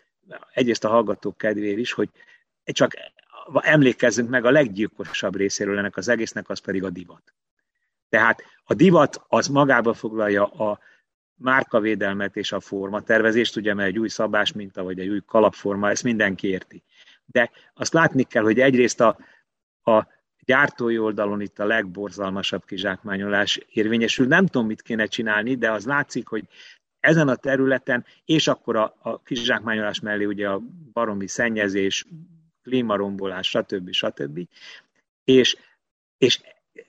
egyrészt 0.54 0.84
a 0.84 0.90
hallgatók 0.90 1.38
kedvéért 1.38 1.78
is, 1.78 1.92
hogy 1.92 2.10
csak 2.64 2.92
emlékezzünk 3.54 4.30
meg 4.30 4.46
a 4.46 4.52
leggyilkosabb 4.52 5.36
részéről 5.36 5.78
ennek 5.78 5.98
az 5.98 6.08
egésznek, 6.08 6.50
az 6.50 6.60
pedig 6.60 6.84
a 6.84 6.90
divat. 6.90 7.34
Tehát 8.10 8.44
a 8.64 8.74
divat 8.74 9.22
az 9.28 9.48
magába 9.48 9.94
foglalja 9.94 10.46
a 10.46 10.80
márkavédelmet 11.36 12.36
és 12.36 12.52
a 12.52 12.60
formatervezést, 12.60 13.56
ugye, 13.56 13.74
mert 13.74 13.90
egy 13.90 14.00
új 14.00 14.08
szabás 14.08 14.52
minta, 14.52 14.84
vagy 14.84 15.00
egy 15.00 15.08
új 15.08 15.22
kalapforma, 15.26 15.90
ezt 15.90 16.04
mindenki 16.04 16.48
érti. 16.48 16.84
De 17.26 17.52
azt 17.74 17.94
látni 17.94 18.24
kell, 18.24 18.44
hogy 18.44 18.60
egyrészt 18.60 19.02
a, 19.02 19.18
a 19.90 20.08
gyártói 20.46 20.98
oldalon 20.98 21.42
itt 21.42 21.60
a 21.60 21.66
legborzalmasabb 21.66 22.66
kizsákmányolás 22.66 23.60
érvényesül. 23.70 24.28
Nem 24.28 24.46
tudom, 24.46 24.68
mit 24.68 24.82
kéne 24.82 25.06
csinálni, 25.06 25.56
de 25.56 25.72
az 25.72 25.86
látszik, 25.86 26.28
hogy 26.28 26.48
ezen 27.00 27.28
a 27.28 27.36
területen, 27.36 28.06
és 28.26 28.48
akkor 28.48 28.76
a, 28.76 28.96
a 29.02 29.22
kizsákmányolás 29.22 30.00
mellé 30.00 30.26
ugye 30.26 30.50
a 30.50 30.62
baromi 30.94 31.28
szennyezés, 31.28 32.06
klímarombolás, 32.64 33.48
stb. 33.50 33.92
stb. 33.92 34.40
És, 35.24 35.58
és 36.18 36.42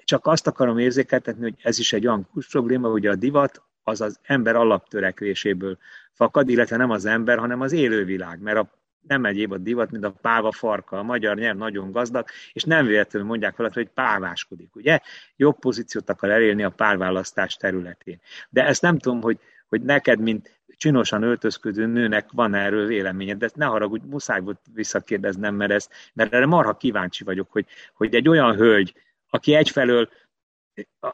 csak 0.04 0.26
azt 0.26 0.46
akarom 0.46 0.78
érzékeltetni, 0.78 1.42
hogy 1.42 1.56
ez 1.62 1.78
is 1.78 1.92
egy 1.92 2.06
olyan 2.06 2.28
kus 2.32 2.48
probléma, 2.48 2.88
hogy 2.88 3.06
a 3.06 3.14
divat 3.14 3.62
az 3.82 4.00
az 4.00 4.18
ember 4.22 4.56
alaptörekvéséből 4.56 5.78
fakad, 6.12 6.48
illetve 6.48 6.76
nem 6.76 6.90
az 6.90 7.04
ember, 7.04 7.38
hanem 7.38 7.60
az 7.60 7.72
élővilág, 7.72 8.40
mert 8.40 8.58
a 8.58 8.79
nem 9.06 9.24
egyéb 9.24 9.52
a 9.52 9.58
divat, 9.58 9.90
mint 9.90 10.04
a 10.04 10.10
páva 10.10 10.52
farka. 10.52 10.98
A 10.98 11.02
magyar 11.02 11.36
nyelv 11.36 11.56
nagyon 11.56 11.90
gazdag, 11.90 12.26
és 12.52 12.62
nem 12.62 12.86
véletlenül 12.86 13.28
mondják 13.28 13.56
valaki, 13.56 13.74
hogy 13.74 13.88
páváskodik, 13.88 14.76
ugye? 14.76 15.00
Jobb 15.36 15.58
pozíciót 15.58 16.10
akar 16.10 16.30
elérni 16.30 16.62
a 16.62 16.70
párválasztás 16.70 17.56
területén. 17.56 18.20
De 18.50 18.66
ezt 18.66 18.82
nem 18.82 18.98
tudom, 18.98 19.20
hogy, 19.20 19.38
hogy 19.68 19.82
neked, 19.82 20.20
mint 20.20 20.60
csinosan 20.76 21.22
öltözködő 21.22 21.86
nőnek 21.86 22.28
van 22.32 22.54
erről 22.54 22.86
véleményed, 22.86 23.38
de 23.38 23.44
ezt 23.44 23.56
ne 23.56 23.64
haragudj, 23.64 24.06
muszáj 24.06 24.40
volt 24.40 24.60
visszakérdeznem, 24.74 25.54
mert, 25.54 25.70
ezt, 25.70 25.92
mert 26.12 26.32
erre 26.32 26.46
marha 26.46 26.76
kíváncsi 26.76 27.24
vagyok, 27.24 27.50
hogy, 27.50 27.66
hogy 27.94 28.14
egy 28.14 28.28
olyan 28.28 28.56
hölgy, 28.56 28.94
aki 29.30 29.54
egyfelől 29.54 30.08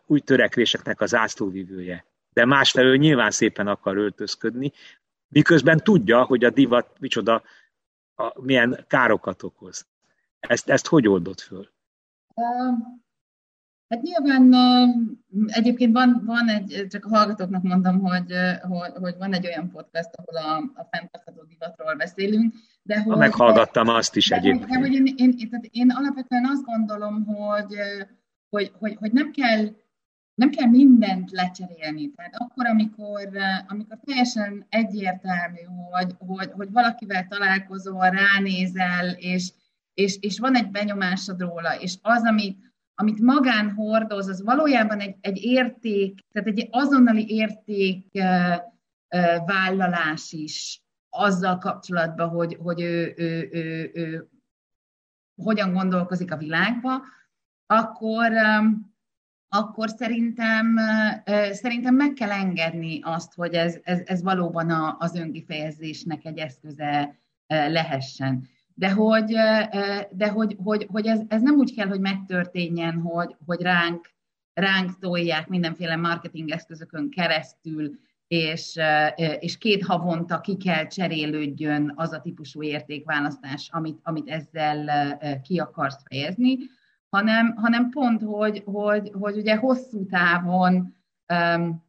új 0.07 0.21
törekvéseknek 0.21 1.01
az 1.01 1.15
ászlóvívője, 1.15 2.05
de 2.33 2.45
másfelől 2.45 2.97
nyilván 2.97 3.31
szépen 3.31 3.67
akar 3.67 3.97
öltözködni, 3.97 4.73
miközben 5.29 5.79
tudja, 5.79 6.23
hogy 6.23 6.45
a 6.45 6.51
divat 6.51 6.97
micsoda, 7.01 7.43
a, 8.17 8.41
milyen 8.41 8.85
károkat 8.89 9.43
okoz. 9.43 9.87
Ezt, 10.41 10.69
ezt 10.69 10.87
hogy 10.87 11.09
oldott 11.09 11.41
föl? 11.41 11.69
Hát 13.89 14.03
nyilván 14.03 14.55
egyébként 15.47 15.93
van, 15.93 16.23
van 16.25 16.49
egy, 16.49 16.87
csak 16.89 17.05
a 17.05 17.09
hallgatóknak 17.09 17.63
mondom, 17.63 18.01
hogy, 18.01 18.33
hogy, 18.63 18.93
hogy 19.01 19.15
van 19.19 19.33
egy 19.33 19.47
olyan 19.47 19.71
podcast, 19.71 20.11
ahol 20.15 20.37
a, 20.37 20.81
a 20.81 20.87
fenntartható 20.91 21.43
divatról 21.43 21.95
beszélünk, 21.95 22.55
de 22.83 23.03
hogy... 23.03 23.17
Meghallgattam 23.17 23.89
azt 23.89 24.17
is 24.17 24.31
egyébként. 24.31 24.71
De, 24.71 24.79
hogy 24.79 24.93
én, 24.93 25.15
én, 25.17 25.51
tehát 25.51 25.69
én 25.71 25.91
alapvetően 25.91 26.45
azt 26.45 26.65
gondolom, 26.65 27.25
hogy, 27.25 27.75
hogy, 28.49 28.73
hogy, 28.79 28.97
hogy 28.97 29.13
nem 29.13 29.31
kell 29.31 29.67
nem 30.37 30.51
kell 30.51 30.69
mindent 30.69 31.31
lecserélni. 31.31 32.11
Tehát 32.11 32.35
akkor, 32.37 32.67
amikor, 32.67 33.29
amikor 33.67 33.99
teljesen 34.05 34.67
egyértelmű, 34.69 35.61
hogy, 35.91 36.15
hogy, 36.19 36.51
hogy 36.51 36.71
valakivel 36.71 37.27
találkozol, 37.27 38.11
ránézel, 38.11 39.11
és, 39.11 39.53
és, 39.95 40.17
és 40.21 40.39
van 40.39 40.57
egy 40.57 40.71
benyomásod 40.71 41.41
róla, 41.41 41.81
és 41.81 41.99
az, 42.03 42.23
amit, 42.23 42.59
amit 42.95 43.21
magán 43.21 43.73
hordoz, 43.73 44.29
az 44.29 44.43
valójában 44.43 45.01
egy, 45.01 45.17
egy 45.21 45.43
érték, 45.43 46.21
tehát 46.33 46.49
egy 46.49 46.69
azonnali 46.71 47.27
érték 47.29 48.07
vállalás 49.47 50.33
is 50.33 50.83
azzal 51.11 51.59
kapcsolatban, 51.59 52.29
hogy, 52.29 52.57
hogy 52.61 52.81
ő, 52.81 53.15
ő, 53.17 53.49
ő, 53.53 53.61
ő, 53.63 53.91
ő 53.95 54.29
hogyan 55.43 55.73
gondolkozik 55.73 56.33
a 56.33 56.37
világba, 56.37 57.03
akkor, 57.67 58.33
akkor 59.49 59.89
szerintem, 59.89 60.77
szerintem 61.51 61.95
meg 61.95 62.13
kell 62.13 62.31
engedni 62.31 63.01
azt, 63.03 63.35
hogy 63.35 63.55
ez, 63.55 63.79
ez, 63.83 64.01
ez 64.05 64.23
valóban 64.23 64.71
a, 64.71 64.97
az 64.99 65.15
önkifejezésnek 65.15 66.25
egy 66.25 66.39
eszköze 66.39 67.19
lehessen. 67.47 68.49
De 68.75 68.91
hogy, 68.91 69.33
de 70.11 70.29
hogy, 70.29 70.57
hogy, 70.63 70.87
hogy 70.91 71.07
ez, 71.07 71.21
ez 71.29 71.43
nem 71.43 71.55
úgy 71.55 71.75
kell, 71.75 71.87
hogy 71.87 72.01
megtörténjen, 72.01 73.01
hogy, 73.01 73.37
hogy 73.47 73.61
ránk, 73.61 74.11
ránk 74.55 74.99
tolják 74.99 75.49
mindenféle 75.49 75.97
marketing 75.97 76.51
eszközökön 76.51 77.11
keresztül, 77.11 77.99
és, 78.29 78.79
és 79.39 79.59
két 79.59 79.85
havonta 79.85 80.41
ki 80.41 80.57
kell 80.57 80.87
cserélődjön 80.87 81.93
az 81.97 82.13
a 82.13 82.21
típusú 82.21 82.63
értékválasztás, 82.63 83.69
amit, 83.73 83.99
amit 84.03 84.29
ezzel 84.29 85.19
ki 85.43 85.59
akarsz 85.59 86.03
fejezni, 86.09 86.57
hanem, 87.17 87.55
hanem 87.57 87.91
pont, 87.91 88.23
hogy, 88.23 88.63
hogy, 88.65 89.11
hogy 89.13 89.37
ugye 89.37 89.57
hosszú 89.57 90.07
távon 90.07 90.95
um, 91.35 91.85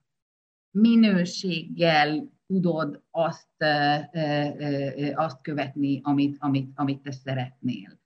minőséggel 0.72 2.30
tudod 2.48 3.04
azt, 3.12 3.50
uh, 3.60 4.00
uh, 4.14 5.12
azt 5.16 5.42
követni, 5.42 6.00
amit, 6.04 6.38
amit, 6.40 6.72
amit 6.76 7.02
te 7.02 7.12
szeretnél. 7.12 8.00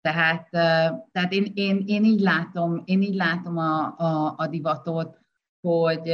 Tehát, 0.00 0.44
uh, 0.44 1.08
tehát 1.12 1.32
én, 1.32 1.52
én, 1.54 1.82
én, 1.86 2.04
így 2.04 2.20
látom, 2.20 2.82
én 2.84 3.02
így 3.02 3.14
látom 3.14 3.56
a, 3.58 3.94
a, 3.98 4.34
a 4.36 4.46
divatot, 4.46 5.18
hogy, 5.60 6.12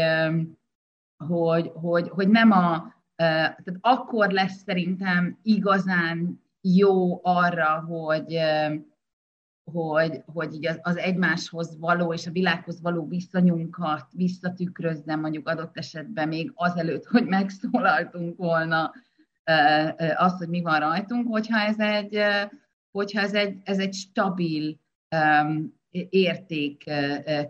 hogy, 1.26 1.70
hogy, 1.74 2.08
hogy 2.08 2.28
nem 2.28 2.50
a, 2.50 2.94
tehát 3.16 3.76
akkor 3.80 4.30
lesz 4.30 4.62
szerintem 4.62 5.38
igazán 5.42 6.42
jó 6.60 7.20
arra, 7.22 7.80
hogy, 7.80 8.38
hogy, 9.72 10.22
hogy 10.26 10.54
így 10.54 10.66
az, 10.66 10.78
az 10.82 10.96
egymáshoz 10.96 11.78
való 11.78 12.12
és 12.12 12.26
a 12.26 12.30
világhoz 12.30 12.80
való 12.80 13.06
viszonyunkat 13.06 14.06
visszatükrözze 14.12 15.16
mondjuk 15.16 15.48
adott 15.48 15.76
esetben 15.76 16.28
még 16.28 16.52
azelőtt, 16.54 17.04
hogy 17.04 17.24
megszólaltunk 17.24 18.36
volna 18.36 18.92
azt, 20.16 20.38
hogy 20.38 20.48
mi 20.48 20.60
van 20.60 20.80
rajtunk, 20.80 21.28
hogyha 21.28 21.58
ez 21.58 21.78
egy, 21.78 22.18
hogyha 22.90 23.20
ez 23.20 23.34
egy, 23.34 23.58
ez 23.64 23.78
egy 23.78 23.94
stabil 23.94 24.78
érték 26.08 26.90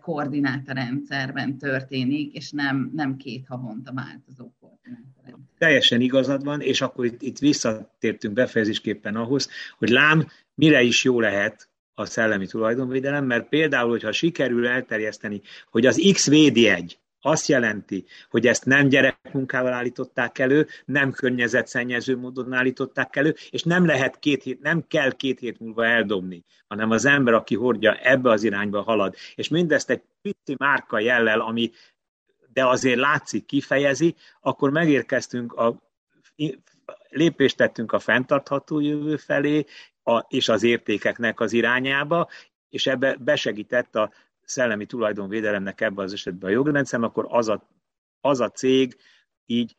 koordinátorrendszerben 0.00 1.58
történik, 1.58 2.34
és 2.34 2.50
nem, 2.50 2.90
nem 2.94 3.16
két 3.16 3.46
havonta 3.46 3.92
változó 3.92 4.52
koordinátorrendszer. 4.60 5.58
Teljesen 5.58 6.00
igazad 6.00 6.44
van, 6.44 6.60
és 6.60 6.80
akkor 6.80 7.04
itt, 7.04 7.22
itt 7.22 7.38
visszatértünk 7.38 8.34
befejezésképpen 8.34 9.16
ahhoz, 9.16 9.48
hogy 9.78 9.88
lám, 9.88 10.26
mire 10.54 10.82
is 10.82 11.04
jó 11.04 11.20
lehet 11.20 11.68
a 11.98 12.04
szellemi 12.04 12.46
tulajdonvédelem, 12.46 13.24
mert 13.24 13.48
például, 13.48 13.88
hogyha 13.90 14.12
sikerül 14.12 14.66
elterjeszteni, 14.66 15.40
hogy 15.70 15.86
az 15.86 16.10
X 16.12 16.28
védi 16.28 16.68
egy, 16.68 16.98
azt 17.20 17.46
jelenti, 17.48 18.04
hogy 18.30 18.46
ezt 18.46 18.64
nem 18.64 18.88
gyerekmunkával 18.88 19.72
állították 19.72 20.38
elő, 20.38 20.66
nem 20.84 21.12
környezetszennyező 21.12 22.16
módon 22.16 22.52
állították 22.52 23.16
elő, 23.16 23.34
és 23.50 23.62
nem 23.62 23.86
lehet 23.86 24.18
két 24.18 24.42
hét, 24.42 24.60
nem 24.60 24.84
kell 24.88 25.12
két 25.12 25.38
hét 25.38 25.60
múlva 25.60 25.86
eldobni, 25.86 26.44
hanem 26.68 26.90
az 26.90 27.04
ember, 27.04 27.34
aki 27.34 27.54
hordja, 27.54 27.94
ebbe 27.94 28.30
az 28.30 28.42
irányba 28.42 28.82
halad. 28.82 29.14
És 29.34 29.48
mindezt 29.48 29.90
egy 29.90 30.02
pici 30.22 30.54
márka 30.58 30.98
jellel, 30.98 31.40
ami 31.40 31.70
de 32.52 32.66
azért 32.66 32.98
látszik, 32.98 33.46
kifejezi, 33.46 34.14
akkor 34.40 34.70
megérkeztünk 34.70 35.52
a 35.52 35.82
lépést 37.08 37.56
tettünk 37.56 37.92
a 37.92 37.98
fenntartható 37.98 38.80
jövő 38.80 39.16
felé, 39.16 39.64
a, 40.06 40.26
és 40.28 40.48
az 40.48 40.62
értékeknek 40.62 41.40
az 41.40 41.52
irányába, 41.52 42.28
és 42.68 42.86
ebbe 42.86 43.16
besegített 43.20 43.96
a 43.96 44.12
szellemi 44.42 44.86
tulajdonvédelemnek 44.86 45.80
ebben 45.80 46.04
az 46.04 46.12
esetben 46.12 46.50
a 46.50 46.52
jogrendszer, 46.52 47.02
akkor 47.02 47.26
az 47.28 47.48
a, 47.48 47.68
az 48.20 48.40
a 48.40 48.50
cég 48.50 48.96
így 49.46 49.76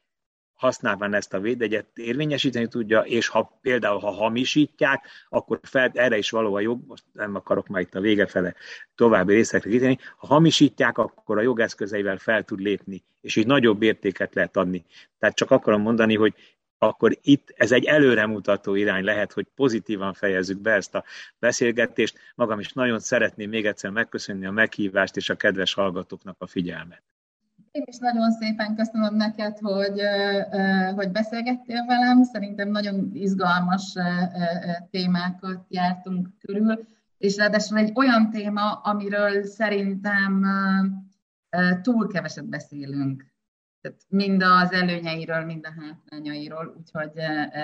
használván 0.53 1.13
ezt 1.13 1.33
a 1.33 1.39
védegyet 1.39 1.87
érvényesíteni 1.93 2.67
tudja, 2.67 3.01
és 3.01 3.27
ha 3.27 3.59
például 3.61 3.99
ha 3.99 4.11
hamisítják, 4.11 5.05
akkor 5.29 5.59
fel, 5.63 5.91
erre 5.93 6.17
is 6.17 6.29
való 6.29 6.55
a 6.55 6.59
jog, 6.59 6.81
most 6.87 7.03
nem 7.13 7.35
akarok 7.35 7.67
már 7.67 7.81
itt 7.81 7.95
a 7.95 7.99
vége 7.99 8.25
fele 8.25 8.55
további 8.95 9.33
részekre 9.33 9.69
kitérni, 9.69 9.97
ha 10.17 10.27
hamisítják, 10.27 10.97
akkor 10.97 11.37
a 11.37 11.41
jogeszközeivel 11.41 12.17
fel 12.17 12.43
tud 12.43 12.59
lépni, 12.59 13.03
és 13.21 13.35
így 13.35 13.45
nagyobb 13.45 13.81
értéket 13.81 14.35
lehet 14.35 14.57
adni. 14.57 14.85
Tehát 15.19 15.35
csak 15.35 15.51
akarom 15.51 15.81
mondani, 15.81 16.15
hogy 16.15 16.33
akkor 16.77 17.17
itt 17.21 17.53
ez 17.55 17.71
egy 17.71 17.85
előremutató 17.85 18.75
irány 18.75 19.03
lehet, 19.03 19.33
hogy 19.33 19.47
pozitívan 19.55 20.13
fejezzük 20.13 20.59
be 20.59 20.71
ezt 20.71 20.95
a 20.95 21.03
beszélgetést. 21.39 22.17
Magam 22.35 22.59
is 22.59 22.73
nagyon 22.73 22.99
szeretném 22.99 23.49
még 23.49 23.65
egyszer 23.65 23.89
megköszönni 23.89 24.45
a 24.45 24.51
meghívást 24.51 25.15
és 25.15 25.29
a 25.29 25.35
kedves 25.35 25.73
hallgatóknak 25.73 26.35
a 26.39 26.47
figyelmet. 26.47 27.01
Én 27.71 27.83
is 27.85 27.97
nagyon 27.97 28.31
szépen 28.31 28.75
köszönöm 28.75 29.15
neked, 29.15 29.57
hogy, 29.59 30.01
hogy 30.95 31.11
beszélgettél 31.11 31.85
velem. 31.85 32.23
Szerintem 32.23 32.69
nagyon 32.69 33.09
izgalmas 33.13 33.93
témákat 34.91 35.65
jártunk 35.67 36.27
körül, 36.39 36.85
és 37.17 37.35
ráadásul 37.35 37.77
egy 37.77 37.91
olyan 37.95 38.29
téma, 38.29 38.71
amiről 38.71 39.43
szerintem 39.43 40.45
túl 41.81 42.07
keveset 42.07 42.45
beszélünk. 42.45 43.25
Tehát 43.81 43.97
mind 44.07 44.43
az 44.43 44.71
előnyeiről, 44.71 45.45
mind 45.45 45.65
a 45.65 45.73
hátrányairól, 45.81 46.75
úgyhogy 46.77 47.11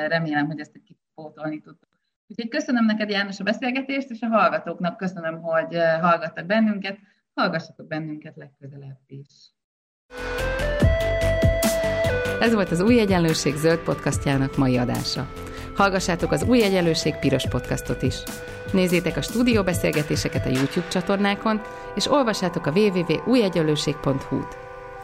remélem, 0.07 0.45
hogy 0.45 0.59
ezt 0.59 0.75
egy 0.75 0.81
kicsit 0.81 1.03
pótolni 1.15 1.61
tudtuk. 1.61 1.89
Úgyhogy 2.27 2.49
köszönöm 2.49 2.85
neked, 2.85 3.09
János, 3.09 3.39
a 3.39 3.43
beszélgetést, 3.43 4.09
és 4.09 4.21
a 4.21 4.27
hallgatóknak 4.27 4.97
köszönöm, 4.97 5.41
hogy 5.41 5.77
hallgattak 6.01 6.45
bennünket. 6.45 6.97
Hallgassatok 7.33 7.87
bennünket 7.87 8.35
legközelebb 8.35 8.99
is. 9.07 9.53
Ez 12.39 12.53
volt 12.53 12.69
az 12.69 12.81
Új 12.81 12.99
Egyenlőség 12.99 13.55
zöld 13.55 13.79
podcastjának 13.79 14.57
mai 14.57 14.77
adása. 14.77 15.31
Hallgassátok 15.75 16.31
az 16.31 16.43
Új 16.43 16.63
Egyenlőség 16.63 17.15
piros 17.15 17.47
podcastot 17.47 18.01
is. 18.01 18.15
Nézzétek 18.73 19.17
a 19.17 19.21
stúdióbeszélgetéseket 19.21 20.45
a 20.45 20.49
YouTube 20.49 20.87
csatornákon, 20.87 21.61
és 21.95 22.11
olvassátok 22.11 22.65
a 22.65 22.71
www.újegyenlőség.hu-t. 22.71 24.57